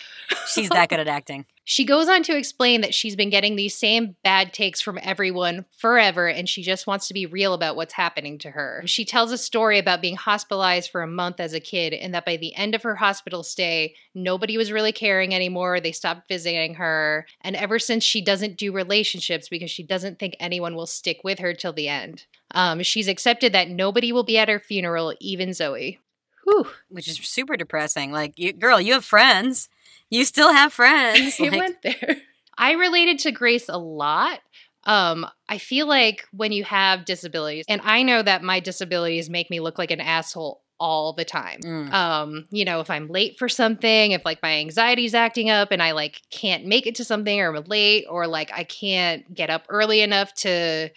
she's 0.47 0.69
that 0.69 0.89
good 0.89 0.99
at 0.99 1.07
acting. 1.07 1.45
she 1.63 1.83
goes 1.83 2.07
on 2.07 2.21
to 2.23 2.37
explain 2.37 2.81
that 2.81 2.93
she's 2.93 3.15
been 3.15 3.29
getting 3.29 3.55
these 3.55 3.75
same 3.75 4.15
bad 4.23 4.53
takes 4.53 4.81
from 4.81 4.99
everyone 5.01 5.65
forever 5.77 6.27
and 6.27 6.47
she 6.47 6.61
just 6.61 6.85
wants 6.85 7.07
to 7.07 7.13
be 7.13 7.25
real 7.25 7.53
about 7.53 7.75
what's 7.75 7.93
happening 7.93 8.37
to 8.39 8.51
her. 8.51 8.83
She 8.85 9.03
tells 9.03 9.31
a 9.31 9.37
story 9.37 9.79
about 9.79 10.01
being 10.01 10.15
hospitalized 10.15 10.91
for 10.91 11.01
a 11.01 11.07
month 11.07 11.39
as 11.39 11.53
a 11.53 11.59
kid 11.59 11.93
and 11.93 12.13
that 12.13 12.25
by 12.25 12.37
the 12.37 12.53
end 12.55 12.75
of 12.75 12.83
her 12.83 12.95
hospital 12.95 13.41
stay, 13.41 13.95
nobody 14.13 14.57
was 14.57 14.71
really 14.71 14.91
caring 14.91 15.33
anymore. 15.33 15.79
They 15.79 15.91
stopped 15.91 16.27
visiting 16.27 16.75
her. 16.75 17.25
And 17.41 17.55
ever 17.55 17.79
since 17.79 18.03
she 18.03 18.21
doesn't 18.21 18.57
do 18.57 18.71
relationships 18.71 19.49
because 19.49 19.71
she 19.71 19.83
doesn't 19.83 20.19
think 20.19 20.35
anyone 20.39 20.75
will 20.75 20.85
stick 20.85 21.21
with 21.23 21.39
her 21.39 21.53
till 21.53 21.73
the 21.73 21.87
end. 21.87 22.25
Um, 22.55 22.81
she's 22.81 23.07
accepted 23.07 23.53
that 23.53 23.69
nobody 23.69 24.11
will 24.11 24.23
be 24.23 24.37
at 24.37 24.49
her 24.49 24.59
funeral, 24.59 25.13
even 25.19 25.53
Zoe. 25.53 25.99
Whew. 26.45 26.67
Which 26.89 27.07
is 27.07 27.17
super 27.17 27.57
depressing. 27.57 28.11
Like, 28.11 28.33
you, 28.37 28.53
girl, 28.53 28.79
you 28.79 28.93
have 28.93 29.05
friends. 29.05 29.69
You 30.09 30.25
still 30.25 30.53
have 30.53 30.73
friends. 30.73 31.35
it 31.39 31.51
Like, 31.51 31.59
went 31.59 31.81
there. 31.83 32.17
I 32.57 32.71
related 32.73 33.19
to 33.19 33.31
Grace 33.31 33.67
a 33.67 33.77
lot. 33.77 34.39
Um, 34.85 35.25
I 35.49 35.57
feel 35.57 35.87
like 35.87 36.25
when 36.31 36.51
you 36.51 36.63
have 36.63 37.05
disabilities, 37.05 37.65
and 37.67 37.81
I 37.83 38.03
know 38.03 38.21
that 38.21 38.43
my 38.43 38.59
disabilities 38.59 39.29
make 39.29 39.49
me 39.49 39.59
look 39.59 39.77
like 39.77 39.91
an 39.91 39.99
asshole 39.99 40.61
all 40.79 41.13
the 41.13 41.25
time. 41.25 41.59
Mm. 41.61 41.91
Um, 41.91 42.45
you 42.51 42.65
know, 42.65 42.79
if 42.81 42.89
I'm 42.89 43.07
late 43.07 43.39
for 43.39 43.49
something, 43.49 44.11
if 44.11 44.23
like 44.25 44.41
my 44.43 44.57
anxiety's 44.57 45.13
acting 45.13 45.49
up 45.49 45.71
and 45.71 45.81
I 45.81 45.91
like 45.91 46.21
can't 46.29 46.65
make 46.65 46.85
it 46.85 46.95
to 46.95 47.05
something 47.05 47.39
or 47.39 47.55
I'm 47.55 47.63
late 47.63 48.05
or 48.09 48.27
like 48.27 48.51
I 48.53 48.63
can't 48.63 49.33
get 49.33 49.49
up 49.49 49.65
early 49.69 50.01
enough 50.01 50.33
to 50.35 50.89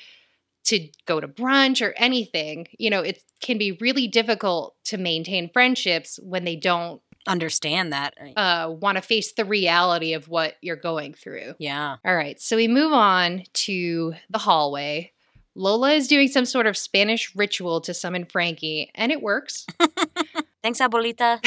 to 0.69 0.89
go 1.07 1.19
to 1.19 1.27
brunch 1.27 1.85
or 1.85 1.95
anything, 1.97 2.69
you 2.79 2.91
know, 2.91 3.01
it 3.01 3.23
can 3.41 3.57
be 3.57 3.73
really 3.81 4.07
difficult 4.07 4.75
to 4.85 4.99
maintain 4.99 5.51
friendships 5.51 6.19
when 6.23 6.45
they 6.45 6.57
don't 6.57 7.01
understand 7.27 7.93
that. 7.93 8.14
uh, 8.37 8.71
want 8.71 8.97
to 8.97 9.03
face 9.03 9.33
the 9.33 9.45
reality 9.45 10.12
of 10.12 10.29
what 10.29 10.57
you're 10.61 10.77
going 10.77 11.14
through. 11.14 11.55
yeah. 11.59 11.97
All 12.05 12.14
right, 12.14 12.41
so 12.41 12.57
we 12.57 12.69
move 12.69 12.93
on 12.93 13.45
to 13.53 14.14
the 14.29 14.39
hallway. 14.39 15.12
Lola 15.55 15.93
is 15.93 16.07
doing 16.07 16.29
some 16.29 16.45
sort 16.45 16.66
of 16.66 16.77
Spanish 16.77 17.35
ritual 17.35 17.81
to 17.81 17.95
summon 17.95 18.25
Frankie, 18.27 18.91
and 18.95 19.11
it 19.11 19.23
works. 19.23 19.66
Thanks, 20.62 20.81
Abuelita. 20.81 21.41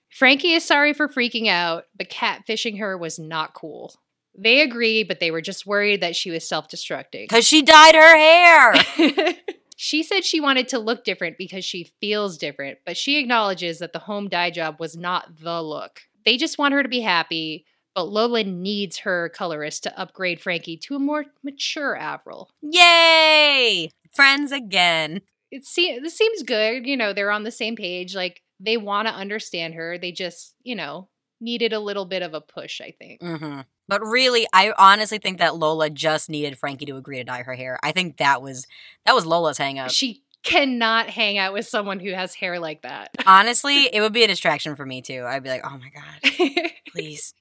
Frankie 0.10 0.52
is 0.52 0.64
sorry 0.64 0.92
for 0.92 1.08
freaking 1.08 1.46
out, 1.48 1.84
but 1.96 2.10
catfishing 2.10 2.78
her 2.80 2.98
was 2.98 3.18
not 3.18 3.54
cool. 3.54 3.94
They 4.38 4.60
agree, 4.60 5.02
but 5.02 5.18
they 5.18 5.32
were 5.32 5.40
just 5.40 5.66
worried 5.66 6.00
that 6.00 6.14
she 6.14 6.30
was 6.30 6.48
self 6.48 6.68
destructing. 6.68 7.24
Because 7.24 7.46
she 7.46 7.60
dyed 7.60 7.94
her 7.96 8.16
hair. 8.16 9.34
she 9.76 10.02
said 10.04 10.24
she 10.24 10.40
wanted 10.40 10.68
to 10.68 10.78
look 10.78 11.04
different 11.04 11.36
because 11.38 11.64
she 11.64 11.92
feels 12.00 12.38
different, 12.38 12.78
but 12.86 12.96
she 12.96 13.18
acknowledges 13.18 13.80
that 13.80 13.92
the 13.92 13.98
home 13.98 14.28
dye 14.28 14.50
job 14.50 14.76
was 14.78 14.96
not 14.96 15.40
the 15.40 15.60
look. 15.60 16.02
They 16.24 16.36
just 16.36 16.56
want 16.56 16.74
her 16.74 16.82
to 16.82 16.88
be 16.88 17.00
happy, 17.00 17.64
but 17.94 18.08
Lola 18.08 18.44
needs 18.44 18.98
her 18.98 19.28
colorist 19.30 19.82
to 19.82 19.98
upgrade 19.98 20.40
Frankie 20.40 20.76
to 20.76 20.94
a 20.94 21.00
more 21.00 21.24
mature 21.42 21.96
Avril. 21.96 22.50
Yay! 22.62 23.90
Friends 24.12 24.52
again. 24.52 25.22
It 25.50 25.64
se- 25.64 25.98
this 26.00 26.16
seems 26.16 26.44
good. 26.44 26.86
You 26.86 26.96
know, 26.96 27.12
they're 27.12 27.32
on 27.32 27.42
the 27.42 27.50
same 27.50 27.74
page. 27.74 28.14
Like, 28.14 28.42
they 28.60 28.76
want 28.76 29.08
to 29.08 29.14
understand 29.14 29.74
her. 29.74 29.98
They 29.98 30.12
just, 30.12 30.54
you 30.62 30.76
know, 30.76 31.08
needed 31.40 31.72
a 31.72 31.80
little 31.80 32.04
bit 32.04 32.22
of 32.22 32.34
a 32.34 32.40
push, 32.40 32.80
I 32.80 32.90
think. 32.98 33.20
hmm 33.22 33.60
But 33.88 34.00
really, 34.02 34.46
I 34.52 34.72
honestly 34.76 35.18
think 35.18 35.38
that 35.38 35.56
Lola 35.56 35.90
just 35.90 36.28
needed 36.28 36.58
Frankie 36.58 36.86
to 36.86 36.96
agree 36.96 37.18
to 37.18 37.24
dye 37.24 37.42
her 37.42 37.54
hair. 37.54 37.78
I 37.82 37.92
think 37.92 38.16
that 38.18 38.42
was 38.42 38.66
that 39.06 39.14
was 39.14 39.24
Lola's 39.26 39.58
hang 39.58 39.78
up. 39.78 39.90
She 39.90 40.22
cannot 40.44 41.10
hang 41.10 41.36
out 41.38 41.52
with 41.52 41.66
someone 41.66 41.98
who 42.00 42.12
has 42.12 42.34
hair 42.34 42.58
like 42.60 42.82
that. 42.82 43.10
Honestly, 43.26 43.86
it 43.92 44.00
would 44.00 44.12
be 44.12 44.22
a 44.24 44.28
distraction 44.28 44.76
for 44.76 44.86
me 44.86 45.02
too. 45.02 45.24
I'd 45.26 45.42
be 45.42 45.48
like, 45.48 45.62
oh 45.64 45.78
my 45.78 45.90
god, 45.90 46.70
please. 46.92 47.34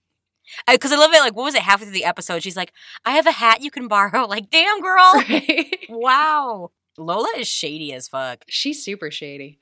Because 0.65 0.93
I 0.93 0.95
love 0.95 1.11
it. 1.13 1.19
Like, 1.19 1.35
what 1.35 1.43
was 1.43 1.55
it? 1.55 1.61
Halfway 1.61 1.85
through 1.87 1.93
the 1.93 2.05
episode, 2.05 2.41
she's 2.41 2.55
like, 2.55 2.71
"I 3.03 3.11
have 3.11 3.27
a 3.27 3.31
hat 3.31 3.61
you 3.61 3.69
can 3.69 3.87
borrow." 3.89 4.25
Like, 4.27 4.49
damn, 4.49 4.81
girl, 4.81 5.11
Right? 5.29 5.75
wow. 5.89 6.71
Lola 6.97 7.27
is 7.37 7.47
shady 7.47 7.93
as 7.93 8.07
fuck. 8.07 8.43
She's 8.47 8.83
super 8.83 9.11
shady. 9.11 9.59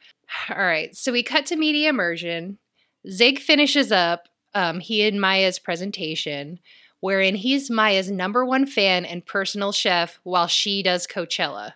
All 0.49 0.57
right, 0.57 0.95
so 0.95 1.11
we 1.11 1.23
cut 1.23 1.47
to 1.47 1.55
media 1.55 1.89
immersion. 1.89 2.59
Zig 3.09 3.39
finishes 3.39 3.91
up 3.91 4.27
um, 4.53 4.79
he 4.79 5.05
and 5.07 5.19
Maya's 5.19 5.59
presentation, 5.59 6.59
wherein 7.01 7.35
he's 7.35 7.69
Maya's 7.69 8.09
number 8.09 8.45
one 8.45 8.65
fan 8.65 9.05
and 9.05 9.25
personal 9.25 9.71
chef 9.71 10.19
while 10.23 10.47
she 10.47 10.81
does 10.81 11.05
Coachella. 11.07 11.73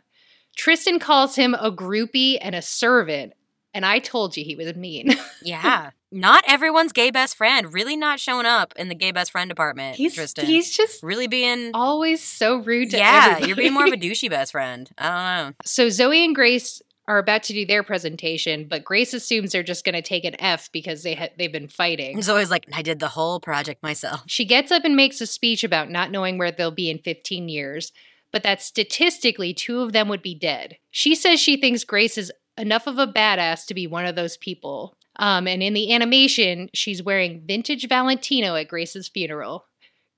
Tristan 0.55 0.99
calls 0.99 1.36
him 1.36 1.53
a 1.55 1.71
groupie 1.71 2.38
and 2.41 2.55
a 2.55 2.61
servant, 2.61 3.34
and 3.73 3.86
I 3.86 3.99
told 3.99 4.36
you 4.36 4.43
he 4.43 4.55
was 4.55 4.75
mean. 4.75 5.09
Yeah, 5.41 5.91
not 6.11 6.43
everyone's 6.49 6.91
gay 6.91 7.11
best 7.11 7.38
friend. 7.38 7.73
Really 7.73 7.95
not 7.95 8.19
showing 8.19 8.45
up 8.45 8.73
in 8.75 8.89
the 8.89 8.93
gay 8.95 9.11
best 9.13 9.32
friend 9.32 9.47
department. 9.49 9.95
he's 9.95 10.15
Tristan. 10.15 10.45
he's 10.45 10.75
just 10.75 11.01
really 11.01 11.27
being. 11.27 11.71
always 11.73 12.21
so 12.21 12.57
rude 12.57 12.89
to 12.91 12.97
Yeah, 12.97 13.21
everybody. 13.27 13.47
you're 13.47 13.55
being 13.55 13.73
more 13.73 13.86
of 13.88 13.93
a 13.93 13.97
douchey 13.97 14.30
best 14.30 14.51
friend. 14.51 14.89
I 14.97 15.03
don't 15.07 15.47
know. 15.49 15.53
So 15.63 15.88
Zoe 15.89 16.25
and 16.25 16.36
Grace 16.36 16.82
are 17.10 17.18
about 17.18 17.41
to 17.41 17.53
do 17.53 17.66
their 17.66 17.82
presentation, 17.82 18.68
but 18.70 18.86
Grace 18.86 19.16
assumes 19.16 19.51
they're 19.51 19.64
just 19.64 19.84
going 19.84 19.95
to 19.95 20.01
take 20.01 20.26
an 20.26 20.39
F 20.39 20.72
because 20.72 21.01
they 21.01 21.16
ha- 21.16 21.30
they've 21.39 21.51
been 21.51 21.68
fighting. 21.68 22.16
I'm 22.16 22.30
always 22.30 22.51
like, 22.51 22.68
I 22.72 22.84
did 22.84 22.99
the 22.99 23.07
whole 23.07 23.39
project 23.39 23.82
myself. 23.82 24.22
She 24.28 24.45
gets 24.45 24.72
up 24.72 24.86
and 24.86 24.95
makes 24.95 25.20
a 25.20 25.26
speech 25.26 25.64
about 25.64 25.89
not 25.89 26.12
knowing 26.12 26.38
where 26.38 26.51
they'll 26.51 26.70
be 26.70 26.88
in 26.88 26.99
15 26.99 27.49
years, 27.49 27.91
but 28.32 28.43
that 28.43 28.62
statistically 28.62 29.55
two 29.55 29.82
of 29.82 29.91
them 29.91 30.07
would 30.07 30.22
be 30.22 30.36
dead. 30.36 30.78
She 30.91 31.16
says 31.16 31.39
she 31.39 31.57
thinks 31.60 31.84
Grace 31.84 32.16
is 32.16 32.32
enough 32.60 32.86
of 32.86 32.99
a 32.99 33.07
badass 33.07 33.66
to 33.66 33.74
be 33.74 33.88
one 33.88 34.05
of 34.05 34.16
those 34.16 34.38
people. 34.38 34.95
Um, 35.16 35.47
and 35.47 35.64
in 35.64 35.74
the 35.74 35.91
animation, 35.91 36.70
she's 36.76 37.01
wearing 37.01 37.41
vintage 37.43 37.89
Valentino 37.89 38.55
at 38.55 38.68
Grace's 38.68 39.10
funeral. 39.10 39.66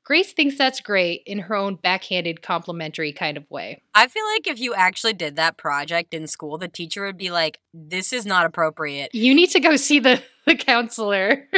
Grace 0.04 0.34
thinks 0.34 0.58
that's 0.58 0.82
great 0.82 1.22
in 1.28 1.38
her 1.40 1.56
own 1.56 1.76
backhanded 1.76 2.42
complimentary 2.42 3.14
kind 3.14 3.38
of 3.38 3.50
way. 3.52 3.84
I 3.94 4.08
feel 4.08 4.26
like 4.26 4.48
if 4.48 4.60
you 4.60 4.74
actually 4.74 5.14
did 5.14 5.36
that 5.36 5.58
project 5.58 6.14
in 6.14 6.26
school, 6.26 6.58
the 6.58 6.68
teacher 6.68 7.06
would 7.06 7.18
be 7.18 7.30
like, 7.30 7.60
this 7.74 8.12
is 8.12 8.26
not 8.26 8.48
appropriate. 8.48 9.14
You 9.14 9.36
need 9.36 9.52
to 9.52 9.60
go 9.60 9.76
see 9.76 10.00
the, 10.00 10.22
the 10.46 10.56
counselor. 10.56 11.48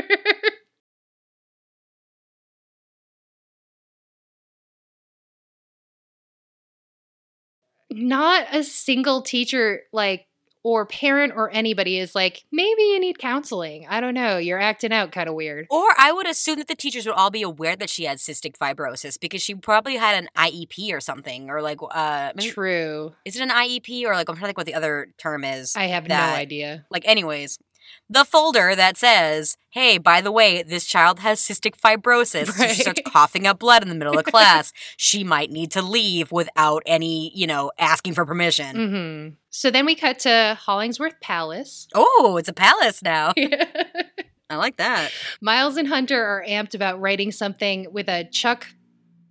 Not 7.96 8.48
a 8.52 8.64
single 8.64 9.22
teacher, 9.22 9.82
like, 9.94 10.26
or 10.64 10.86
parent 10.86 11.34
or 11.36 11.50
anybody 11.52 12.00
is 12.00 12.16
like, 12.16 12.46
maybe 12.52 12.82
you 12.84 13.00
need 13.00 13.20
counseling. 13.20 13.86
I 13.90 14.00
don't 14.00 14.14
know. 14.14 14.38
You're 14.38 14.60
acting 14.60 14.94
out 14.94 15.12
kind 15.12 15.28
of 15.28 15.36
weird. 15.36 15.68
Or 15.70 15.88
I 15.98 16.12
would 16.14 16.28
assume 16.28 16.58
that 16.60 16.68
the 16.68 16.76
teachers 16.76 17.06
would 17.06 17.16
all 17.16 17.30
be 17.30 17.42
aware 17.42 17.76
that 17.76 17.90
she 17.90 18.06
had 18.06 18.18
cystic 18.18 18.58
fibrosis 18.58 19.20
because 19.20 19.42
she 19.42 19.56
probably 19.56 19.98
had 19.98 20.16
an 20.24 20.30
IEP 20.38 20.94
or 20.94 21.02
something, 21.02 21.50
or 21.50 21.62
like, 21.62 21.80
uh, 21.92 22.32
maybe, 22.36 22.50
True. 22.52 23.14
is 23.26 23.36
it 23.36 23.42
an 23.42 23.50
IEP 23.50 24.06
or 24.06 24.14
like 24.16 24.30
I'm 24.30 24.36
trying 24.36 24.44
to 24.44 24.48
think 24.48 24.58
what 24.58 24.66
the 24.68 24.76
other 24.76 25.10
term 25.18 25.44
is. 25.44 25.76
I 25.76 25.88
have 25.88 26.08
that- 26.08 26.32
no 26.32 26.38
idea. 26.40 26.86
Like, 26.90 27.06
anyways, 27.06 27.60
the 28.10 28.26
folder 28.26 28.76
that 28.76 28.98
says, 28.98 29.58
"Hey, 29.72 29.98
by 29.98 30.22
the 30.22 30.32
way, 30.32 30.64
this 30.64 30.86
child 30.86 31.20
has 31.20 31.40
cystic 31.40 31.76
fibrosis." 31.80 32.52
So 32.52 32.68
she 32.68 32.82
starts 32.82 33.02
coughing 33.06 33.48
up 33.48 33.60
blood 33.60 33.82
in 33.84 33.90
the 33.90 33.96
middle 33.96 34.18
of 34.18 34.26
class. 34.34 34.72
she 34.98 35.24
might 35.24 35.52
need 35.52 35.72
to 35.72 35.82
leave 35.82 36.32
without 36.32 36.84
any, 36.86 37.32
you 37.36 37.48
know, 37.48 37.72
asking 37.80 38.14
for 38.14 38.26
permission. 38.26 38.76
hmm 38.76 39.30
So 39.50 39.72
then 39.72 39.86
we 39.86 39.96
cut 39.96 40.20
to 40.20 40.58
Hollingsworth 40.60 41.20
Palace. 41.22 41.88
Oh, 41.96 42.38
it's 42.38 42.50
a 42.50 42.54
palace 42.54 43.02
now. 43.04 43.34
I 44.50 44.56
like 44.58 44.78
that. 44.78 45.12
Miles 45.42 45.78
and 45.78 45.88
Hunter 45.88 46.24
are 46.24 46.46
amped 46.48 46.76
about 46.76 47.00
writing 47.02 47.32
something 47.32 47.88
with 47.92 48.08
a 48.10 48.26
Chuck. 48.26 48.68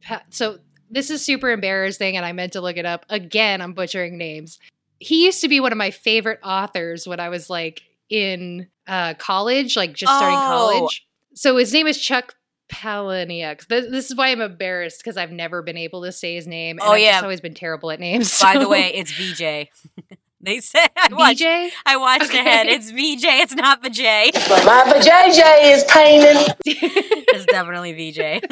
Pa- 0.04 0.22
so 0.30 0.58
this 0.90 1.10
is 1.10 1.24
super 1.24 1.50
embarrassing, 1.50 2.16
and 2.16 2.26
I 2.26 2.32
meant 2.32 2.54
to 2.54 2.60
look 2.60 2.76
it 2.76 2.86
up. 2.86 3.06
Again, 3.08 3.60
I'm 3.60 3.72
butchering 3.72 4.18
names. 4.18 4.58
He 4.98 5.24
used 5.24 5.40
to 5.42 5.48
be 5.48 5.60
one 5.60 5.72
of 5.72 5.78
my 5.78 5.90
favorite 5.90 6.40
authors 6.42 7.06
when 7.06 7.20
I 7.20 7.28
was 7.28 7.48
like 7.50 7.82
in 8.12 8.68
uh, 8.86 9.14
college, 9.14 9.76
like 9.76 9.94
just 9.94 10.12
starting 10.12 10.38
Oh. 10.38 10.42
college. 10.42 11.06
So 11.34 11.56
his 11.56 11.72
name 11.72 11.86
is 11.86 11.98
Chuck 11.98 12.34
Palahniuk. 12.70 13.66
This, 13.68 13.90
this 13.90 14.10
is 14.10 14.16
why 14.16 14.28
I'm 14.28 14.40
embarrassed 14.42 15.00
because 15.02 15.16
I've 15.16 15.32
never 15.32 15.62
been 15.62 15.78
able 15.78 16.02
to 16.04 16.12
say 16.12 16.34
his 16.34 16.46
name. 16.46 16.78
And 16.78 16.86
Oh, 16.88 16.92
I've 16.92 17.00
yeah. 17.00 17.12
just 17.12 17.22
always 17.24 17.40
been 17.40 17.54
terrible 17.54 17.90
at 17.90 18.00
names. 18.00 18.40
By 18.40 18.58
the 18.58 18.68
way, 18.68 18.92
it's 18.94 19.10
VJ. 19.12 19.68
They 20.44 20.58
said 20.58 20.88
I 20.96 21.08
watched. 21.12 21.38
VJ? 21.38 21.72
I 21.86 21.96
watched 21.98 22.24
Okay. 22.24 22.40
ahead. 22.40 22.66
It's 22.66 22.90
VJ. 22.90 23.24
It's 23.44 23.54
not 23.54 23.80
VJ. 23.80 24.34
My 24.66 24.82
vajayjay 24.88 25.72
is 25.72 25.84
painting. 25.84 26.52
It's 26.66 27.46
definitely 27.46 27.92
VJ. 27.92 28.42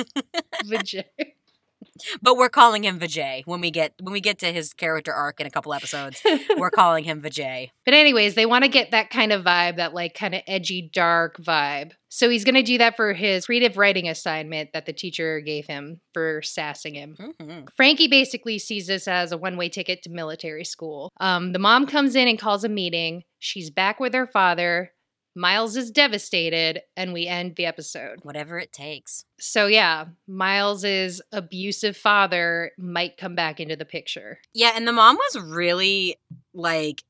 VJ. 0.66 1.04
But 2.22 2.36
we're 2.36 2.48
calling 2.48 2.84
him 2.84 2.98
Vijay 2.98 3.42
when 3.46 3.60
we 3.60 3.70
get 3.70 3.94
when 4.00 4.12
we 4.12 4.20
get 4.20 4.38
to 4.40 4.52
his 4.52 4.72
character 4.72 5.12
arc 5.12 5.40
in 5.40 5.46
a 5.46 5.50
couple 5.50 5.72
episodes. 5.74 6.20
we're 6.56 6.70
calling 6.74 7.04
him 7.04 7.20
Vijay. 7.22 7.70
But 7.84 7.94
anyways, 7.94 8.34
they 8.34 8.46
want 8.46 8.64
to 8.64 8.68
get 8.68 8.90
that 8.92 9.10
kind 9.10 9.32
of 9.32 9.44
vibe, 9.44 9.76
that 9.76 9.94
like 9.94 10.14
kind 10.14 10.34
of 10.34 10.42
edgy, 10.46 10.90
dark 10.92 11.36
vibe. 11.38 11.92
So 12.08 12.28
he's 12.28 12.44
going 12.44 12.56
to 12.56 12.62
do 12.62 12.78
that 12.78 12.96
for 12.96 13.12
his 13.12 13.46
creative 13.46 13.76
writing 13.76 14.08
assignment 14.08 14.72
that 14.72 14.84
the 14.86 14.92
teacher 14.92 15.40
gave 15.40 15.66
him 15.66 16.00
for 16.12 16.42
sassing 16.42 16.94
him. 16.94 17.16
Mhm. 17.40 17.68
Frankie 17.76 18.08
basically 18.08 18.58
sees 18.58 18.88
this 18.88 19.06
as 19.06 19.30
a 19.30 19.38
one-way 19.38 19.68
ticket 19.68 20.02
to 20.02 20.10
military 20.10 20.64
school. 20.64 21.12
Um, 21.20 21.52
the 21.52 21.60
mom 21.60 21.86
comes 21.86 22.16
in 22.16 22.26
and 22.26 22.38
calls 22.38 22.64
a 22.64 22.68
meeting. 22.68 23.22
She's 23.38 23.70
back 23.70 24.00
with 24.00 24.12
her 24.14 24.26
father. 24.26 24.92
Miles 25.36 25.76
is 25.76 25.90
devastated, 25.90 26.82
and 26.96 27.12
we 27.12 27.26
end 27.26 27.56
the 27.56 27.66
episode. 27.66 28.18
Whatever 28.22 28.58
it 28.58 28.72
takes. 28.72 29.24
So 29.38 29.66
yeah, 29.66 30.06
Miles's 30.26 31.22
abusive 31.32 31.96
father 31.96 32.72
might 32.78 33.16
come 33.16 33.34
back 33.34 33.60
into 33.60 33.76
the 33.76 33.84
picture. 33.84 34.38
Yeah, 34.54 34.72
and 34.74 34.86
the 34.86 34.92
mom 34.92 35.16
was 35.16 35.40
really 35.40 36.16
like 36.52 37.04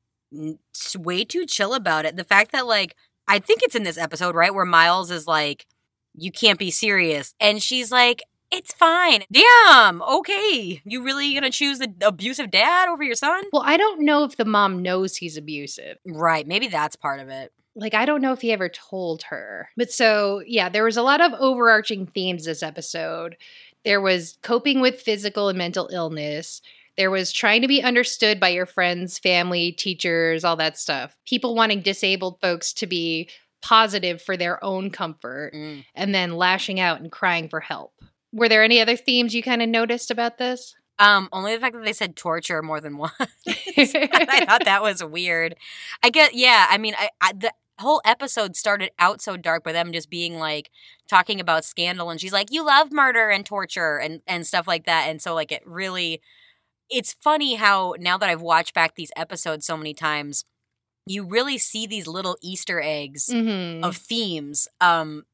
way 0.98 1.24
too 1.24 1.46
chill 1.46 1.74
about 1.74 2.04
it. 2.04 2.16
The 2.16 2.24
fact 2.24 2.52
that 2.52 2.66
like 2.66 2.94
I 3.26 3.38
think 3.38 3.62
it's 3.62 3.74
in 3.74 3.84
this 3.84 3.98
episode, 3.98 4.34
right, 4.34 4.54
where 4.54 4.64
Miles 4.64 5.10
is 5.10 5.26
like, 5.26 5.66
"You 6.14 6.30
can't 6.30 6.58
be 6.58 6.70
serious," 6.70 7.34
and 7.40 7.62
she's 7.62 7.90
like, 7.90 8.22
"It's 8.50 8.72
fine." 8.74 9.22
Damn. 9.32 10.02
Okay, 10.02 10.82
you 10.84 11.02
really 11.02 11.32
gonna 11.32 11.50
choose 11.50 11.78
the 11.78 11.92
abusive 12.02 12.50
dad 12.50 12.88
over 12.88 13.02
your 13.02 13.14
son? 13.14 13.44
Well, 13.52 13.62
I 13.64 13.76
don't 13.76 14.00
know 14.02 14.24
if 14.24 14.36
the 14.36 14.44
mom 14.44 14.82
knows 14.82 15.16
he's 15.16 15.36
abusive. 15.36 15.98
Right. 16.04 16.46
Maybe 16.46 16.68
that's 16.68 16.96
part 16.96 17.20
of 17.20 17.28
it. 17.28 17.52
Like 17.74 17.94
I 17.94 18.04
don't 18.04 18.20
know 18.22 18.32
if 18.32 18.40
he 18.40 18.52
ever 18.52 18.68
told 18.68 19.22
her. 19.24 19.68
But 19.76 19.92
so, 19.92 20.42
yeah, 20.46 20.68
there 20.68 20.84
was 20.84 20.96
a 20.96 21.02
lot 21.02 21.20
of 21.20 21.32
overarching 21.38 22.06
themes 22.06 22.44
this 22.44 22.62
episode. 22.62 23.36
There 23.84 24.00
was 24.00 24.38
coping 24.42 24.80
with 24.80 25.00
physical 25.00 25.48
and 25.48 25.56
mental 25.58 25.88
illness. 25.92 26.60
There 26.96 27.10
was 27.10 27.32
trying 27.32 27.62
to 27.62 27.68
be 27.68 27.82
understood 27.82 28.38
by 28.40 28.48
your 28.50 28.66
friends, 28.66 29.18
family, 29.18 29.72
teachers, 29.72 30.44
all 30.44 30.56
that 30.56 30.76
stuff. 30.76 31.16
People 31.26 31.54
wanting 31.54 31.80
disabled 31.80 32.38
folks 32.42 32.72
to 32.74 32.86
be 32.86 33.30
positive 33.62 34.20
for 34.20 34.36
their 34.36 34.62
own 34.64 34.90
comfort 34.90 35.52
Mm. 35.54 35.84
and 35.94 36.14
then 36.14 36.32
lashing 36.36 36.80
out 36.80 37.00
and 37.00 37.10
crying 37.12 37.48
for 37.48 37.60
help. 37.60 37.92
Were 38.32 38.48
there 38.48 38.64
any 38.64 38.80
other 38.80 38.96
themes 38.96 39.34
you 39.34 39.42
kind 39.42 39.62
of 39.62 39.68
noticed 39.68 40.10
about 40.10 40.38
this? 40.38 40.74
Um, 41.00 41.28
only 41.32 41.54
the 41.54 41.60
fact 41.60 41.74
that 41.74 41.84
they 41.84 41.92
said 41.94 42.16
torture 42.16 42.62
more 42.62 42.80
than 42.80 42.96
once. 42.98 43.14
I 43.16 44.44
thought 44.46 44.64
that 44.66 44.82
was 44.82 45.02
weird. 45.02 45.56
I 46.02 46.10
get, 46.10 46.34
yeah. 46.34 46.66
I 46.70 46.78
mean, 46.78 46.94
I, 46.98 47.10
I 47.20 47.32
the 47.32 47.52
whole 47.80 48.02
episode 48.04 48.56
started 48.56 48.90
out 48.98 49.22
so 49.22 49.36
dark 49.38 49.64
by 49.64 49.72
them 49.72 49.92
just 49.92 50.10
being 50.10 50.38
like 50.38 50.70
talking 51.08 51.40
about 51.40 51.64
scandal, 51.64 52.10
and 52.10 52.20
she's 52.20 52.32
like, 52.32 52.48
"You 52.52 52.64
love 52.66 52.92
murder 52.92 53.30
and 53.30 53.46
torture 53.46 53.98
and 53.98 54.20
and 54.26 54.46
stuff 54.46 54.68
like 54.68 54.84
that," 54.86 55.08
and 55.08 55.22
so 55.22 55.34
like 55.34 55.52
it 55.52 55.62
really, 55.66 56.20
it's 56.90 57.14
funny 57.22 57.54
how 57.56 57.94
now 57.98 58.18
that 58.18 58.28
I've 58.30 58.42
watched 58.42 58.74
back 58.74 58.96
these 58.96 59.12
episodes 59.16 59.66
so 59.66 59.76
many 59.76 59.94
times, 59.94 60.44
you 61.06 61.24
really 61.26 61.58
see 61.58 61.86
these 61.86 62.06
little 62.06 62.36
Easter 62.42 62.80
eggs 62.82 63.28
Mhm. 63.32 63.82
of 63.84 63.96
themes, 63.96 64.68
um, 64.80 65.24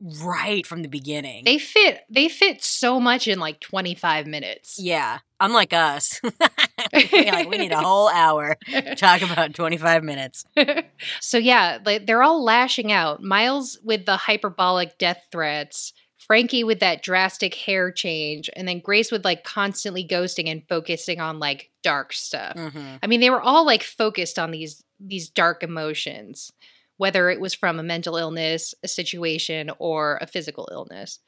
right 0.00 0.66
from 0.66 0.82
the 0.82 0.88
beginning. 0.88 1.44
They 1.44 1.58
fit 1.58 2.00
they 2.10 2.28
fit 2.28 2.62
so 2.62 3.00
much 3.00 3.26
in 3.28 3.38
like 3.38 3.60
25 3.60 4.26
minutes. 4.26 4.78
yeah, 4.78 5.18
unlike 5.40 5.72
us, 5.72 6.20
like 6.92 7.48
we 7.48 7.58
need 7.58 7.72
a 7.72 7.78
whole 7.82 8.08
hour 8.08 8.56
to 8.70 8.94
talk 8.94 9.22
about 9.22 9.54
twenty 9.54 9.76
five 9.76 10.02
minutes. 10.04 10.44
so 11.20 11.38
yeah, 11.38 11.78
like 11.84 12.06
they're 12.06 12.22
all 12.22 12.42
lashing 12.44 12.92
out. 12.92 13.22
Miles 13.22 13.78
with 13.82 14.06
the 14.06 14.16
hyperbolic 14.16 14.98
death 14.98 15.22
threats, 15.32 15.92
Frankie 16.18 16.64
with 16.64 16.80
that 16.80 17.02
drastic 17.02 17.54
hair 17.54 17.90
change, 17.90 18.50
and 18.54 18.66
then 18.68 18.80
Grace 18.80 19.10
with 19.10 19.24
like 19.24 19.44
constantly 19.44 20.06
ghosting 20.06 20.50
and 20.50 20.62
focusing 20.68 21.20
on 21.20 21.38
like 21.38 21.70
dark 21.82 22.12
stuff. 22.12 22.56
hmm 22.58 22.96
I 23.02 23.06
mean, 23.06 23.20
they 23.20 23.30
were 23.30 23.40
all 23.40 23.64
like 23.64 23.82
focused 23.82 24.38
on 24.38 24.50
these 24.50 24.82
these 25.00 25.28
dark 25.28 25.62
emotions, 25.62 26.50
whether 26.96 27.30
it 27.30 27.40
was 27.40 27.54
from 27.54 27.78
a 27.78 27.82
mental 27.82 28.16
illness, 28.16 28.74
a 28.82 28.88
situation, 28.88 29.70
or 29.78 30.18
a 30.20 30.26
physical 30.26 30.68
illness. 30.72 31.18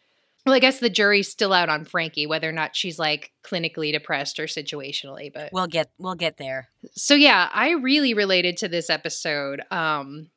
Well, 0.47 0.55
I 0.55 0.61
guess 0.61 0.79
the 0.81 0.89
jury's 0.89 1.29
still 1.29 1.53
out 1.53 1.69
on 1.69 1.85
Frankie, 1.85 2.27
whether 2.27 2.49
or 2.49 2.53
not 2.53 2.75
she's 2.75 2.99
like 2.99 3.33
clinically 3.45 3.93
depressed 3.93 4.41
or 4.41 4.45
situationally, 4.45 5.31
but 5.33 5.51
We'll 5.53 5.67
get 5.67 5.91
we'll 5.99 6.15
get 6.15 6.39
there. 6.39 6.69
so 6.93 7.15
yeah, 7.15 7.51
I 7.53 7.73
really 7.73 8.15
related 8.15 8.57
to 8.59 8.69
this 8.69 8.89
episode 8.89 9.61
um 9.71 10.31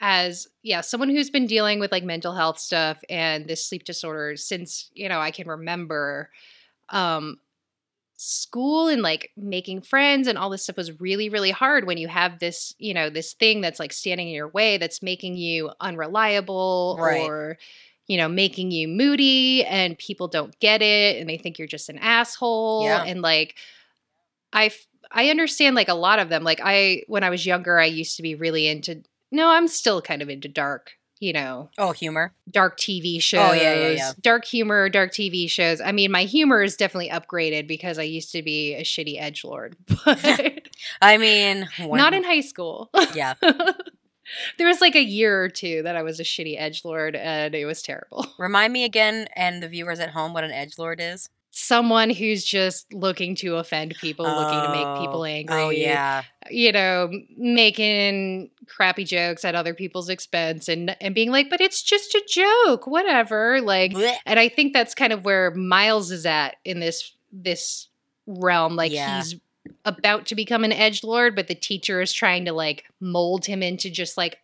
as 0.00 0.48
yeah, 0.62 0.80
someone 0.80 1.10
who's 1.10 1.28
been 1.28 1.46
dealing 1.46 1.78
with 1.78 1.92
like 1.92 2.04
mental 2.04 2.34
health 2.34 2.58
stuff 2.58 2.98
and 3.10 3.46
this 3.46 3.66
sleep 3.66 3.84
disorder 3.84 4.34
since, 4.36 4.90
you 4.94 5.10
know, 5.10 5.20
I 5.20 5.30
can 5.30 5.46
remember 5.46 6.30
um 6.88 7.38
school 8.22 8.88
and 8.88 9.00
like 9.00 9.30
making 9.36 9.80
friends 9.80 10.28
and 10.28 10.36
all 10.36 10.50
this 10.50 10.64
stuff 10.64 10.76
was 10.76 11.00
really 11.00 11.30
really 11.30 11.50
hard 11.50 11.86
when 11.86 11.96
you 11.96 12.06
have 12.06 12.38
this, 12.38 12.74
you 12.78 12.92
know, 12.92 13.08
this 13.08 13.32
thing 13.32 13.62
that's 13.62 13.80
like 13.80 13.92
standing 13.92 14.28
in 14.28 14.34
your 14.34 14.48
way 14.48 14.76
that's 14.76 15.02
making 15.02 15.36
you 15.36 15.70
unreliable 15.80 16.98
Right. 17.00 17.22
or 17.22 17.58
you 18.06 18.16
know, 18.18 18.28
making 18.28 18.72
you 18.72 18.88
moody 18.88 19.64
and 19.64 19.96
people 19.96 20.26
don't 20.28 20.58
get 20.58 20.82
it 20.82 21.18
and 21.20 21.30
they 21.30 21.38
think 21.38 21.58
you're 21.58 21.68
just 21.68 21.88
an 21.88 21.98
asshole 21.98 22.82
Yeah. 22.84 23.04
and 23.04 23.22
like 23.22 23.54
I 24.52 24.70
I 25.10 25.30
understand 25.30 25.74
like 25.74 25.88
a 25.88 25.94
lot 25.94 26.18
of 26.18 26.28
them. 26.28 26.44
Like 26.44 26.60
I 26.62 27.02
when 27.06 27.24
I 27.24 27.30
was 27.30 27.46
younger, 27.46 27.78
I 27.78 27.86
used 27.86 28.16
to 28.16 28.22
be 28.22 28.34
really 28.34 28.66
into 28.68 29.02
no, 29.32 29.48
I'm 29.48 29.68
still 29.68 30.02
kind 30.02 30.22
of 30.22 30.28
into 30.28 30.48
dark, 30.48 30.92
you 31.20 31.32
know, 31.32 31.68
Oh, 31.78 31.92
humor. 31.92 32.32
dark 32.50 32.78
TV 32.78 33.22
shows. 33.22 33.50
Oh, 33.50 33.52
yeah, 33.52 33.74
yeah, 33.74 33.88
yeah. 33.90 34.12
Dark 34.20 34.44
humor, 34.46 34.88
dark 34.88 35.12
TV 35.12 35.48
shows. 35.48 35.80
I 35.80 35.92
mean, 35.92 36.10
my 36.10 36.24
humor 36.24 36.62
is 36.62 36.76
definitely 36.76 37.10
upgraded 37.10 37.68
because 37.68 37.98
I 37.98 38.02
used 38.02 38.32
to 38.32 38.42
be 38.42 38.74
a 38.74 38.82
shitty 38.82 39.20
edge 39.20 39.44
lord, 39.44 39.76
but 40.04 40.68
I 41.02 41.18
mean, 41.18 41.68
not 41.78 42.14
in 42.14 42.24
high 42.24 42.40
school. 42.40 42.90
yeah. 43.14 43.34
there 44.58 44.66
was 44.66 44.80
like 44.80 44.94
a 44.96 45.02
year 45.02 45.42
or 45.42 45.48
two 45.48 45.82
that 45.82 45.96
I 45.96 46.02
was 46.02 46.20
a 46.20 46.24
shitty 46.24 46.54
edge 46.58 46.84
lord 46.84 47.16
and 47.16 47.54
it 47.54 47.66
was 47.66 47.82
terrible. 47.82 48.26
Remind 48.38 48.72
me 48.72 48.84
again, 48.84 49.28
and 49.36 49.62
the 49.62 49.68
viewers 49.68 50.00
at 50.00 50.10
home, 50.10 50.32
what 50.32 50.44
an 50.44 50.52
edge 50.52 50.78
lord 50.78 51.00
is. 51.00 51.28
Someone 51.52 52.10
who's 52.10 52.44
just 52.44 52.92
looking 52.92 53.34
to 53.36 53.56
offend 53.56 53.96
people, 54.00 54.24
looking 54.24 54.60
to 54.60 54.68
make 54.70 55.00
people 55.00 55.20
oh, 55.20 55.22
oh, 55.22 55.24
angry. 55.24 55.62
Oh 55.62 55.70
yeah. 55.70 56.22
you 56.48 56.70
know, 56.72 57.10
making 57.36 58.50
crappy 58.66 59.04
jokes 59.04 59.44
at 59.44 59.54
other 59.54 59.74
people's 59.74 60.08
expense 60.08 60.68
and 60.68 60.96
and 61.00 61.14
being 61.14 61.30
like, 61.30 61.50
but 61.50 61.60
it's 61.60 61.82
just 61.82 62.14
a 62.14 62.22
joke, 62.28 62.86
whatever. 62.86 63.60
Like, 63.60 63.92
Blech. 63.92 64.16
and 64.26 64.38
I 64.38 64.48
think 64.48 64.72
that's 64.72 64.94
kind 64.94 65.12
of 65.12 65.24
where 65.24 65.50
Miles 65.52 66.10
is 66.10 66.24
at 66.24 66.56
in 66.64 66.80
this 66.80 67.14
this 67.32 67.88
realm. 68.26 68.76
Like 68.76 68.92
Yeah. 68.92 69.16
he's 69.16 69.34
about 69.84 70.26
to 70.26 70.34
become 70.34 70.62
an 70.64 70.72
edge 70.72 71.02
lord, 71.04 71.34
but 71.34 71.48
the 71.48 71.54
teacher 71.54 72.00
is 72.00 72.12
trying 72.12 72.44
to 72.44 72.52
like 72.52 72.84
mold 73.00 73.46
him 73.46 73.62
into 73.62 73.90
just 73.90 74.16
like 74.16 74.38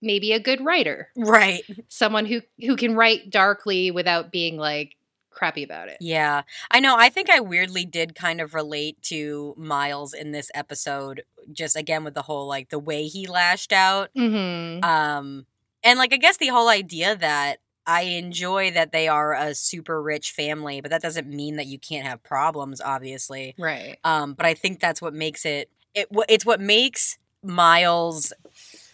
maybe 0.00 0.32
a 0.32 0.40
good 0.40 0.64
writer, 0.64 1.08
Right. 1.16 1.62
someone 1.88 2.26
who 2.26 2.42
who 2.60 2.76
can 2.76 2.94
write 2.94 3.30
darkly 3.30 3.90
without 3.90 4.30
being 4.30 4.56
like 4.56 4.96
crappy 5.34 5.64
about 5.64 5.88
it. 5.88 5.98
Yeah. 6.00 6.42
I 6.70 6.80
know. 6.80 6.96
I 6.96 7.08
think 7.08 7.30
I 7.30 7.40
weirdly 7.40 7.84
did 7.84 8.14
kind 8.14 8.40
of 8.40 8.54
relate 8.54 9.00
to 9.02 9.54
Miles 9.56 10.14
in 10.14 10.32
this 10.32 10.50
episode, 10.54 11.24
just 11.52 11.76
again 11.76 12.04
with 12.04 12.14
the 12.14 12.22
whole 12.22 12.46
like 12.46 12.70
the 12.70 12.78
way 12.78 13.06
he 13.06 13.26
lashed 13.26 13.72
out. 13.72 14.10
Mm-hmm. 14.16 14.84
Um, 14.84 15.46
and 15.82 15.98
like 15.98 16.12
I 16.12 16.16
guess 16.16 16.36
the 16.36 16.48
whole 16.48 16.68
idea 16.68 17.16
that 17.16 17.58
I 17.86 18.02
enjoy 18.02 18.70
that 18.70 18.92
they 18.92 19.08
are 19.08 19.34
a 19.34 19.54
super 19.54 20.02
rich 20.02 20.30
family, 20.30 20.80
but 20.80 20.90
that 20.90 21.02
doesn't 21.02 21.28
mean 21.28 21.56
that 21.56 21.66
you 21.66 21.78
can't 21.78 22.06
have 22.06 22.22
problems, 22.22 22.80
obviously. 22.80 23.54
Right. 23.58 23.98
Um, 24.04 24.34
but 24.34 24.46
I 24.46 24.54
think 24.54 24.80
that's 24.80 25.02
what 25.02 25.14
makes 25.14 25.44
it. 25.44 25.70
It 25.94 26.08
it's 26.28 26.46
what 26.46 26.60
makes 26.60 27.18
Miles 27.42 28.32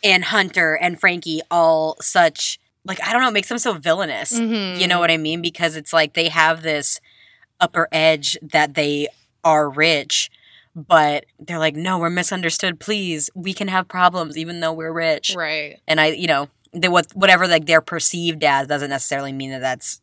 and 0.02 0.24
Hunter 0.24 0.74
and 0.74 0.98
Frankie 0.98 1.40
all 1.50 1.96
such 2.00 2.59
like 2.84 2.98
I 3.06 3.12
don't 3.12 3.22
know, 3.22 3.28
it 3.28 3.32
makes 3.32 3.48
them 3.48 3.58
so 3.58 3.74
villainous. 3.74 4.32
Mhm. 4.32 4.78
You 4.78 4.86
know 4.86 4.98
what 4.98 5.10
I 5.10 5.16
mean? 5.16 5.42
Because 5.42 5.76
it's 5.76 5.92
like 5.92 6.14
they 6.14 6.28
have 6.28 6.62
this 6.62 7.00
upper 7.60 7.88
edge 7.92 8.38
that 8.42 8.74
they 8.74 9.08
are 9.44 9.68
rich, 9.68 10.30
but 10.74 11.26
they're 11.38 11.58
like, 11.58 11.76
no, 11.76 11.98
we're 11.98 12.10
misunderstood. 12.10 12.80
Please, 12.80 13.30
we 13.34 13.52
can 13.52 13.68
have 13.68 13.88
problems 13.88 14.38
even 14.38 14.60
though 14.60 14.72
we're 14.72 14.92
rich. 14.92 15.34
Right. 15.36 15.80
And 15.86 16.00
I, 16.00 16.08
you 16.08 16.26
know, 16.26 16.48
they 16.72 16.88
what 16.88 17.10
whatever 17.14 17.46
like 17.46 17.66
they're 17.66 17.80
perceived 17.80 18.44
as 18.44 18.66
doesn't 18.66 18.90
necessarily 18.90 19.32
mean 19.32 19.50
that 19.50 19.60
that's 19.60 20.00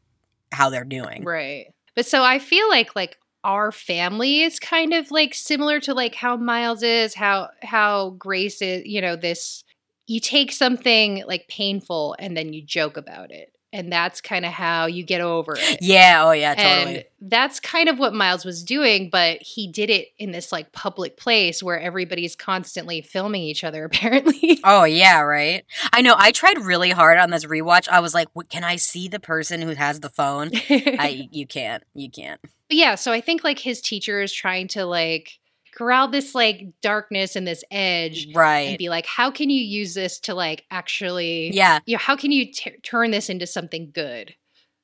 how 0.51 0.69
they're 0.69 0.84
doing. 0.84 1.23
Right. 1.23 1.73
But 1.95 2.05
so 2.05 2.23
I 2.23 2.39
feel 2.39 2.69
like 2.69 2.95
like 2.95 3.17
our 3.43 3.71
family 3.71 4.41
is 4.41 4.59
kind 4.59 4.93
of 4.93 5.09
like 5.09 5.34
similar 5.34 5.80
to 5.82 5.93
like 5.93 6.15
how 6.15 6.36
Miles 6.36 6.84
is, 6.84 7.15
how 7.15 7.49
how 7.63 8.11
Grace 8.11 8.61
is, 8.61 8.84
you 8.86 9.01
know, 9.01 9.15
this 9.15 9.63
you 10.08 10.20
take 10.20 10.51
something 10.51 11.24
like 11.28 11.47
painful 11.47 12.16
and 12.18 12.36
then 12.36 12.53
you 12.53 12.62
joke 12.64 12.97
about 12.97 13.30
it. 13.32 13.51
and 13.74 13.91
that's 13.91 14.22
kind 14.22 14.45
of 14.45 14.51
how 14.53 14.86
you 14.86 15.03
get 15.03 15.20
over 15.20 15.53
it. 15.58 15.80
Yeah. 15.82 16.24
Oh, 16.26 16.32
yeah. 16.32 16.55
Totally. 16.55 16.95
And 16.95 17.05
that's 17.30 17.60
kind 17.60 17.89
of 17.89 17.99
what 17.99 18.14
Miles 18.14 18.45
was 18.45 18.64
doing, 18.64 19.10
but 19.12 19.41
he 19.41 19.68
did 19.68 19.89
it 19.89 20.08
in 20.18 20.32
this 20.32 20.53
like 20.53 20.72
public 20.72 21.18
place 21.18 21.62
where 21.62 21.78
everybody's 21.80 22.34
constantly 22.36 23.01
filming 23.01 23.41
each 23.43 23.66
other, 23.66 23.84
apparently. 23.91 24.60
Oh 24.64 24.86
yeah, 24.86 25.20
right. 25.20 25.66
I 25.91 26.01
know. 26.01 26.16
I 26.18 26.32
tried 26.32 26.60
really 26.60 26.91
hard 26.91 27.18
on 27.20 27.30
this 27.30 27.45
rewatch. 27.45 27.89
I 27.89 27.99
was 27.99 28.14
like, 28.14 28.30
"Can 28.49 28.64
I 28.64 28.78
see 28.78 29.10
the 29.10 29.20
person 29.20 29.62
who 29.62 29.76
has 29.76 29.99
the 29.99 30.10
phone?" 30.10 30.51
I 30.70 31.28
you 31.32 31.45
can't. 31.45 31.84
You 31.93 32.10
can't. 32.10 32.39
But 32.41 32.78
yeah, 32.78 32.95
so 32.95 33.12
I 33.12 33.20
think 33.22 33.43
like 33.43 33.60
his 33.60 33.82
teacher 33.82 34.22
is 34.22 34.32
trying 34.32 34.70
to 34.70 34.86
like 34.86 35.39
corral 35.78 36.07
this 36.07 36.34
like 36.34 36.65
darkness 36.82 37.36
and 37.36 37.45
this 37.47 37.63
edge 37.69 38.28
right? 38.34 38.69
and 38.69 38.78
be 38.80 38.89
like, 38.89 39.05
how 39.05 39.30
can 39.30 39.49
you 39.49 39.61
use 39.61 39.93
this 39.93 40.19
to 40.21 40.34
like 40.34 40.65
actually, 40.71 41.51
Yeah. 41.53 41.80
you 41.86 41.95
know, 41.95 41.99
how 41.99 42.15
can 42.15 42.32
you 42.32 42.51
t- 42.51 42.71
turn 42.82 43.11
this 43.11 43.30
into 43.30 43.45
something 43.45 43.91
good? 43.93 44.34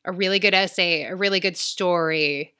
A 0.05 0.11
really 0.11 0.37
good 0.37 0.53
essay, 0.53 1.03
a 1.03 1.15
really 1.15 1.39
good 1.39 1.57
story. 1.57 2.53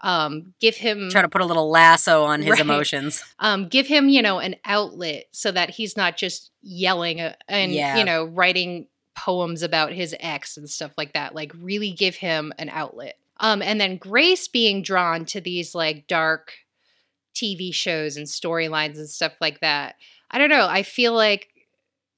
Um, 0.00 0.54
give 0.60 0.76
him 0.76 1.08
Try 1.10 1.22
to 1.22 1.28
put 1.28 1.40
a 1.40 1.46
little 1.46 1.70
lasso 1.70 2.24
on 2.24 2.40
his 2.42 2.52
Right. 2.52 2.60
emotions. 2.60 3.22
um, 3.38 3.68
give 3.68 3.86
him, 3.86 4.08
you 4.08 4.22
know, 4.22 4.38
an 4.38 4.56
outlet 4.64 5.24
so 5.32 5.50
that 5.50 5.70
he's 5.70 5.96
not 5.96 6.16
just 6.16 6.50
yelling 6.62 7.20
uh, 7.20 7.34
and, 7.48 7.72
Yeah. 7.72 7.96
you 7.98 8.04
know, 8.04 8.24
writing 8.24 8.86
poems 9.14 9.62
about 9.62 9.92
his 9.92 10.14
ex 10.20 10.56
and 10.56 10.68
stuff 10.68 10.92
like 10.98 11.12
that. 11.14 11.34
Like, 11.34 11.52
really 11.54 11.90
give 11.90 12.16
him 12.16 12.52
an 12.58 12.68
outlet. 12.70 13.16
Um, 13.40 13.62
and 13.62 13.80
then 13.80 13.96
Grace 13.96 14.46
being 14.48 14.82
drawn 14.82 15.24
to 15.26 15.40
these 15.40 15.74
like 15.74 16.06
dark 16.06 16.52
TV 17.34 17.72
shows 17.74 18.16
and 18.16 18.26
storylines 18.26 18.96
and 18.96 19.08
stuff 19.08 19.32
like 19.40 19.60
that. 19.60 19.96
I 20.30 20.38
don't 20.38 20.50
know. 20.50 20.66
I 20.68 20.82
feel 20.82 21.12
like 21.14 21.48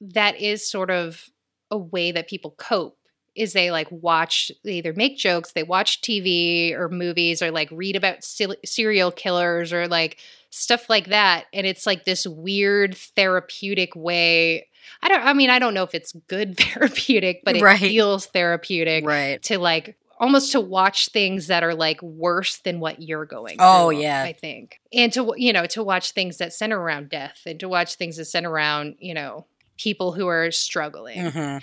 that 0.01 0.41
is 0.41 0.69
sort 0.69 0.91
of 0.91 1.29
a 1.71 1.79
way 1.79 2.13
that 2.13 2.29
people 2.29 2.55
cope 2.59 2.97
is 3.35 3.53
they 3.53 3.71
like 3.71 3.89
watch 3.91 4.51
they 4.65 4.75
either 4.75 4.93
make 4.95 5.19
jokes 5.19 5.53
they 5.53 5.63
watch 5.63 6.01
tv 6.01 6.73
or 6.73 6.89
movies 6.89 7.43
or 7.43 7.51
like 7.51 7.69
read 7.71 7.97
about 7.97 8.19
serial 8.23 9.11
killers 9.11 9.73
or 9.73 9.89
like 9.89 10.19
stuff 10.51 10.89
like 10.89 11.09
that 11.09 11.45
and 11.53 11.67
it's 11.67 11.87
like 11.87 12.05
this 12.05 12.27
weird 12.27 12.97
therapeutic 12.97 13.95
way 13.97 14.67
i 15.03 15.09
don't 15.09 15.23
i 15.25 15.33
mean 15.33 15.51
i 15.51 15.59
don't 15.59 15.75
know 15.75 15.83
if 15.83 15.95
it's 15.95 16.13
good 16.29 16.57
therapeutic 16.59 17.43
but 17.45 17.57
it 17.57 17.63
Right. 17.63 17.79
feels 17.79 18.27
therapeutic 18.27 19.05
Right. 19.05 19.43
to 19.45 19.59
like 19.59 19.97
almost 20.19 20.53
to 20.53 20.61
watch 20.61 21.09
things 21.09 21.47
that 21.49 21.63
are 21.63 21.75
like 21.75 22.01
worse 22.03 22.59
than 22.59 22.81
what 22.81 23.03
you're 23.03 23.27
going 23.27 23.57
Oh, 23.59 23.91
through, 23.91 24.01
yeah. 24.01 24.23
i 24.23 24.33
think 24.33 24.81
and 24.93 25.13
to 25.13 25.33
you 25.37 25.53
know 25.53 25.67
to 25.67 25.83
watch 25.83 26.13
things 26.13 26.39
that 26.39 26.53
center 26.53 26.81
around 26.81 27.09
death 27.11 27.43
and 27.47 27.61
to 27.61 27.69
watch 27.69 27.95
things 27.97 28.17
that 28.17 28.25
center 28.27 28.51
around 28.51 28.97
you 28.99 29.15
know 29.15 29.47
people 29.77 30.13
who 30.13 30.27
are 30.27 30.51
struggling 30.51 31.31
hmm 31.31 31.59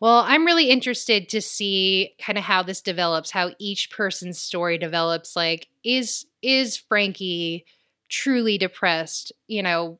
well, 0.00 0.18
I'm 0.24 0.46
really 0.46 0.70
interested 0.70 1.28
to 1.30 1.40
see 1.40 2.14
kind 2.20 2.38
of 2.38 2.44
how 2.44 2.62
this 2.62 2.80
develops, 2.80 3.32
how 3.32 3.50
each 3.58 3.90
person's 3.90 4.38
story 4.38 4.78
develops. 4.78 5.34
Like, 5.34 5.66
is 5.82 6.24
is 6.40 6.76
Frankie 6.76 7.66
truly 8.08 8.58
depressed? 8.58 9.32
You 9.48 9.64
know, 9.64 9.98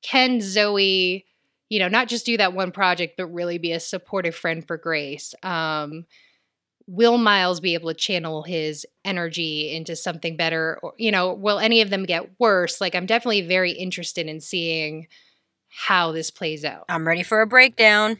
can 0.00 0.40
Zoe, 0.40 1.26
you 1.68 1.78
know, 1.78 1.88
not 1.88 2.08
just 2.08 2.24
do 2.24 2.38
that 2.38 2.54
one 2.54 2.72
project, 2.72 3.18
but 3.18 3.26
really 3.26 3.58
be 3.58 3.72
a 3.72 3.80
supportive 3.80 4.34
friend 4.34 4.66
for 4.66 4.78
Grace? 4.78 5.34
Um, 5.42 6.06
will 6.86 7.18
Miles 7.18 7.60
be 7.60 7.74
able 7.74 7.90
to 7.90 7.94
channel 7.94 8.42
his 8.42 8.86
energy 9.04 9.74
into 9.74 9.96
something 9.96 10.36
better? 10.36 10.78
Or, 10.82 10.94
you 10.96 11.10
know, 11.10 11.32
will 11.32 11.58
any 11.58 11.80
of 11.80 11.90
them 11.90 12.04
get 12.04 12.30
worse? 12.38 12.80
Like, 12.80 12.94
I'm 12.94 13.06
definitely 13.06 13.42
very 13.42 13.72
interested 13.72 14.26
in 14.26 14.40
seeing 14.40 15.08
how 15.68 16.12
this 16.12 16.30
plays 16.30 16.64
out. 16.64 16.84
I'm 16.88 17.06
ready 17.06 17.22
for 17.22 17.40
a 17.40 17.46
breakdown. 17.46 18.18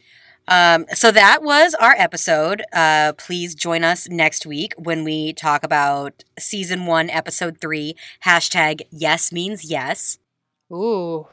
Um, 0.49 0.87
so 0.95 1.11
that 1.11 1.43
was 1.43 1.75
our 1.75 1.95
episode. 1.99 2.63
Uh, 2.73 3.13
please 3.15 3.55
join 3.55 3.83
us 3.83 4.09
next 4.09 4.47
week 4.47 4.75
when 4.77 5.03
we 5.03 5.33
talk 5.33 5.65
about 5.65 6.23
season 6.39 6.87
one, 6.87 7.11
episode 7.11 7.59
three. 7.61 7.97
Hashtag 8.25 8.83
yes 8.91 9.33
means 9.33 9.65
yes. 9.65 10.19
Ooh. 10.73 11.27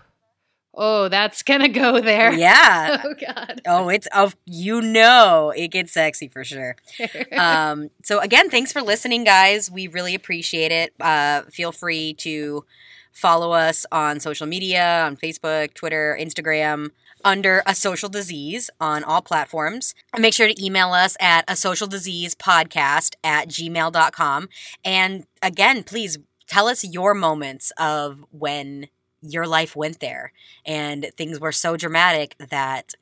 Oh, 0.75 1.07
that's 1.07 1.43
gonna 1.43 1.69
go 1.69 2.01
there. 2.01 2.33
Yeah. 2.33 3.01
Oh 3.05 3.13
God. 3.19 3.61
Oh, 3.67 3.89
it's 3.89 4.07
oh, 4.13 4.31
you 4.45 4.81
know 4.81 5.51
it 5.55 5.69
gets 5.69 5.91
sexy 5.91 6.27
for 6.27 6.43
sure. 6.43 6.75
um, 7.37 7.89
so 8.03 8.19
again, 8.19 8.49
thanks 8.49 8.71
for 8.71 8.81
listening, 8.81 9.23
guys. 9.23 9.69
We 9.69 9.87
really 9.87 10.15
appreciate 10.15 10.71
it. 10.71 10.93
Uh, 10.99 11.41
feel 11.43 11.71
free 11.71 12.13
to 12.15 12.65
follow 13.11 13.51
us 13.51 13.85
on 13.91 14.19
social 14.19 14.47
media 14.47 15.03
on 15.05 15.17
Facebook, 15.17 15.73
Twitter, 15.73 16.17
Instagram 16.19 16.89
under 17.23 17.63
a 17.65 17.75
social 17.75 18.09
disease 18.09 18.69
on 18.79 19.03
all 19.03 19.21
platforms. 19.21 19.95
Make 20.17 20.33
sure 20.33 20.47
to 20.47 20.63
email 20.65 20.91
us 20.91 21.15
at 21.19 21.45
a 21.47 21.55
social 21.55 21.87
disease 21.87 22.35
podcast 22.35 23.15
at 23.23 23.47
gmail.com. 23.47 24.49
And 24.83 25.25
again, 25.41 25.83
please 25.83 26.17
tell 26.47 26.67
us 26.67 26.83
your 26.83 27.13
moments 27.13 27.71
of 27.77 28.25
when 28.31 28.87
your 29.23 29.47
life 29.47 29.75
went 29.75 29.99
there 29.99 30.33
and 30.65 31.09
things 31.17 31.39
were 31.39 31.51
so 31.51 31.77
dramatic 31.77 32.35
that 32.49 32.93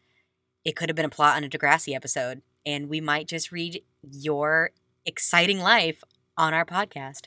it 0.64 0.76
could 0.76 0.90
have 0.90 0.96
been 0.96 1.06
a 1.06 1.10
plot 1.10 1.38
on 1.38 1.44
a 1.44 1.50
Degrassi 1.50 1.96
episode. 1.96 2.42
And 2.66 2.90
we 2.90 3.02
might 3.02 3.28
just 3.28 3.52
read 3.52 3.82
your 4.04 4.72
exciting 5.06 5.60
life 5.60 6.04
on 6.38 6.54
our 6.54 6.66
podcast. 6.66 7.26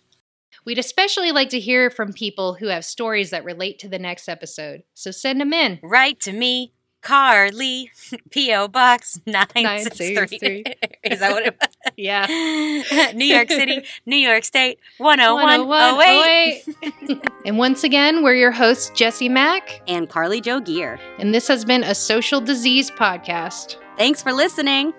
We'd 0.64 0.78
especially 0.78 1.32
like 1.32 1.48
to 1.50 1.58
hear 1.58 1.90
from 1.90 2.12
people 2.12 2.54
who 2.54 2.68
have 2.68 2.84
stories 2.84 3.30
that 3.30 3.44
relate 3.44 3.80
to 3.80 3.88
the 3.88 3.98
next 3.98 4.28
episode. 4.28 4.84
So 4.94 5.10
send 5.10 5.40
them 5.40 5.52
in. 5.52 5.80
Write 5.82 6.20
to 6.20 6.32
me, 6.32 6.72
Carly, 7.04 7.90
P.O. 8.30 8.68
Box 8.68 9.20
963. 9.26 10.14
963. 10.14 10.64
Is 11.12 11.20
that 11.20 11.32
what 11.32 11.46
it 11.46 11.56
was? 11.60 11.68
Yeah. 11.96 12.26
New 13.14 13.24
York 13.26 13.48
City, 13.50 13.84
New 14.06 14.16
York 14.16 14.42
State, 14.42 14.80
10108. 14.98 16.64
10108. 16.64 17.22
and 17.46 17.56
once 17.58 17.84
again, 17.84 18.22
we're 18.24 18.34
your 18.34 18.50
hosts, 18.50 18.90
Jesse 18.96 19.28
Mack, 19.28 19.82
And 19.86 20.08
Carly 20.08 20.40
Joe 20.40 20.60
Gear. 20.60 20.98
and 21.18 21.32
this 21.34 21.46
has 21.46 21.64
been 21.64 21.84
a 21.84 21.94
social 21.94 22.40
disease 22.40 22.90
podcast. 22.90 23.76
Thanks 23.96 24.22
for 24.22 24.32
listening. 24.32 24.92